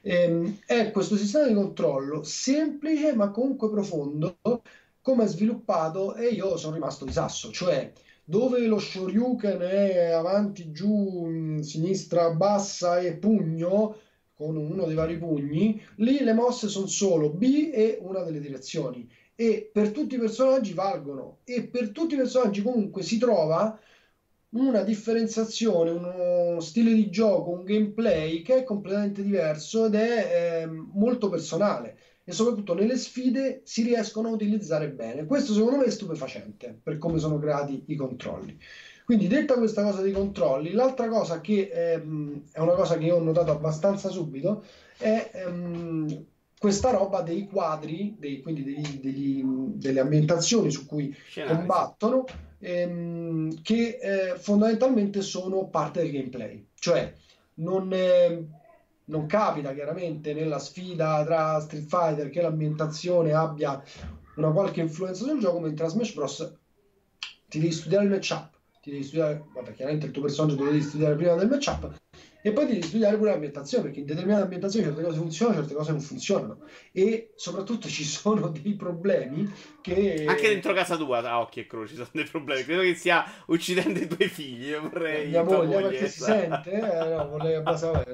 Ehm, 0.03 0.59
è 0.67 0.91
questo 0.91 1.17
sistema 1.17 1.47
di 1.47 1.55
controllo 1.55 2.23
semplice 2.23 3.15
ma 3.15 3.31
comunque 3.31 3.71
profondo, 3.71 4.39
come 5.01 5.25
è 5.25 5.27
sviluppato 5.29 6.15
e 6.15 6.29
io 6.29 6.57
sono 6.57 6.75
rimasto 6.75 7.05
di 7.05 7.13
sasso, 7.13 7.51
cioè 7.53 7.93
dove 8.25 8.67
lo 8.67 8.79
Shoryuken 8.79 9.61
è 9.61 10.11
avanti, 10.11 10.71
giù, 10.71 11.61
sinistra, 11.61 12.31
bassa 12.31 12.99
e 12.99 13.15
pugno, 13.17 13.97
con 14.35 14.57
uno 14.57 14.87
dei 14.87 14.95
vari 14.95 15.19
pugni, 15.19 15.81
lì 15.97 16.23
le 16.25 16.33
mosse 16.33 16.69
sono 16.69 16.87
solo 16.87 17.31
B 17.31 17.71
e 17.73 17.99
una 18.01 18.23
delle 18.23 18.41
direzioni 18.41 19.09
e 19.43 19.71
per 19.73 19.91
tutti 19.91 20.15
i 20.15 20.19
personaggi 20.19 20.73
valgono 20.73 21.39
e 21.43 21.65
per 21.65 21.91
tutti 21.91 22.15
i 22.15 22.17
personaggi 22.17 22.63
comunque 22.63 23.03
si 23.03 23.19
trova 23.19 23.77
una 24.51 24.83
differenziazione, 24.83 25.91
uno 25.91 26.61
stile 26.61 26.93
di 26.93 27.11
gioco, 27.11 27.51
un 27.51 27.65
gameplay 27.65 28.43
che 28.43 28.59
è 28.59 28.63
completamente 28.63 29.23
diverso 29.23 29.87
ed 29.87 29.95
è 29.95 30.63
eh, 30.63 30.67
molto 30.67 31.29
personale 31.29 31.99
e 32.23 32.31
soprattutto 32.31 32.75
nelle 32.75 32.97
sfide 32.97 33.63
si 33.65 33.83
riescono 33.83 34.29
a 34.29 34.33
utilizzare 34.33 34.91
bene. 34.91 35.27
Questo 35.27 35.55
secondo 35.55 35.79
me 35.79 35.87
è 35.87 35.91
stupefacente 35.91 36.79
per 36.81 36.99
come 36.99 37.19
sono 37.19 37.41
creati 37.41 37.83
i 37.87 37.97
controlli. 37.97 38.57
Quindi 39.05 39.27
detta 39.27 39.59
questa 39.59 39.83
cosa 39.83 40.03
dei 40.03 40.13
controlli, 40.13 40.71
l'altra 40.71 41.09
cosa 41.09 41.41
che 41.41 41.69
ehm, 41.73 42.45
è 42.53 42.61
una 42.61 42.75
cosa 42.75 42.97
che 42.97 43.11
ho 43.11 43.19
notato 43.19 43.51
abbastanza 43.51 44.09
subito 44.09 44.65
è 44.99 45.31
ehm, 45.35 46.27
questa 46.63 46.93
roba 46.93 47.23
dei 47.23 47.49
quadri, 47.49 48.15
dei, 48.21 48.41
quindi 48.41 48.63
degli, 48.63 49.01
degli, 49.01 49.43
delle 49.43 49.99
ambientazioni 49.99 50.71
su 50.71 50.87
cui 50.87 51.13
Scenari. 51.13 51.57
combattono, 51.57 52.25
ehm, 52.61 53.63
che 53.63 53.99
eh, 54.01 54.39
fondamentalmente 54.39 55.23
sono 55.23 55.67
parte 55.67 56.03
del 56.03 56.13
gameplay. 56.13 56.65
Cioè, 56.79 57.13
non, 57.55 57.93
eh, 57.93 58.47
non, 59.07 59.27
capita 59.27 59.75
chiaramente 59.75 60.35
nella 60.35 60.61
sfida 60.61 61.25
tra 61.25 61.59
Street 61.59 61.89
Fighter 61.89 62.31
che 62.31 62.41
l'ambientazione 62.41 63.33
abbia 63.33 63.83
una 64.37 64.53
qualche 64.53 64.83
influenza 64.83 65.25
sul 65.25 65.41
gioco, 65.41 65.59
mentre 65.59 65.87
a 65.87 65.89
Smash 65.89 66.15
Bros. 66.15 66.59
ti 67.49 67.59
devi 67.59 67.73
studiare 67.73 68.05
il 68.05 68.11
matchup, 68.13 68.51
ti 68.81 68.93
devi 68.93 69.03
studiare, 69.03 69.43
vabbè, 69.53 69.73
chiaramente 69.73 70.07
il 70.07 70.13
tuo 70.13 70.23
personaggio 70.23 70.63
lo 70.63 70.71
devi 70.71 70.81
studiare 70.81 71.17
prima 71.17 71.35
del 71.35 71.49
matchup, 71.49 72.02
e 72.45 72.51
poi 72.51 72.67
devi 72.67 72.83
studiare 72.83 73.17
pure 73.17 73.31
l'ambientazione, 73.31 73.85
perché 73.85 74.01
in 74.01 74.07
determinate 74.07 74.43
ambientazioni 74.43 74.85
certe 74.85 75.03
cose 75.03 75.17
funzionano, 75.17 75.59
certe 75.61 75.75
cose 75.75 75.91
non 75.93 76.01
funzionano. 76.01 76.59
E 76.91 77.31
soprattutto 77.37 77.87
ci 77.89 78.03
sono 78.05 78.49
dei 78.49 78.75
problemi 78.75 79.49
che... 79.81 80.25
Anche 80.27 80.49
dentro 80.49 80.73
casa 80.73 80.97
tua, 80.97 81.19
a 81.19 81.41
occhi 81.41 81.61
e 81.61 81.67
croci, 81.69 81.91
ci 81.91 81.95
sono 81.95 82.09
dei 82.11 82.25
problemi. 82.25 82.65
Credo 82.65 82.83
che 82.83 82.95
stia 82.97 83.25
uccidendo 83.47 84.01
i 84.01 84.09
tuoi 84.09 84.29
figli, 84.29 84.71
io 84.71 84.83
vorrei... 84.83 85.29
Mia 85.29 85.45
moglie, 85.45 85.67
moglie 85.67 85.89
perché 85.91 86.09
si 86.09 86.21
sente? 86.21 86.73
Eh, 86.73 87.15
no, 87.15 87.29
vorrei 87.29 87.55
abbassare, 87.63 88.05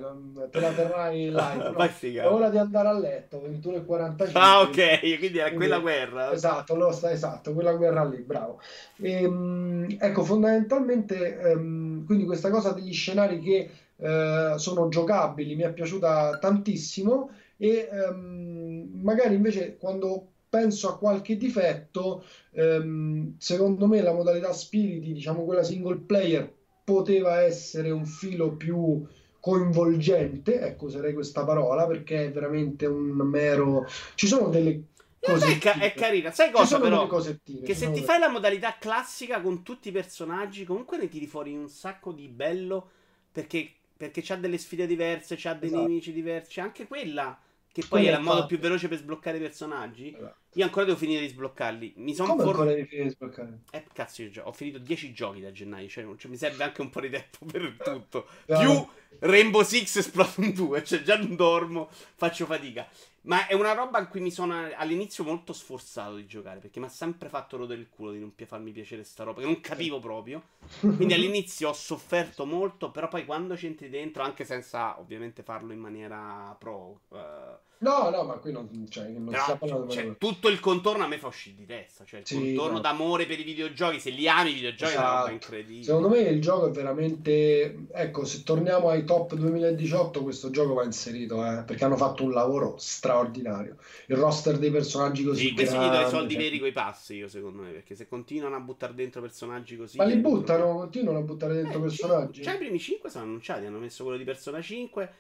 te 0.51 0.61
la 0.61 0.73
terrai 0.73 1.23
in 1.23 1.33
live. 1.33 1.71
No? 1.71 2.23
È 2.23 2.27
ora 2.27 2.51
di 2.51 2.59
andare 2.59 2.89
a 2.89 2.99
letto, 2.99 3.43
21.45. 3.49 4.31
Ah, 4.35 4.61
ok, 4.61 5.19
quindi 5.19 5.39
era 5.39 5.53
quella 5.53 5.79
guerra. 5.79 6.33
Esatto, 6.33 6.75
lo 6.75 6.93
sta, 6.93 7.11
esatto, 7.11 7.55
quella 7.55 7.73
guerra 7.73 8.05
lì, 8.05 8.19
bravo. 8.19 8.61
E, 9.01 9.23
ehm, 9.23 9.97
ecco, 9.99 10.23
fondamentalmente, 10.23 11.55
um, 11.55 12.05
quindi 12.05 12.27
questa 12.27 12.51
cosa 12.51 12.73
degli 12.73 12.93
scenari 12.93 13.41
che 13.41 13.71
eh, 14.01 14.55
sono 14.57 14.89
giocabili, 14.89 15.55
mi 15.55 15.63
è 15.63 15.73
piaciuta 15.73 16.39
tantissimo 16.39 17.31
e 17.57 17.89
ehm, 17.91 18.91
magari 19.03 19.35
invece 19.35 19.77
quando 19.77 20.27
penso 20.49 20.89
a 20.89 20.99
qualche 20.99 21.37
difetto, 21.37 22.25
ehm, 22.53 23.35
secondo 23.39 23.87
me 23.87 24.01
la 24.01 24.13
modalità 24.13 24.53
spiriti, 24.53 25.13
diciamo 25.13 25.45
quella 25.45 25.63
single 25.63 25.99
player, 25.99 26.51
poteva 26.85 27.43
essere 27.43 27.91
un 27.91 28.07
filo 28.07 28.53
più 28.53 29.05
coinvolgente, 29.41 30.61
ecco 30.61 30.87
userei 30.87 31.13
questa 31.13 31.45
parola 31.45 31.87
perché 31.87 32.27
è 32.27 32.33
veramente 32.33 32.87
un 32.87 33.11
mero... 33.29 33.87
Ci 34.15 34.27
sono 34.27 34.49
delle 34.49 34.85
è, 35.21 35.59
ca- 35.59 35.79
è, 35.79 35.93
carina. 35.95 36.31
Sai 36.31 36.51
cosa 36.51 36.79
però? 36.79 37.07
Che 37.07 37.75
se 37.75 37.91
ti 37.91 38.03
fai 38.03 38.19
la 38.21 38.29
modalità 38.29 38.77
classica 38.79 39.41
con 39.41 39.63
tutti 39.63 39.89
i 39.89 39.93
personaggi, 39.93 40.65
comunque 40.65 40.97
ne 40.97 41.09
tiri 41.09 41.27
fuori 41.27 41.57
un 41.57 41.69
sacco 41.69 42.13
di 42.13 42.29
bello. 42.29 42.91
Perché 43.31 43.78
perché 43.99 44.23
c'ha 44.23 44.37
delle 44.37 44.59
sfide 44.59 44.87
diverse, 44.87 45.35
c'ha 45.37 45.55
dei 45.55 45.69
esatto. 45.69 45.83
nemici 45.83 46.13
diversi. 46.13 46.53
C'è 46.53 46.61
anche 46.61 46.87
quella 46.87 47.37
che 47.73 47.81
poi 47.81 48.01
Come 48.01 48.07
era 48.07 48.19
il 48.19 48.23
modo 48.23 48.47
più 48.47 48.59
veloce 48.59 48.87
per 48.87 48.99
sbloccare 48.99 49.39
i 49.39 49.41
personaggi. 49.41 50.15
Esatto. 50.17 50.37
Io 50.55 50.65
ancora 50.65 50.85
devo 50.87 50.97
finire 50.97 51.21
di 51.21 51.29
sbloccarli. 51.29 51.95
Mi 51.97 52.15
sono 52.15 52.31
Come 52.31 52.43
for... 52.43 52.51
ancora 52.53 52.71
devi 52.71 52.87
finire 52.87 53.09
di 53.09 53.15
sbloccare? 53.15 53.59
Eh, 53.73 53.85
cazzo, 53.93 54.23
io 54.23 54.31
ho 54.45 54.53
finito 54.53 54.79
10 54.79 55.13
giochi 55.13 55.41
da 55.41 55.51
gennaio. 55.51 55.89
Cioè, 55.89 56.07
cioè, 56.17 56.31
mi 56.31 56.37
serve 56.37 56.63
anche 56.63 56.81
un 56.81 56.91
po' 56.91 57.01
di 57.01 57.11
tempo 57.11 57.45
per 57.45 57.77
tutto. 57.83 58.29
Più 58.47 58.89
Rainbow 59.19 59.63
Six 59.63 59.99
Splatoon 59.99 60.53
2. 60.53 60.85
Cioè, 60.85 61.03
già 61.03 61.17
non 61.17 61.35
dormo, 61.35 61.89
faccio 61.91 62.47
fatica. 62.47 62.89
Ma 63.29 63.47
è 63.47 63.53
una 63.53 63.73
roba 63.73 63.99
in 63.99 64.09
cui 64.09 64.21
mi 64.21 64.31
sono 64.31 64.71
all'inizio 64.75 65.23
molto 65.23 65.53
sforzato 65.53 66.17
di 66.17 66.27
giocare. 66.27 66.61
Perché 66.61 66.81
mi 66.81 66.87
ha 66.87 66.91
sempre 66.91 67.29
fatto 67.29 67.59
rodere 67.59 67.81
il 67.81 67.89
culo 67.91 68.13
di 68.13 68.19
non 68.19 68.33
farmi 68.35 68.73
piacere 68.73 69.05
sta 69.05 69.23
roba. 69.25 69.41
Che 69.41 69.47
non 69.47 69.61
capivo 69.61 69.99
proprio. 70.01 70.43
Quindi 70.81 71.13
all'inizio 71.13 71.69
ho 71.69 71.75
sofferto 71.75 72.47
molto. 72.47 72.91
Però 72.91 73.07
poi 73.09 73.27
quando 73.27 73.55
c'entri 73.55 73.91
dentro, 73.91 74.23
anche 74.23 74.45
senza 74.45 74.99
ovviamente 74.99 75.43
farlo 75.43 75.75
in 75.75 75.79
maniera 75.79 76.57
pro. 76.59 77.01
Uh, 77.09 77.78
No, 77.81 78.11
no, 78.11 78.25
ma 78.25 78.35
qui 78.35 78.51
non, 78.51 78.69
cioè, 78.89 79.07
non 79.09 79.27
Però, 79.27 79.45
si 79.45 79.57
parlando 79.57 79.89
cioè, 79.89 80.17
tutto 80.17 80.49
il 80.49 80.59
contorno 80.59 81.05
a 81.05 81.07
me 81.07 81.19
fa 81.19 81.29
uscire 81.29 81.55
di 81.57 81.67
testa. 81.67 82.05
Cioè, 82.05 82.21
il 82.21 82.27
sì, 82.27 82.35
contorno 82.35 82.77
no. 82.77 82.81
d'amore 82.81 83.27
per 83.27 83.39
i 83.39 83.45
videogiochi. 83.45 84.01
Se 84.01 84.11
li 84.11 84.29
ami 84.29 84.51
i 84.51 84.55
videogiochi 84.55 84.93
esatto. 84.93 84.99
è 84.99 85.09
una 85.09 85.21
roba 85.21 85.31
esatto. 85.31 85.45
incredibile. 85.45 85.85
Secondo 85.85 86.09
me 86.09 86.19
il 86.19 86.41
gioco 86.41 86.67
è 86.67 86.71
veramente. 86.71 87.87
Ecco, 87.93 88.25
se 88.25 88.43
torniamo 88.43 88.89
ai 88.89 89.05
top 89.05 89.35
2018, 89.35 90.23
questo 90.25 90.51
gioco 90.51 90.75
va 90.75 90.83
inserito 90.83 91.45
eh, 91.45 91.63
perché 91.65 91.85
hanno 91.85 91.97
fatto 91.97 92.25
un 92.25 92.33
lavoro 92.33 92.75
straordinario. 92.79 93.77
Il 94.07 94.17
roster 94.17 94.59
dei 94.59 94.73
personaggi 94.73 95.23
così. 95.23 95.47
Sì, 95.47 95.55
questi 95.55 95.77
gli 95.77 95.89
do 95.89 96.01
i 96.01 96.09
soldi 96.09 96.35
cioè... 96.35 96.43
veri 96.43 96.59
coi 96.59 96.73
passi, 96.73 97.15
io 97.15 97.29
secondo 97.29 97.63
me. 97.63 97.71
Perché 97.71 97.95
se 97.95 98.09
continuano 98.09 98.57
a 98.57 98.61
buttare 98.61 98.95
dentro 98.95 99.21
personaggi 99.21 99.77
così. 99.77 99.99
Ma 99.99 100.05
li 100.05 100.17
buttano, 100.17 100.79
continuano 100.79 101.19
a 101.19 101.23
buttare 101.23 101.55
dentro 101.55 101.79
eh, 101.79 101.83
personaggi. 101.83 102.43
Cioè, 102.43 102.55
i 102.55 102.59
primi 102.59 102.81
5 102.81 103.09
sono 103.09 103.25
annunciati. 103.25 103.67
Hanno 103.67 103.79
messo 103.79 104.03
quello 104.03 104.19
di 104.19 104.25
Persona 104.25 104.61
5 104.61 105.13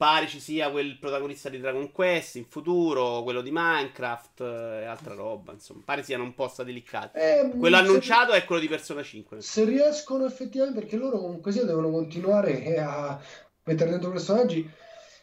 pare 0.00 0.28
ci 0.28 0.40
sia 0.40 0.70
quel 0.70 0.96
protagonista 0.96 1.50
di 1.50 1.60
Dragon 1.60 1.92
Quest 1.92 2.36
in 2.36 2.46
futuro, 2.46 3.22
quello 3.22 3.42
di 3.42 3.50
Minecraft 3.52 4.40
e 4.40 4.84
altra 4.86 5.12
roba, 5.12 5.52
insomma, 5.52 5.82
pare 5.84 6.02
siano 6.02 6.22
un 6.22 6.34
po' 6.34 6.48
stati 6.48 6.72
liccati. 6.72 7.18
Eh, 7.18 7.52
quello 7.58 7.76
annunciato 7.76 8.32
è 8.32 8.46
quello 8.46 8.62
di 8.62 8.68
Persona 8.68 9.02
5. 9.02 9.42
Se 9.42 9.62
riescono 9.64 10.24
effettivamente, 10.24 10.80
perché 10.80 10.96
loro 10.96 11.18
comunque 11.18 11.52
sia 11.52 11.64
devono 11.64 11.90
continuare 11.90 12.78
a 12.78 13.20
mettere 13.64 13.90
dentro 13.90 14.10
personaggi, 14.10 14.66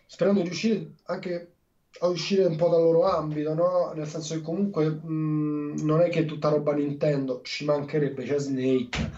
sperando 0.05 0.41
di 0.41 0.49
riuscire 0.49 0.91
anche 1.05 1.53
a 2.01 2.07
uscire 2.09 2.45
un 2.45 2.55
po' 2.55 2.69
dal 2.69 2.83
loro 2.83 3.05
ambito, 3.05 3.55
no? 3.55 3.93
Nel 3.95 4.05
senso 4.05 4.35
che 4.35 4.41
comunque 4.41 4.87
mh, 4.87 5.77
non 5.81 6.01
è 6.01 6.09
che 6.09 6.19
è 6.19 6.25
tutta 6.25 6.49
roba 6.49 6.73
Nintendo, 6.73 7.41
ci 7.43 7.65
mancherebbe, 7.65 8.23
c'è 8.25 8.37
Snake, 8.37 9.09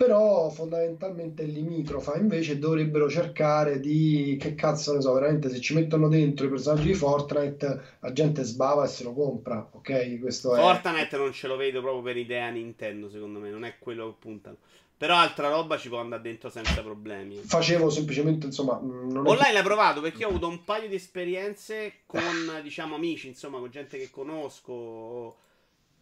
però 0.00 0.48
fondamentalmente 0.48 1.42
è 1.42 1.46
limitrofa. 1.46 2.16
Invece 2.16 2.58
dovrebbero 2.58 3.10
cercare 3.10 3.80
di 3.80 4.38
che 4.40 4.54
cazzo 4.54 4.94
ne 4.94 5.02
so, 5.02 5.12
veramente 5.12 5.50
se 5.50 5.60
ci 5.60 5.74
mettono 5.74 6.08
dentro 6.08 6.46
i 6.46 6.48
personaggi 6.48 6.86
di 6.86 6.94
Fortnite, 6.94 7.82
la 8.00 8.10
gente 8.10 8.42
sbava 8.42 8.86
e 8.86 8.88
se 8.88 9.04
lo 9.04 9.12
compra. 9.12 9.68
Ok, 9.72 10.18
questo 10.18 10.56
è. 10.56 10.58
Fortnite 10.58 11.18
non 11.18 11.34
ce 11.34 11.48
lo 11.48 11.56
vedo 11.56 11.82
proprio 11.82 12.00
per 12.00 12.16
idea 12.16 12.48
Nintendo, 12.48 13.10
secondo 13.10 13.40
me, 13.40 13.50
non 13.50 13.62
è 13.62 13.74
quello 13.78 14.06
che 14.06 14.14
puntano. 14.18 14.56
Però 14.96 15.16
altra 15.16 15.50
roba 15.50 15.76
ci 15.76 15.90
può 15.90 15.98
andare 15.98 16.22
dentro 16.22 16.48
senza 16.48 16.80
problemi. 16.82 17.36
Facevo 17.36 17.90
semplicemente, 17.90 18.46
insomma. 18.46 18.78
Online 18.78 19.52
l'hai 19.52 19.62
provato 19.62 20.00
perché 20.00 20.20
io 20.20 20.28
ho 20.28 20.30
avuto 20.30 20.48
un 20.48 20.64
paio 20.64 20.88
di 20.88 20.94
esperienze 20.94 21.96
con, 22.06 22.22
diciamo, 22.62 22.94
amici, 22.94 23.28
insomma, 23.28 23.58
con 23.58 23.68
gente 23.68 23.98
che 23.98 24.08
conosco 24.10 25.36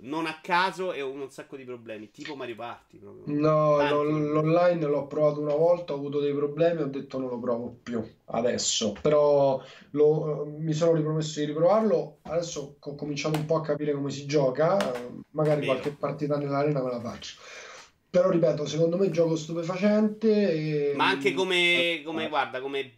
non 0.01 0.27
a 0.27 0.39
caso 0.41 0.93
e 0.93 1.03
ho 1.03 1.11
un 1.11 1.31
sacco 1.31 1.57
di 1.57 1.65
problemi, 1.65 2.11
tipo 2.11 2.35
Mario 2.37 2.55
Party. 2.55 2.99
Proprio. 2.99 3.35
No, 3.35 3.77
lo, 3.89 4.03
l'online 4.03 4.87
l'ho 4.87 5.07
provato 5.07 5.41
una 5.41 5.55
volta, 5.55 5.93
ho 5.93 5.97
avuto 5.97 6.21
dei 6.21 6.35
problemi, 6.35 6.83
ho 6.83 6.87
detto 6.87 7.19
non 7.19 7.31
lo 7.31 7.39
provo 7.39 7.79
più 7.83 8.05
adesso, 8.27 8.95
però 9.01 9.61
lo, 9.91 10.47
mi 10.59 10.73
sono 10.73 10.95
ripromesso 10.95 11.41
di 11.41 11.47
riprovarlo, 11.47 12.19
adesso 12.23 12.77
ho 12.79 12.95
cominciato 12.95 13.39
un 13.39 13.47
po' 13.47 13.57
a 13.57 13.63
capire 13.63 13.93
come 13.93 14.11
si 14.11 14.27
gioca, 14.27 14.77
magari 15.31 15.61
Vero. 15.61 15.73
qualche 15.73 15.91
partita 15.91 16.37
nell'arena 16.37 16.83
me 16.83 16.91
la 16.91 17.01
faccio. 17.01 17.37
Però 18.11 18.31
ripeto, 18.31 18.67
secondo 18.67 18.97
me 18.97 19.11
gioco 19.11 19.37
stupefacente. 19.37 20.91
E... 20.91 20.95
Ma 20.95 21.09
anche 21.09 21.35
come, 21.35 22.01
come 22.05 22.25
eh. 22.25 22.29
guarda, 22.29 22.61
come 22.61 22.98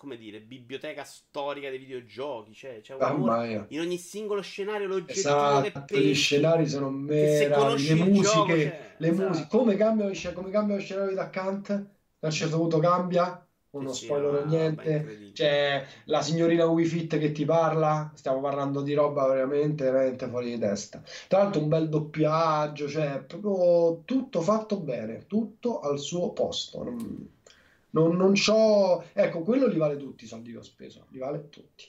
come 0.00 0.16
dire, 0.16 0.40
biblioteca 0.40 1.04
storica 1.04 1.68
dei 1.68 1.78
videogiochi. 1.78 2.54
Cioè, 2.54 2.80
c'è 2.80 2.94
un 2.94 3.02
amore 3.02 3.66
in 3.68 3.80
ogni 3.80 3.98
singolo 3.98 4.40
scenario 4.40 4.86
l'oggettivo 4.86 5.28
esatto, 5.28 5.60
che 5.60 5.72
pensi, 5.72 6.08
Gli 6.08 6.14
scenari 6.14 6.66
sono 6.66 6.88
meravigliosi. 6.88 7.98
Le 7.98 8.04
musiche, 8.06 8.22
gioco, 8.22 8.48
cioè, 8.48 8.94
le 8.96 9.08
esatto. 9.10 9.28
musiche. 9.28 9.48
Come 9.50 9.76
cambia, 9.76 10.32
come 10.32 10.50
cambia 10.50 10.76
lo 10.76 10.80
scenario 10.80 11.10
di 11.10 11.30
Kant? 11.30 11.70
A 11.70 12.26
un 12.26 12.30
certo 12.30 12.56
punto 12.56 12.78
cambia. 12.78 13.46
uno 13.72 13.92
Sì, 13.92 14.04
spoiler 14.06 14.42
ah, 14.42 14.46
niente. 14.46 15.30
C'è 15.34 15.84
la 16.04 16.22
signorina 16.22 16.64
Wii 16.64 16.86
Fit 16.86 17.18
che 17.18 17.32
ti 17.32 17.44
parla. 17.44 18.10
Stiamo 18.14 18.40
parlando 18.40 18.80
di 18.80 18.94
roba 18.94 19.26
veramente, 19.28 19.84
veramente 19.84 20.28
fuori 20.28 20.52
di 20.52 20.58
testa. 20.58 21.02
Tra 21.28 21.42
l'altro, 21.42 21.60
un 21.60 21.68
bel 21.68 21.90
doppiaggio, 21.90 22.88
cioè 22.88 23.22
proprio 23.26 24.00
tutto 24.06 24.40
fatto 24.40 24.78
bene, 24.80 25.26
tutto 25.26 25.80
al 25.80 25.98
suo 25.98 26.32
posto. 26.32 26.84
Non, 26.84 27.38
non, 27.90 28.16
non 28.16 28.32
c'ho... 28.34 29.04
Ecco, 29.12 29.40
quello 29.42 29.66
li 29.66 29.78
vale 29.78 29.96
tutti 29.96 30.24
i 30.24 30.26
soldi 30.26 30.52
che 30.52 30.58
ho 30.58 30.62
speso, 30.62 31.06
li 31.10 31.18
vale 31.18 31.48
tutti. 31.48 31.84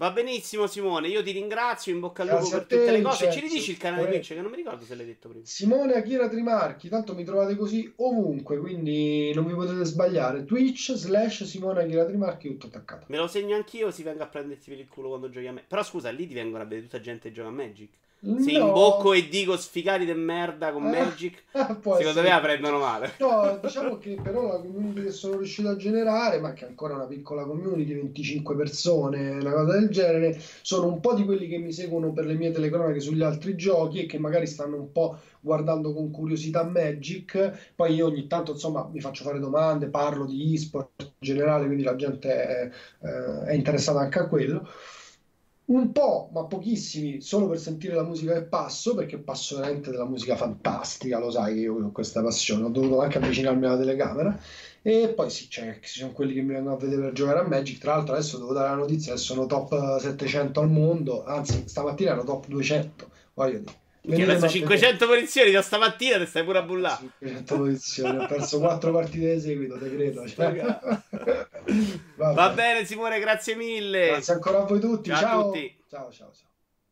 Va 0.00 0.10
benissimo, 0.12 0.66
Simone. 0.66 1.08
Io 1.08 1.22
ti 1.22 1.30
ringrazio. 1.30 1.92
In 1.92 2.00
bocca 2.00 2.22
al 2.22 2.30
lupo 2.30 2.48
per 2.48 2.64
te, 2.64 2.78
tutte 2.78 2.90
le 2.90 3.02
cose. 3.02 3.16
Ci 3.16 3.24
Vincenzo. 3.24 3.46
ridici 3.46 3.70
il 3.72 3.76
canale 3.76 4.08
Twitch? 4.08 4.28
Che 4.28 4.40
non 4.40 4.50
mi 4.50 4.56
ricordo 4.56 4.84
se 4.86 4.94
l'hai 4.94 5.04
detto 5.04 5.28
prima. 5.28 5.44
Simone 5.44 5.92
Akira 5.92 6.26
Trimarchi, 6.26 6.88
tanto 6.88 7.14
mi 7.14 7.22
trovate 7.22 7.54
così 7.54 7.92
ovunque, 7.96 8.56
quindi 8.56 9.30
non 9.34 9.46
vi 9.46 9.52
potete 9.52 9.84
sbagliare. 9.84 10.46
Twitch 10.46 10.94
slash 10.94 11.44
Simone 11.44 11.82
Akira 11.82 12.06
Trimarchi, 12.06 12.48
tutto 12.48 12.68
attaccato. 12.68 13.04
Me 13.08 13.18
lo 13.18 13.26
segno 13.26 13.54
anch'io. 13.56 13.90
Si 13.90 14.02
venga 14.02 14.24
a 14.24 14.28
prenderti 14.28 14.70
per 14.70 14.78
il 14.78 14.88
culo 14.88 15.08
quando 15.08 15.28
giochi 15.28 15.48
a 15.48 15.52
me. 15.52 15.64
Però 15.68 15.82
scusa, 15.82 16.08
lì 16.08 16.26
ti 16.26 16.32
vengono 16.32 16.62
a 16.62 16.66
vedere 16.66 16.86
tutta 16.86 17.00
gente 17.00 17.28
che 17.28 17.34
gioca 17.34 17.48
a 17.48 17.52
Magic. 17.52 17.90
Se 18.22 18.52
No. 18.52 18.66
imbocco 18.66 19.14
e 19.14 19.28
dico 19.30 19.56
sficati 19.56 20.04
de 20.04 20.12
merda 20.12 20.72
con 20.72 20.86
Eh, 20.86 20.90
Magic, 20.90 21.42
secondo 21.52 22.20
me 22.20 22.28
la 22.28 22.40
prendono 22.40 22.78
male. 22.78 23.14
No, 23.18 23.58
diciamo 23.62 23.96
che 23.96 24.18
però 24.22 24.46
la 24.46 24.58
community 24.58 25.04
che 25.04 25.10
sono 25.10 25.38
riuscito 25.38 25.70
a 25.70 25.76
generare, 25.76 26.38
ma 26.38 26.52
che 26.52 26.66
è 26.66 26.68
ancora 26.68 26.96
una 26.96 27.06
piccola 27.06 27.44
community, 27.44 27.94
25 27.94 28.54
persone, 28.56 29.30
una 29.30 29.52
cosa 29.52 29.72
del 29.72 29.88
genere, 29.88 30.38
sono 30.60 30.88
un 30.88 31.00
po' 31.00 31.14
di 31.14 31.24
quelli 31.24 31.48
che 31.48 31.56
mi 31.56 31.72
seguono 31.72 32.12
per 32.12 32.26
le 32.26 32.34
mie 32.34 32.50
telecronache 32.50 33.00
sugli 33.00 33.22
altri 33.22 33.56
giochi 33.56 34.00
e 34.02 34.06
che 34.06 34.18
magari 34.18 34.46
stanno 34.46 34.76
un 34.76 34.92
po' 34.92 35.16
guardando 35.40 35.94
con 35.94 36.10
curiosità 36.10 36.62
Magic. 36.62 37.72
Poi 37.74 37.94
io 37.94 38.04
ogni 38.06 38.26
tanto, 38.26 38.52
insomma, 38.52 38.86
mi 38.92 39.00
faccio 39.00 39.24
fare 39.24 39.38
domande, 39.38 39.88
parlo 39.88 40.26
di 40.26 40.52
e-sport 40.54 40.90
in 40.98 41.08
generale, 41.20 41.64
quindi 41.64 41.84
la 41.84 41.96
gente 41.96 42.28
è, 42.30 42.70
eh, 43.02 43.44
è 43.46 43.52
interessata 43.54 44.00
anche 44.00 44.18
a 44.18 44.26
quello. 44.26 44.68
Un 45.70 45.92
po', 45.92 46.30
ma 46.32 46.46
pochissimi, 46.46 47.20
solo 47.20 47.46
per 47.46 47.60
sentire 47.60 47.94
la 47.94 48.02
musica 48.02 48.32
che 48.32 48.42
passo, 48.42 48.96
perché 48.96 49.18
passo 49.18 49.54
veramente 49.54 49.92
della 49.92 50.04
musica 50.04 50.34
fantastica, 50.34 51.20
lo 51.20 51.30
sai 51.30 51.54
che 51.54 51.60
io 51.60 51.74
ho 51.76 51.92
questa 51.92 52.20
passione, 52.22 52.64
ho 52.64 52.70
dovuto 52.70 53.00
anche 53.00 53.18
avvicinarmi 53.18 53.66
alla 53.66 53.78
telecamera. 53.78 54.36
E 54.82 55.12
poi 55.14 55.30
sì, 55.30 55.48
cioè, 55.48 55.78
ci 55.80 56.00
sono 56.00 56.10
quelli 56.10 56.34
che 56.34 56.42
mi 56.42 56.54
vengono 56.54 56.74
a 56.74 56.78
vedere 56.78 57.02
per 57.02 57.12
giocare 57.12 57.38
a 57.38 57.46
Magic. 57.46 57.78
Tra 57.78 57.94
l'altro, 57.94 58.14
adesso 58.14 58.38
devo 58.38 58.52
dare 58.52 58.70
la 58.70 58.74
notizia 58.74 59.12
che 59.12 59.18
sono 59.20 59.46
top 59.46 60.00
700 60.00 60.60
al 60.60 60.70
mondo, 60.70 61.24
anzi, 61.24 61.62
stamattina 61.68 62.10
ero 62.12 62.24
top 62.24 62.48
200. 62.48 63.10
Voglio 63.34 63.58
dire, 63.60 63.80
Adesso 64.12 64.44
a 64.44 64.48
500 64.48 65.06
posizioni 65.06 65.50
da 65.50 65.62
stamattina 65.62 66.18
ti 66.18 66.26
stai 66.26 66.44
pure 66.44 66.58
a 66.58 66.62
bullare. 66.62 67.08
vedere. 67.18 67.38
500 67.44 67.56
posizioni, 67.56 68.16
ho 68.18 68.26
perso 68.26 68.58
4 68.58 68.92
partite 68.92 69.34
di 69.34 69.40
seguito, 69.40 69.78
te 69.78 69.90
credo. 69.94 70.28
cioè. 70.28 70.78
Va 72.16 72.50
bene, 72.50 72.84
Simone, 72.84 73.18
grazie 73.20 73.54
mille. 73.54 74.06
Grazie 74.08 74.34
ancora 74.34 74.58
a 74.60 74.64
voi 74.64 74.80
tutti. 74.80 75.10
Ciao 75.10 75.16
a 75.16 75.20
Ciao, 75.20 75.44
tutti. 75.50 75.76
ciao, 75.88 76.10
ciao. 76.12 76.30
ciao. 76.32 76.48